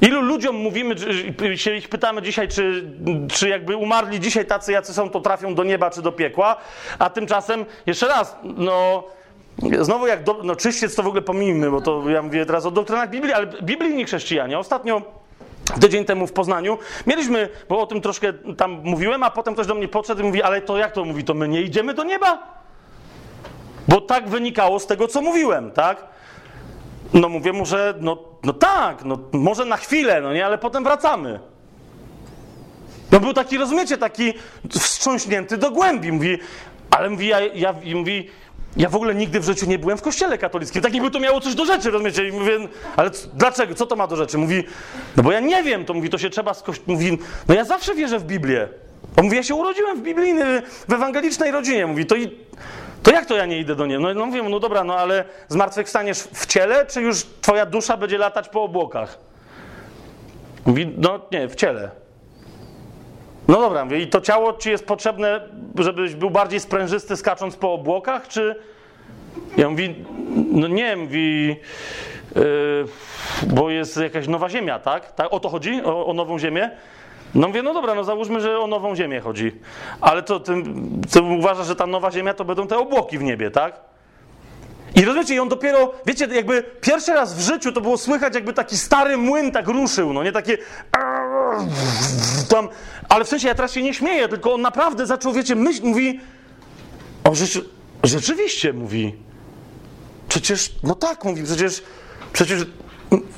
Ilu 0.00 0.20
ludziom 0.20 0.56
mówimy, 0.56 0.94
się 1.54 1.74
ich 1.74 1.88
pytamy 1.88 2.22
dzisiaj, 2.22 2.48
czy, 2.48 2.84
czy 3.32 3.48
jakby 3.48 3.76
umarli 3.76 4.20
dzisiaj 4.20 4.46
tacy, 4.46 4.72
jacy 4.72 4.94
są, 4.94 5.10
to 5.10 5.20
trafią 5.20 5.54
do 5.54 5.64
nieba 5.64 5.90
czy 5.90 6.02
do 6.02 6.12
piekła, 6.12 6.56
a 6.98 7.10
tymczasem, 7.10 7.64
jeszcze 7.86 8.08
raz, 8.08 8.36
no, 8.42 9.04
znowu 9.80 10.06
jak, 10.06 10.24
do, 10.24 10.40
no 10.42 10.56
czyściec 10.56 10.94
to 10.94 11.02
w 11.02 11.06
ogóle 11.06 11.22
pomijmy, 11.22 11.70
bo 11.70 11.80
to 11.80 12.10
ja 12.10 12.22
mówię 12.22 12.46
teraz 12.46 12.66
o 12.66 12.70
doktrynach 12.70 13.10
Biblii, 13.10 13.32
ale 13.32 13.46
biblijni 13.46 14.04
chrześcijanie. 14.04 14.58
Ostatnio 14.58 15.02
Tydzień 15.80 16.04
temu 16.04 16.26
w 16.26 16.32
Poznaniu 16.32 16.78
mieliśmy, 17.06 17.48
bo 17.68 17.80
o 17.80 17.86
tym 17.86 18.00
troszkę 18.00 18.32
tam 18.32 18.80
mówiłem, 18.82 19.22
a 19.22 19.30
potem 19.30 19.54
ktoś 19.54 19.66
do 19.66 19.74
mnie 19.74 19.88
podszedł 19.88 20.20
i 20.20 20.24
mówi, 20.24 20.42
ale 20.42 20.60
to 20.60 20.78
jak 20.78 20.92
to 20.92 21.04
mówi, 21.04 21.24
to 21.24 21.34
my 21.34 21.48
nie 21.48 21.62
idziemy 21.62 21.94
do 21.94 22.04
nieba? 22.04 22.38
Bo 23.88 24.00
tak 24.00 24.28
wynikało 24.28 24.78
z 24.80 24.86
tego, 24.86 25.08
co 25.08 25.22
mówiłem, 25.22 25.70
tak? 25.70 26.04
No 27.14 27.28
mówię 27.28 27.52
mu, 27.52 27.66
że 27.66 27.94
no, 28.00 28.18
no 28.42 28.52
tak, 28.52 29.04
no 29.04 29.18
może 29.32 29.64
na 29.64 29.76
chwilę, 29.76 30.20
no 30.20 30.32
nie, 30.32 30.46
ale 30.46 30.58
potem 30.58 30.84
wracamy. 30.84 31.40
No 33.12 33.20
był 33.20 33.32
taki, 33.32 33.58
rozumiecie, 33.58 33.98
taki 33.98 34.34
wstrząśnięty 34.70 35.56
do 35.56 35.70
głębi. 35.70 36.12
Mówi, 36.12 36.38
ale 36.90 37.10
mówi, 37.10 37.26
ja, 37.26 37.40
ja, 37.40 37.74
mówi, 37.94 38.30
ja 38.76 38.88
w 38.88 38.96
ogóle 38.96 39.14
nigdy 39.14 39.40
w 39.40 39.44
życiu 39.44 39.66
nie 39.66 39.78
byłem 39.78 39.98
w 39.98 40.02
kościele 40.02 40.38
katolickim. 40.38 40.82
Tak 40.82 40.94
jakby 40.94 41.10
to 41.10 41.20
miało 41.20 41.40
coś 41.40 41.54
do 41.54 41.64
rzeczy, 41.64 41.90
rozumiecie? 41.90 42.28
I 42.28 42.32
mówię, 42.32 42.58
ale 42.96 43.10
dlaczego? 43.34 43.74
Co 43.74 43.86
to 43.86 43.96
ma 43.96 44.06
do 44.06 44.16
rzeczy? 44.16 44.38
Mówi, 44.38 44.64
no 45.16 45.22
bo 45.22 45.32
ja 45.32 45.40
nie 45.40 45.62
wiem. 45.62 45.84
To 45.84 45.94
mówi, 45.94 46.10
to 46.10 46.18
się 46.18 46.30
trzeba 46.30 46.54
kościoła... 46.54 46.86
Mówi, 46.86 47.18
no 47.48 47.54
ja 47.54 47.64
zawsze 47.64 47.94
wierzę 47.94 48.18
w 48.18 48.24
Biblię. 48.24 48.68
On 49.16 49.24
mówi, 49.24 49.36
ja 49.36 49.42
się 49.42 49.54
urodziłem 49.54 49.98
w 49.98 50.02
biblijnej, 50.02 50.62
w 50.88 50.92
ewangelicznej 50.92 51.50
rodzinie. 51.50 51.86
Mówi, 51.86 52.06
to, 52.06 52.16
i, 52.16 52.38
to 53.02 53.10
jak 53.10 53.26
to 53.26 53.36
ja 53.36 53.46
nie 53.46 53.58
idę 53.58 53.76
do 53.76 53.86
niego? 53.86 54.02
No, 54.02 54.14
no 54.14 54.26
mówię, 54.26 54.42
no 54.42 54.60
dobra, 54.60 54.84
no 54.84 54.96
ale 54.96 55.24
zmartwychwstaniesz 55.48 56.18
w 56.18 56.46
ciele, 56.46 56.86
czy 56.86 57.02
już 57.02 57.26
twoja 57.40 57.66
dusza 57.66 57.96
będzie 57.96 58.18
latać 58.18 58.48
po 58.48 58.62
obłokach? 58.62 59.18
Mówi, 60.66 60.94
no 60.96 61.20
nie, 61.32 61.48
w 61.48 61.54
ciele. 61.54 62.03
No 63.48 63.60
dobra, 63.60 63.84
mówię, 63.84 64.00
i 64.00 64.06
to 64.06 64.20
ciało 64.20 64.52
ci 64.52 64.70
jest 64.70 64.86
potrzebne, 64.86 65.40
żebyś 65.78 66.14
był 66.14 66.30
bardziej 66.30 66.60
sprężysty 66.60 67.16
skacząc 67.16 67.56
po 67.56 67.72
obłokach, 67.72 68.28
czy... 68.28 68.54
Ja 69.56 69.70
mówię, 69.70 69.94
no 70.52 70.68
nie, 70.68 70.96
mówi, 70.96 71.56
yy, 72.36 72.86
bo 73.46 73.70
jest 73.70 73.96
jakaś 73.96 74.28
nowa 74.28 74.48
ziemia, 74.48 74.78
tak? 74.78 75.12
tak? 75.12 75.28
O 75.30 75.40
to 75.40 75.48
chodzi? 75.48 75.82
O, 75.84 76.06
o, 76.06 76.12
nową 76.12 76.38
ziemię? 76.38 76.70
No 77.34 77.48
mówię, 77.48 77.62
no 77.62 77.74
dobra, 77.74 77.94
no 77.94 78.04
załóżmy, 78.04 78.40
że 78.40 78.58
o 78.58 78.66
nową 78.66 78.96
ziemię 78.96 79.20
chodzi. 79.20 79.52
Ale 80.00 80.22
to 80.22 80.40
ty, 80.40 80.52
ty 81.12 81.22
uważasz, 81.22 81.66
że 81.66 81.76
ta 81.76 81.86
nowa 81.86 82.10
ziemia 82.10 82.34
to 82.34 82.44
będą 82.44 82.66
te 82.66 82.78
obłoki 82.78 83.18
w 83.18 83.22
niebie, 83.22 83.50
tak? 83.50 83.80
I 84.94 85.04
rozumiecie, 85.04 85.34
i 85.34 85.38
on 85.38 85.48
dopiero, 85.48 85.92
wiecie, 86.06 86.26
jakby 86.26 86.62
pierwszy 86.80 87.14
raz 87.14 87.34
w 87.34 87.40
życiu 87.40 87.72
to 87.72 87.80
było 87.80 87.98
słychać, 87.98 88.34
jakby 88.34 88.52
taki 88.52 88.76
stary 88.76 89.16
młyn 89.16 89.52
tak 89.52 89.68
ruszył, 89.68 90.12
no 90.12 90.22
nie 90.22 90.32
takie 90.32 90.58
tam, 92.48 92.68
ale 93.08 93.24
w 93.24 93.28
sensie 93.28 93.48
ja 93.48 93.54
teraz 93.54 93.72
się 93.72 93.82
nie 93.82 93.94
śmieję, 93.94 94.28
tylko 94.28 94.54
on 94.54 94.60
naprawdę 94.60 95.06
zaczął, 95.06 95.32
wiecie, 95.32 95.54
myśl, 95.54 95.82
mówi, 95.84 96.20
o 97.24 97.34
rzeczy, 97.34 97.64
rzeczywiście, 98.02 98.72
mówi, 98.72 99.14
przecież, 100.28 100.74
no 100.82 100.94
tak, 100.94 101.24
mówi, 101.24 101.42
przecież, 101.42 101.82
przecież 102.32 102.66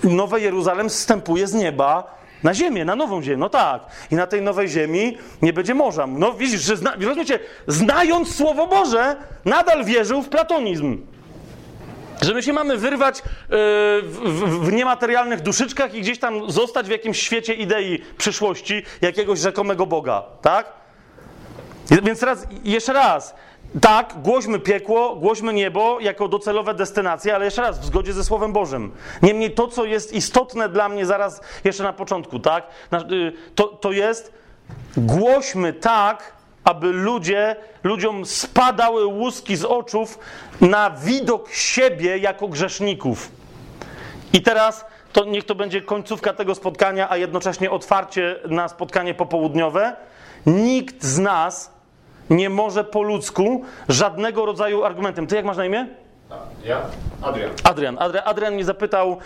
Nowe 0.04 0.40
Jeruzalem 0.40 0.90
zstępuje 0.90 1.46
z 1.46 1.54
nieba 1.54 2.16
na 2.42 2.54
ziemię, 2.54 2.84
na 2.84 2.96
nową 2.96 3.22
ziemię, 3.22 3.36
no 3.36 3.48
tak. 3.48 3.82
I 4.10 4.14
na 4.14 4.26
tej 4.26 4.42
nowej 4.42 4.68
ziemi 4.68 5.18
nie 5.42 5.52
będzie 5.52 5.74
morza. 5.74 6.06
No 6.06 6.32
widzisz, 6.32 6.60
że 6.60 6.76
zna, 6.76 6.94
rozumiecie, 7.00 7.38
znając 7.66 8.34
Słowo 8.36 8.66
Boże, 8.66 9.16
nadal 9.44 9.84
wierzył 9.84 10.22
w 10.22 10.28
platonizm. 10.28 10.98
Że 12.26 12.34
my 12.34 12.42
się 12.42 12.52
mamy 12.52 12.76
wyrwać 12.76 13.18
yy, 13.18 13.26
w, 14.02 14.20
w, 14.24 14.66
w, 14.66 14.72
niematerialnych 14.72 15.40
duszyczkach 15.40 15.94
i 15.94 16.00
gdzieś 16.00 16.18
tam 16.18 16.50
zostać 16.50 16.86
w 16.86 16.90
jakimś 16.90 17.20
świecie 17.20 17.54
idei 17.54 18.02
przyszłości 18.18 18.82
jakiegoś 19.00 19.38
rzekomego 19.38 19.86
Boga, 19.86 20.22
tak? 20.42 20.72
Więc 22.02 22.20
teraz, 22.20 22.46
jeszcze 22.64 22.92
raz, 22.92 23.34
tak, 23.80 24.14
głośmy 24.22 24.58
piekło, 24.58 25.16
głośmy 25.16 25.52
niebo 25.52 26.00
jako 26.00 26.28
docelowe 26.28 26.74
destynacje, 26.74 27.34
ale 27.34 27.44
jeszcze 27.44 27.62
raz, 27.62 27.80
w 27.80 27.84
zgodzie 27.84 28.12
ze 28.12 28.24
Słowem 28.24 28.52
Bożym. 28.52 28.92
Niemniej 29.22 29.50
to, 29.50 29.68
co 29.68 29.84
jest 29.84 30.12
istotne 30.12 30.68
dla 30.68 30.88
mnie 30.88 31.06
zaraz, 31.06 31.40
jeszcze 31.64 31.82
na 31.82 31.92
początku, 31.92 32.38
tak? 32.38 32.66
Y, 32.92 33.32
to, 33.54 33.64
to 33.64 33.92
jest, 33.92 34.32
głośmy 34.96 35.72
tak, 35.72 36.35
aby 36.66 36.92
ludzie, 36.92 37.56
ludziom 37.84 38.26
spadały 38.26 39.06
łuski 39.06 39.56
z 39.56 39.64
oczów 39.64 40.18
na 40.60 40.90
widok 40.90 41.50
siebie 41.50 42.18
jako 42.18 42.48
grzeszników. 42.48 43.30
I 44.32 44.42
teraz 44.42 44.84
to 45.12 45.24
niech 45.24 45.44
to 45.44 45.54
będzie 45.54 45.82
końcówka 45.82 46.32
tego 46.32 46.54
spotkania, 46.54 47.10
a 47.10 47.16
jednocześnie 47.16 47.70
otwarcie 47.70 48.36
na 48.48 48.68
spotkanie 48.68 49.14
popołudniowe. 49.14 49.96
Nikt 50.46 51.04
z 51.04 51.18
nas 51.18 51.70
nie 52.30 52.50
może 52.50 52.84
po 52.84 53.02
ludzku 53.02 53.64
żadnego 53.88 54.46
rodzaju 54.46 54.84
argumentem. 54.84 55.26
Ty 55.26 55.36
jak 55.36 55.44
masz 55.44 55.56
na 55.56 55.64
imię? 55.64 55.86
Ja? 56.64 56.80
Adrian. 57.22 57.50
Adrian. 57.64 57.98
Adrian, 58.24 58.54
mnie 58.54 58.64
zapytał 58.64 59.12
y, 59.12 59.16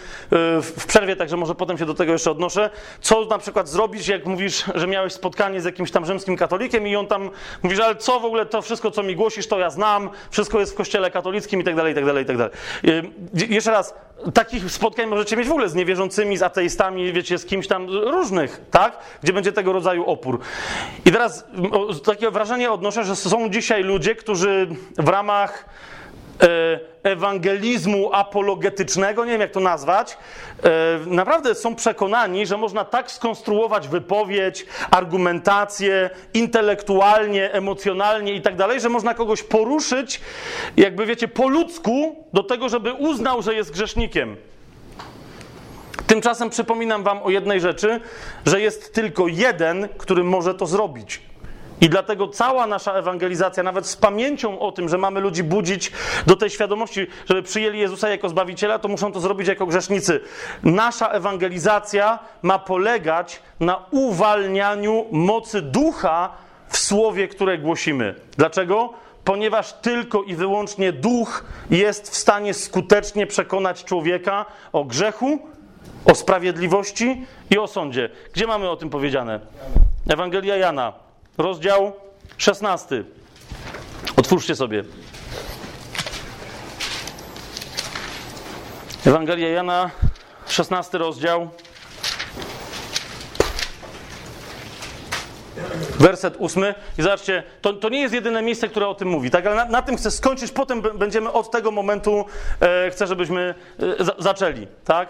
w 0.62 0.86
przerwie, 0.86 1.16
także 1.16 1.36
może 1.36 1.54
potem 1.54 1.78
się 1.78 1.86
do 1.86 1.94
tego 1.94 2.12
jeszcze 2.12 2.30
odnoszę, 2.30 2.70
co 3.00 3.24
na 3.24 3.38
przykład 3.38 3.68
zrobić, 3.68 4.08
jak 4.08 4.26
mówisz, 4.26 4.64
że 4.74 4.86
miałeś 4.86 5.12
spotkanie 5.12 5.61
z 5.61 5.64
jakimś 5.64 5.90
tam 5.90 6.06
rzymskim 6.06 6.36
katolikiem 6.36 6.86
i 6.86 6.96
on 6.96 7.06
tam 7.06 7.30
mówi, 7.62 7.82
ale 7.82 7.96
co 7.96 8.20
w 8.20 8.24
ogóle, 8.24 8.46
to 8.46 8.62
wszystko, 8.62 8.90
co 8.90 9.02
mi 9.02 9.16
głosisz, 9.16 9.46
to 9.46 9.58
ja 9.58 9.70
znam, 9.70 10.11
wszystko 10.30 10.61
jest 10.61 10.72
w 10.72 10.74
kościele 10.74 11.11
katolickim 11.11 11.61
i 11.61 11.64
tak 11.64 11.76
dalej, 11.76 11.92
i 11.92 11.94
tak 11.94 12.06
dalej, 12.06 12.24
i 12.24 12.26
tak 12.26 12.36
dalej. 12.36 12.52
Y, 12.84 13.02
jeszcze 13.48 13.70
raz, 13.70 13.94
takich 14.34 14.70
spotkań 14.70 15.06
możecie 15.06 15.36
mieć 15.36 15.48
w 15.48 15.50
ogóle 15.50 15.68
z 15.68 15.74
niewierzącymi, 15.74 16.36
z 16.36 16.42
ateistami, 16.42 17.12
wiecie, 17.12 17.38
z 17.38 17.46
kimś 17.46 17.66
tam 17.66 17.88
różnych, 17.88 18.61
tak? 18.70 18.98
Gdzie 19.22 19.32
będzie 19.32 19.52
tego 19.52 19.72
rodzaju 19.72 20.04
opór. 20.06 20.40
I 21.06 21.12
teraz 21.12 21.45
takie 22.04 22.30
wrażenie 22.30 22.72
odnoszę, 22.72 23.04
że 23.04 23.16
są 23.16 23.50
dzisiaj 23.50 23.82
ludzie, 23.82 24.14
którzy 24.14 24.68
w 24.99 25.08
ramach 25.08 25.64
ewangelizmu 27.03 28.11
apologetycznego, 28.12 29.25
nie 29.25 29.33
wiem 29.33 29.41
jak 29.41 29.50
to 29.50 29.61
nazwać, 29.61 30.18
e, 30.64 30.99
naprawdę 31.07 31.54
są 31.54 31.75
przekonani, 31.75 32.46
że 32.46 32.57
można 32.57 32.84
tak 32.84 33.11
skonstruować 33.11 33.88
wypowiedź, 33.88 34.67
argumentację 34.91 36.11
intelektualnie, 36.34 37.53
emocjonalnie 37.53 38.33
i 38.34 38.42
tak 38.42 38.57
dalej, 38.57 38.80
że 38.80 38.88
można 38.88 39.14
kogoś 39.14 39.42
poruszyć, 39.42 40.21
jakby 40.76 41.07
wiecie, 41.07 41.29
po 41.29 41.49
ludzku 41.49 42.26
do 42.33 42.42
tego, 42.42 42.68
żeby 42.68 42.92
uznał, 42.92 43.42
że 43.42 43.54
jest 43.54 43.72
grzesznikiem. 43.72 44.37
Tymczasem 46.07 46.50
przypominam 46.50 47.03
Wam 47.03 47.22
o 47.22 47.30
jednej 47.30 47.61
rzeczy, 47.61 48.00
że 48.46 48.61
jest 48.61 48.95
tylko 48.95 49.29
jeden, 49.29 49.88
który 49.99 50.25
może 50.25 50.54
to 50.54 50.67
zrobić. 50.67 51.29
I 51.80 51.88
dlatego 51.88 52.28
cała 52.28 52.66
nasza 52.66 52.92
ewangelizacja, 52.92 53.62
nawet 53.62 53.86
z 53.86 53.96
pamięcią 53.96 54.58
o 54.58 54.72
tym, 54.72 54.88
że 54.88 54.98
mamy 54.98 55.20
ludzi 55.20 55.42
budzić 55.42 55.92
do 56.26 56.36
tej 56.36 56.50
świadomości, 56.50 57.07
żeby 57.28 57.42
przyjęli 57.42 57.78
Jezusa 57.78 58.08
jako 58.08 58.28
Zbawiciela, 58.28 58.78
to 58.78 58.88
muszą 58.88 59.12
to 59.12 59.20
zrobić 59.20 59.48
jako 59.48 59.66
grzesznicy. 59.66 60.20
Nasza 60.62 61.08
ewangelizacja 61.08 62.18
ma 62.42 62.58
polegać 62.58 63.42
na 63.61 63.86
uwalnianiu 63.90 65.07
mocy 65.11 65.62
ducha 65.62 66.30
w 66.68 66.78
słowie, 66.78 67.28
które 67.28 67.58
głosimy. 67.58 68.14
Dlaczego? 68.36 68.92
Ponieważ 69.24 69.72
tylko 69.72 70.22
i 70.22 70.34
wyłącznie 70.34 70.92
duch 70.92 71.44
jest 71.70 72.11
w 72.11 72.16
stanie 72.16 72.54
skutecznie 72.54 73.26
przekonać 73.26 73.84
człowieka 73.84 74.46
o 74.72 74.84
grzechu, 74.84 75.38
o 76.04 76.14
sprawiedliwości 76.14 77.26
i 77.50 77.58
o 77.58 77.66
sądzie. 77.66 78.11
Gdzie 78.32 78.46
mamy 78.46 78.70
o 78.70 78.76
tym 78.76 78.90
powiedziane? 78.90 79.40
Ewangelia 80.08 80.57
Jana, 80.57 80.92
rozdział 81.38 81.92
16. 82.38 83.04
Otwórzcie 84.16 84.57
sobie. 84.57 84.84
Ewangelia 89.07 89.48
Jana, 89.48 89.90
16 90.46 90.98
rozdział. 90.98 91.48
Werset 95.98 96.36
ósmy. 96.38 96.74
I 96.98 97.02
zobaczcie, 97.02 97.42
to, 97.61 97.72
to 97.72 97.88
nie 97.88 98.00
jest 98.00 98.14
jedyne 98.14 98.42
miejsce, 98.42 98.68
które 98.68 98.88
o 98.88 98.94
tym 98.94 99.08
mówi, 99.08 99.30
tak? 99.30 99.46
Ale 99.46 99.57
na, 99.57 99.64
na 99.64 99.82
tym 99.82 99.96
chcę 99.96 100.11
skończyć, 100.11 100.52
potem 100.52 100.82
będziemy 100.94 101.32
od 101.32 101.50
tego 101.50 101.70
momentu, 101.70 102.24
e, 102.61 102.90
chcę, 102.90 103.07
żebyśmy 103.07 103.54
e, 104.00 104.04
za, 104.04 104.14
zaczęli, 104.18 104.66
tak? 104.84 105.08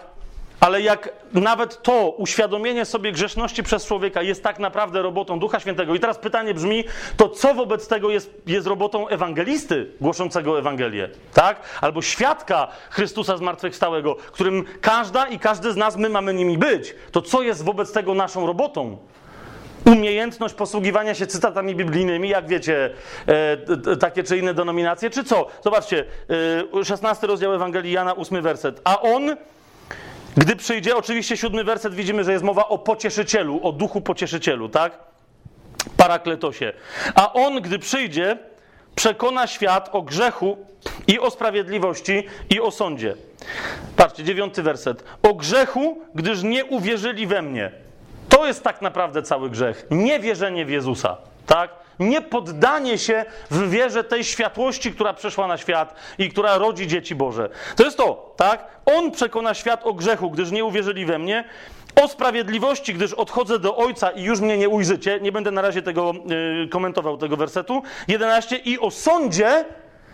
Ale 0.61 0.81
jak 0.81 1.09
nawet 1.33 1.81
to 1.81 2.09
uświadomienie 2.09 2.85
sobie 2.85 3.11
grzeszności 3.11 3.63
przez 3.63 3.85
człowieka 3.85 4.21
jest 4.21 4.43
tak 4.43 4.59
naprawdę 4.59 5.01
robotą 5.01 5.39
Ducha 5.39 5.59
Świętego. 5.59 5.95
I 5.95 5.99
teraz 5.99 6.17
pytanie 6.17 6.53
brzmi, 6.53 6.83
to 7.17 7.29
co 7.29 7.53
wobec 7.53 7.87
tego 7.87 8.09
jest, 8.09 8.33
jest 8.47 8.67
robotą 8.67 9.07
ewangelisty 9.07 9.91
głoszącego 10.01 10.59
Ewangelię, 10.59 11.09
tak? 11.33 11.61
Albo 11.81 12.01
świadka 12.01 12.67
Chrystusa 12.89 13.37
zmartwychwstałego, 13.37 14.15
którym 14.15 14.65
każda 14.81 15.27
i 15.27 15.39
każdy 15.39 15.71
z 15.71 15.75
nas, 15.75 15.97
my 15.97 16.09
mamy 16.09 16.33
nimi 16.33 16.57
być. 16.57 16.95
To 17.11 17.21
co 17.21 17.41
jest 17.41 17.63
wobec 17.63 17.93
tego 17.93 18.13
naszą 18.13 18.47
robotą? 18.47 18.97
umiejętność 19.85 20.53
posługiwania 20.53 21.15
się 21.15 21.27
cytatami 21.27 21.75
biblijnymi, 21.75 22.29
jak 22.29 22.47
wiecie, 22.47 22.89
e, 23.27 23.97
takie 23.97 24.23
czy 24.23 24.37
inne 24.37 24.53
denominacje, 24.53 25.09
czy 25.09 25.23
co? 25.23 25.47
Zobaczcie, 25.63 26.05
e, 26.79 26.85
16 26.85 27.27
rozdział 27.27 27.53
Ewangelii 27.53 27.91
Jana, 27.91 28.15
8 28.15 28.41
werset. 28.41 28.81
A 28.83 29.01
on, 29.01 29.35
gdy 30.37 30.55
przyjdzie, 30.55 30.95
oczywiście 30.95 31.37
siódmy 31.37 31.63
werset 31.63 31.95
widzimy, 31.95 32.23
że 32.23 32.31
jest 32.31 32.43
mowa 32.43 32.67
o 32.67 32.77
pocieszycielu, 32.77 33.59
o 33.63 33.71
duchu 33.71 34.01
pocieszycielu, 34.01 34.69
tak? 34.69 34.97
Parakletosie. 35.97 36.73
A 37.15 37.33
on, 37.33 37.61
gdy 37.61 37.79
przyjdzie, 37.79 38.37
przekona 38.95 39.47
świat 39.47 39.89
o 39.91 40.01
grzechu 40.01 40.57
i 41.07 41.19
o 41.19 41.31
sprawiedliwości 41.31 42.27
i 42.49 42.61
o 42.61 42.71
sądzie. 42.71 43.15
Patrzcie, 43.95 44.23
dziewiąty 44.23 44.63
werset. 44.63 45.03
O 45.23 45.33
grzechu, 45.33 46.01
gdyż 46.15 46.43
nie 46.43 46.65
uwierzyli 46.65 47.27
we 47.27 47.41
mnie. 47.41 47.71
To 48.29 48.47
jest 48.47 48.63
tak 48.63 48.81
naprawdę 48.81 49.23
cały 49.23 49.49
grzech. 49.49 49.87
Niewierzenie 49.91 50.65
w 50.65 50.69
Jezusa, 50.69 51.17
tak? 51.45 51.80
Nie 51.99 52.21
poddanie 52.21 52.97
się 52.97 53.25
w 53.51 53.69
wierze 53.69 54.03
tej 54.03 54.23
światłości, 54.23 54.91
która 54.91 55.13
przeszła 55.13 55.47
na 55.47 55.57
świat 55.57 55.95
i 56.17 56.29
która 56.29 56.57
rodzi 56.57 56.87
dzieci 56.87 57.15
Boże. 57.15 57.49
To 57.75 57.83
jest 57.83 57.97
to, 57.97 58.33
tak? 58.37 58.67
On 58.85 59.11
przekona 59.11 59.53
świat 59.53 59.85
o 59.85 59.93
grzechu, 59.93 60.31
gdyż 60.31 60.51
nie 60.51 60.65
uwierzyli 60.65 61.05
we 61.05 61.19
mnie, 61.19 61.43
o 61.95 62.07
sprawiedliwości, 62.07 62.93
gdyż 62.93 63.13
odchodzę 63.13 63.59
do 63.59 63.77
Ojca 63.77 64.09
i 64.09 64.23
już 64.23 64.39
mnie 64.39 64.57
nie 64.57 64.69
ujrzycie. 64.69 65.19
Nie 65.21 65.31
będę 65.31 65.51
na 65.51 65.61
razie 65.61 65.81
tego 65.81 66.13
y, 66.65 66.67
komentował, 66.67 67.17
tego 67.17 67.37
wersetu. 67.37 67.81
11. 68.07 68.55
I 68.55 68.79
o 68.79 68.91
sądzie, 68.91 69.65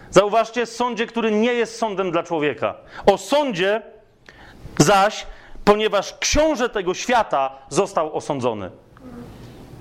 zauważcie, 0.10 0.66
sądzie, 0.66 1.08
który 1.08 1.32
nie 1.32 1.54
jest 1.54 1.80
sądem 1.80 2.12
dla 2.12 2.24
człowieka. 2.24 2.76
O 3.06 3.18
sądzie 3.18 3.82
zaś, 4.78 5.28
ponieważ 5.66 6.18
książę 6.20 6.70
tego 6.70 6.94
świata 6.94 7.58
został 7.70 8.16
osądzony. 8.16 8.72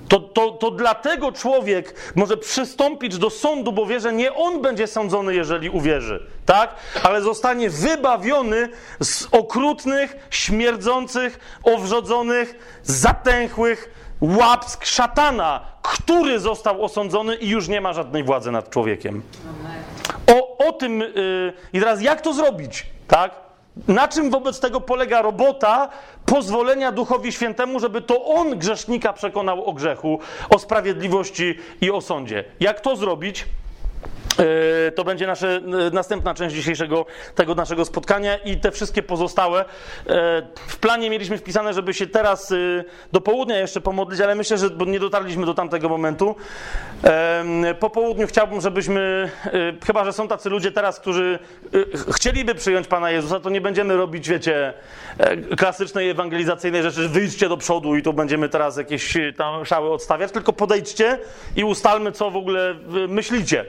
To, 0.07 0.19
to, 0.19 0.51
to 0.51 0.71
dlatego 0.71 1.31
człowiek 1.31 2.11
może 2.15 2.37
przystąpić 2.37 3.17
do 3.17 3.29
sądu, 3.29 3.71
bo 3.71 3.85
wie, 3.85 3.99
że 3.99 4.13
nie 4.13 4.33
on 4.33 4.61
będzie 4.61 4.87
sądzony, 4.87 5.35
jeżeli 5.35 5.69
uwierzy, 5.69 6.27
tak? 6.45 6.75
Ale 7.03 7.21
zostanie 7.21 7.69
wybawiony 7.69 8.69
z 8.99 9.27
okrutnych, 9.31 10.27
śmierdzących, 10.29 11.39
owrzodzonych, 11.63 12.79
zatęchłych 12.83 13.91
łapsk 14.21 14.85
szatana, 14.85 15.61
który 15.81 16.39
został 16.39 16.83
osądzony 16.83 17.35
i 17.35 17.49
już 17.49 17.67
nie 17.67 17.81
ma 17.81 17.93
żadnej 17.93 18.23
władzy 18.23 18.51
nad 18.51 18.69
człowiekiem. 18.69 19.21
O, 20.33 20.67
o 20.67 20.73
tym, 20.73 20.99
yy, 20.99 21.53
i 21.73 21.79
teraz 21.79 22.01
jak 22.01 22.21
to 22.21 22.33
zrobić, 22.33 22.85
tak? 23.07 23.46
Na 23.87 24.07
czym 24.07 24.29
wobec 24.29 24.59
tego 24.59 24.81
polega 24.81 25.21
robota 25.21 25.89
pozwolenia 26.25 26.91
Duchowi 26.91 27.31
Świętemu, 27.31 27.79
żeby 27.79 28.01
to 28.01 28.25
On 28.25 28.59
grzesznika 28.59 29.13
przekonał 29.13 29.65
o 29.65 29.73
grzechu, 29.73 30.19
o 30.49 30.59
sprawiedliwości 30.59 31.55
i 31.81 31.91
o 31.91 32.01
sądzie? 32.01 32.43
Jak 32.59 32.81
to 32.81 32.95
zrobić? 32.95 33.45
Yy, 34.39 34.91
To 34.91 35.03
będzie 35.03 35.27
nasza 35.27 35.47
następna 35.91 36.33
część 36.33 36.55
dzisiejszego 36.55 37.05
tego 37.35 37.55
naszego 37.55 37.85
spotkania 37.85 38.37
i 38.37 38.57
te 38.57 38.71
wszystkie 38.71 39.03
pozostałe. 39.03 39.65
Yy, 40.07 40.13
W 40.67 40.77
planie 40.77 41.09
mieliśmy 41.09 41.37
wpisane, 41.37 41.73
żeby 41.73 41.93
się 41.93 42.07
teraz 42.07 42.53
do 43.11 43.21
południa 43.21 43.59
jeszcze 43.59 43.81
pomodlić, 43.81 44.21
ale 44.21 44.35
myślę, 44.35 44.57
że 44.57 44.69
nie 44.87 44.99
dotarliśmy 44.99 45.45
do 45.45 45.53
tamtego 45.53 45.89
momentu. 45.89 46.35
Po 47.79 47.89
południu 47.89 48.27
chciałbym, 48.27 48.61
żebyśmy, 48.61 49.29
chyba 49.85 50.05
że 50.05 50.13
są 50.13 50.27
tacy 50.27 50.49
ludzie 50.49 50.71
teraz, 50.71 50.99
którzy 50.99 51.39
chcieliby 52.15 52.55
przyjąć 52.55 52.87
Pana 52.87 53.11
Jezusa, 53.11 53.39
to 53.39 53.49
nie 53.49 53.61
będziemy 53.61 53.97
robić, 53.97 54.29
wiecie, 54.29 54.73
klasycznej 55.57 56.09
ewangelizacyjnej 56.09 56.83
rzeczy, 56.83 57.09
wyjdźcie 57.09 57.49
do 57.49 57.57
przodu 57.57 57.95
i 57.95 58.01
tu 58.03 58.13
będziemy 58.13 58.49
teraz 58.49 58.77
jakieś 58.77 59.17
tam 59.37 59.65
szały 59.65 59.91
odstawiać, 59.91 60.31
tylko 60.31 60.53
podejdźcie 60.53 61.19
i 61.55 61.63
ustalmy, 61.63 62.11
co 62.11 62.31
w 62.31 62.35
ogóle 62.37 62.75
myślicie. 63.07 63.65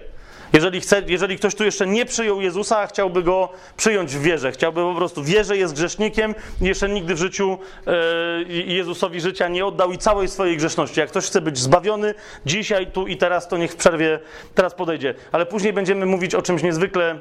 Jeżeli, 0.53 0.81
chce, 0.81 1.03
jeżeli 1.07 1.39
ktoś 1.39 1.55
tu 1.55 1.65
jeszcze 1.65 1.87
nie 1.87 2.05
przyjął 2.05 2.41
Jezusa, 2.41 2.79
a 2.79 2.87
chciałby 2.87 3.23
go 3.23 3.49
przyjąć 3.77 4.17
w 4.17 4.23
wierze, 4.23 4.53
chciałby 4.53 4.81
po 4.81 4.95
prostu 4.95 5.25
wierze, 5.25 5.57
jest 5.57 5.75
grzesznikiem 5.75 6.35
jeszcze 6.61 6.89
nigdy 6.89 7.15
w 7.15 7.19
życiu 7.19 7.59
e, 7.87 7.93
Jezusowi 8.49 9.21
życia 9.21 9.49
nie 9.49 9.67
oddał 9.67 9.93
i 9.93 9.99
całej 9.99 10.29
swojej 10.29 10.57
grzeszności. 10.57 11.01
Jak 11.01 11.11
ktoś 11.11 11.27
chce 11.27 11.41
być 11.41 11.59
zbawiony 11.59 12.15
dzisiaj, 12.47 12.87
tu 12.87 13.07
i 13.07 13.17
teraz, 13.17 13.49
to 13.49 13.57
niech 13.57 13.73
w 13.73 13.77
przerwie 13.77 14.19
teraz 14.55 14.75
podejdzie. 14.75 15.15
Ale 15.33 15.47
później 15.47 15.73
będziemy 15.73 16.07
mówić 16.07 16.35
o 16.35 16.43
czymś 16.43 16.63
niezwykle 16.63 17.19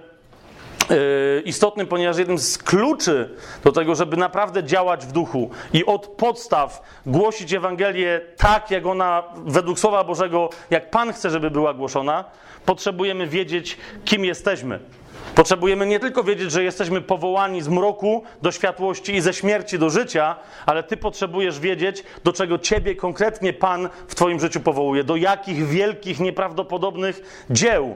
istotnym, 1.45 1.87
ponieważ 1.87 2.17
jednym 2.17 2.37
z 2.37 2.57
kluczy 2.57 3.35
do 3.63 3.71
tego, 3.71 3.95
żeby 3.95 4.17
naprawdę 4.17 4.63
działać 4.63 5.05
w 5.05 5.11
duchu 5.11 5.49
i 5.73 5.85
od 5.85 6.07
podstaw 6.07 6.81
głosić 7.05 7.53
Ewangelię 7.53 8.21
tak, 8.37 8.71
jak 8.71 8.85
ona 8.85 9.23
według 9.35 9.79
Słowa 9.79 10.03
Bożego, 10.03 10.49
jak 10.69 10.89
Pan 10.89 11.13
chce, 11.13 11.29
żeby 11.29 11.51
była 11.51 11.73
głoszona, 11.73 12.25
potrzebujemy 12.65 13.27
wiedzieć, 13.27 13.77
kim 14.05 14.25
jesteśmy. 14.25 14.79
Potrzebujemy 15.35 15.85
nie 15.85 15.99
tylko 15.99 16.23
wiedzieć, 16.23 16.51
że 16.51 16.63
jesteśmy 16.63 17.01
powołani 17.01 17.61
z 17.61 17.67
mroku 17.67 18.23
do 18.41 18.51
światłości 18.51 19.15
i 19.15 19.21
ze 19.21 19.33
śmierci 19.33 19.79
do 19.79 19.89
życia, 19.89 20.35
ale 20.65 20.83
Ty 20.83 20.97
potrzebujesz 20.97 21.59
wiedzieć, 21.59 22.03
do 22.23 22.33
czego 22.33 22.59
Ciebie 22.59 22.95
konkretnie 22.95 23.53
Pan 23.53 23.89
w 24.07 24.15
Twoim 24.15 24.39
życiu 24.39 24.59
powołuje, 24.59 25.03
do 25.03 25.15
jakich 25.15 25.67
wielkich, 25.67 26.19
nieprawdopodobnych 26.19 27.45
dzieł. 27.49 27.95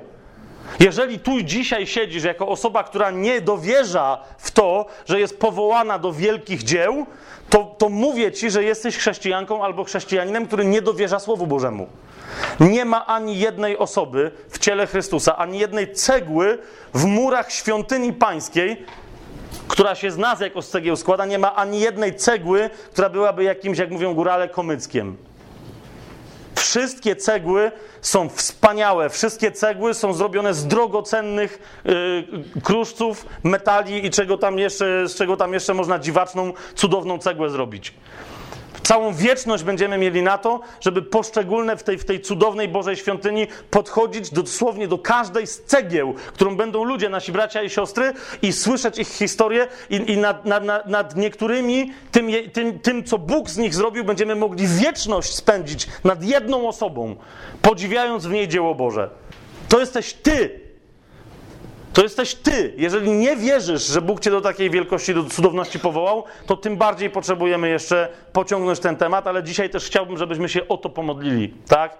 Jeżeli 0.79 1.19
tu 1.19 1.41
dzisiaj 1.41 1.87
siedzisz 1.87 2.23
jako 2.23 2.47
osoba, 2.47 2.83
która 2.83 3.11
nie 3.11 3.41
dowierza 3.41 4.17
w 4.37 4.51
to, 4.51 4.85
że 5.05 5.19
jest 5.19 5.39
powołana 5.39 5.99
do 5.99 6.13
wielkich 6.13 6.63
dzieł, 6.63 7.05
to, 7.49 7.75
to 7.77 7.89
mówię 7.89 8.31
ci, 8.31 8.51
że 8.51 8.63
jesteś 8.63 8.97
chrześcijanką 8.97 9.63
albo 9.63 9.83
chrześcijaninem, 9.83 10.47
który 10.47 10.65
nie 10.65 10.81
dowierza 10.81 11.19
Słowu 11.19 11.47
Bożemu. 11.47 11.87
Nie 12.59 12.85
ma 12.85 13.05
ani 13.05 13.39
jednej 13.39 13.77
osoby 13.77 14.31
w 14.49 14.59
ciele 14.59 14.87
Chrystusa, 14.87 15.37
ani 15.37 15.59
jednej 15.59 15.93
cegły 15.93 16.59
w 16.93 17.05
murach 17.05 17.51
świątyni 17.51 18.13
pańskiej, 18.13 18.85
która 19.67 19.95
się 19.95 20.11
z 20.11 20.17
nas 20.17 20.39
jako 20.39 20.61
z 20.61 20.69
cegieł 20.69 20.95
składa, 20.95 21.25
nie 21.25 21.39
ma 21.39 21.55
ani 21.55 21.79
jednej 21.79 22.15
cegły, 22.15 22.69
która 22.91 23.09
byłaby 23.09 23.43
jakimś, 23.43 23.77
jak 23.77 23.91
mówią 23.91 24.13
górale, 24.13 24.49
komyckiem. 24.49 25.17
Wszystkie 26.61 27.15
cegły 27.15 27.71
są 28.01 28.29
wspaniałe, 28.29 29.09
wszystkie 29.09 29.51
cegły 29.51 29.93
są 29.93 30.13
zrobione 30.13 30.53
z 30.53 30.67
drogocennych 30.67 31.81
y, 31.85 32.61
kruszców, 32.63 33.25
metali 33.43 34.05
i 34.05 34.09
czego 34.09 34.37
tam 34.37 34.59
jeszcze, 34.59 35.07
z 35.07 35.15
czego 35.15 35.37
tam 35.37 35.53
jeszcze 35.53 35.73
można 35.73 35.99
dziwaczną, 35.99 36.53
cudowną 36.75 37.17
cegłę 37.17 37.49
zrobić. 37.49 37.93
Całą 38.83 39.13
wieczność 39.13 39.63
będziemy 39.63 39.97
mieli 39.97 40.21
na 40.21 40.37
to, 40.37 40.59
żeby 40.81 41.01
poszczególne 41.01 41.77
w 41.77 41.83
tej, 41.83 41.97
w 41.97 42.05
tej 42.05 42.21
cudownej 42.21 42.67
Bożej 42.67 42.97
świątyni 42.97 43.47
podchodzić 43.69 44.29
dosłownie 44.29 44.87
do 44.87 44.97
każdej 44.97 45.47
z 45.47 45.61
cegieł, 45.61 46.13
którą 46.33 46.55
będą 46.55 46.83
ludzie, 46.83 47.09
nasi 47.09 47.31
bracia 47.31 47.63
i 47.63 47.69
siostry, 47.69 48.13
i 48.41 48.53
słyszeć 48.53 48.99
ich 48.99 49.07
historię, 49.07 49.67
i, 49.89 49.95
i 49.95 50.17
nad, 50.17 50.45
nad, 50.45 50.87
nad, 50.87 51.15
niektórymi, 51.15 51.93
tym, 52.11 52.27
tym, 52.53 52.79
tym, 52.79 53.03
co 53.03 53.17
Bóg 53.17 53.49
z 53.49 53.57
nich 53.57 53.75
zrobił, 53.75 54.03
będziemy 54.03 54.35
mogli 54.35 54.67
wieczność 54.67 55.35
spędzić 55.35 55.87
nad 56.03 56.23
jedną 56.23 56.67
osobą, 56.67 57.15
podziwiając 57.61 58.25
w 58.25 58.31
niej 58.31 58.47
dzieło 58.47 58.75
Boże. 58.75 59.09
To 59.69 59.79
jesteś 59.79 60.13
Ty, 60.13 60.60
to 61.93 62.03
jesteś 62.03 62.35
ty. 62.35 62.73
Jeżeli 62.77 63.11
nie 63.11 63.35
wierzysz, 63.35 63.87
że 63.87 64.01
Bóg 64.01 64.19
cię 64.19 64.31
do 64.31 64.41
takiej 64.41 64.69
wielkości, 64.69 65.13
do 65.13 65.23
cudowności 65.23 65.79
powołał, 65.79 66.23
to 66.45 66.57
tym 66.57 66.77
bardziej 66.77 67.09
potrzebujemy 67.09 67.69
jeszcze 67.69 68.07
pociągnąć 68.33 68.79
ten 68.79 68.95
temat, 68.95 69.27
ale 69.27 69.43
dzisiaj 69.43 69.69
też 69.69 69.85
chciałbym, 69.85 70.17
żebyśmy 70.17 70.49
się 70.49 70.67
o 70.67 70.77
to 70.77 70.89
pomodlili, 70.89 71.53
tak? 71.67 71.97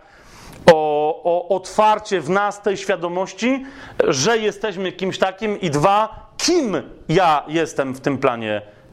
O, 0.74 1.22
o 1.24 1.56
otwarcie 1.56 2.22
w 2.22 2.30
nas 2.30 2.62
tej 2.62 2.78
świadomości, 2.78 3.66
że 4.08 4.38
jesteśmy 4.38 4.92
kimś 4.92 5.18
takim 5.18 5.62
i 5.62 5.70
dwa, 5.70 6.30
kim 6.38 6.82
ja 7.10 7.44
jestem 7.48 7.94
w 7.94 8.02
tym 8.02 8.18
planie 8.18 8.62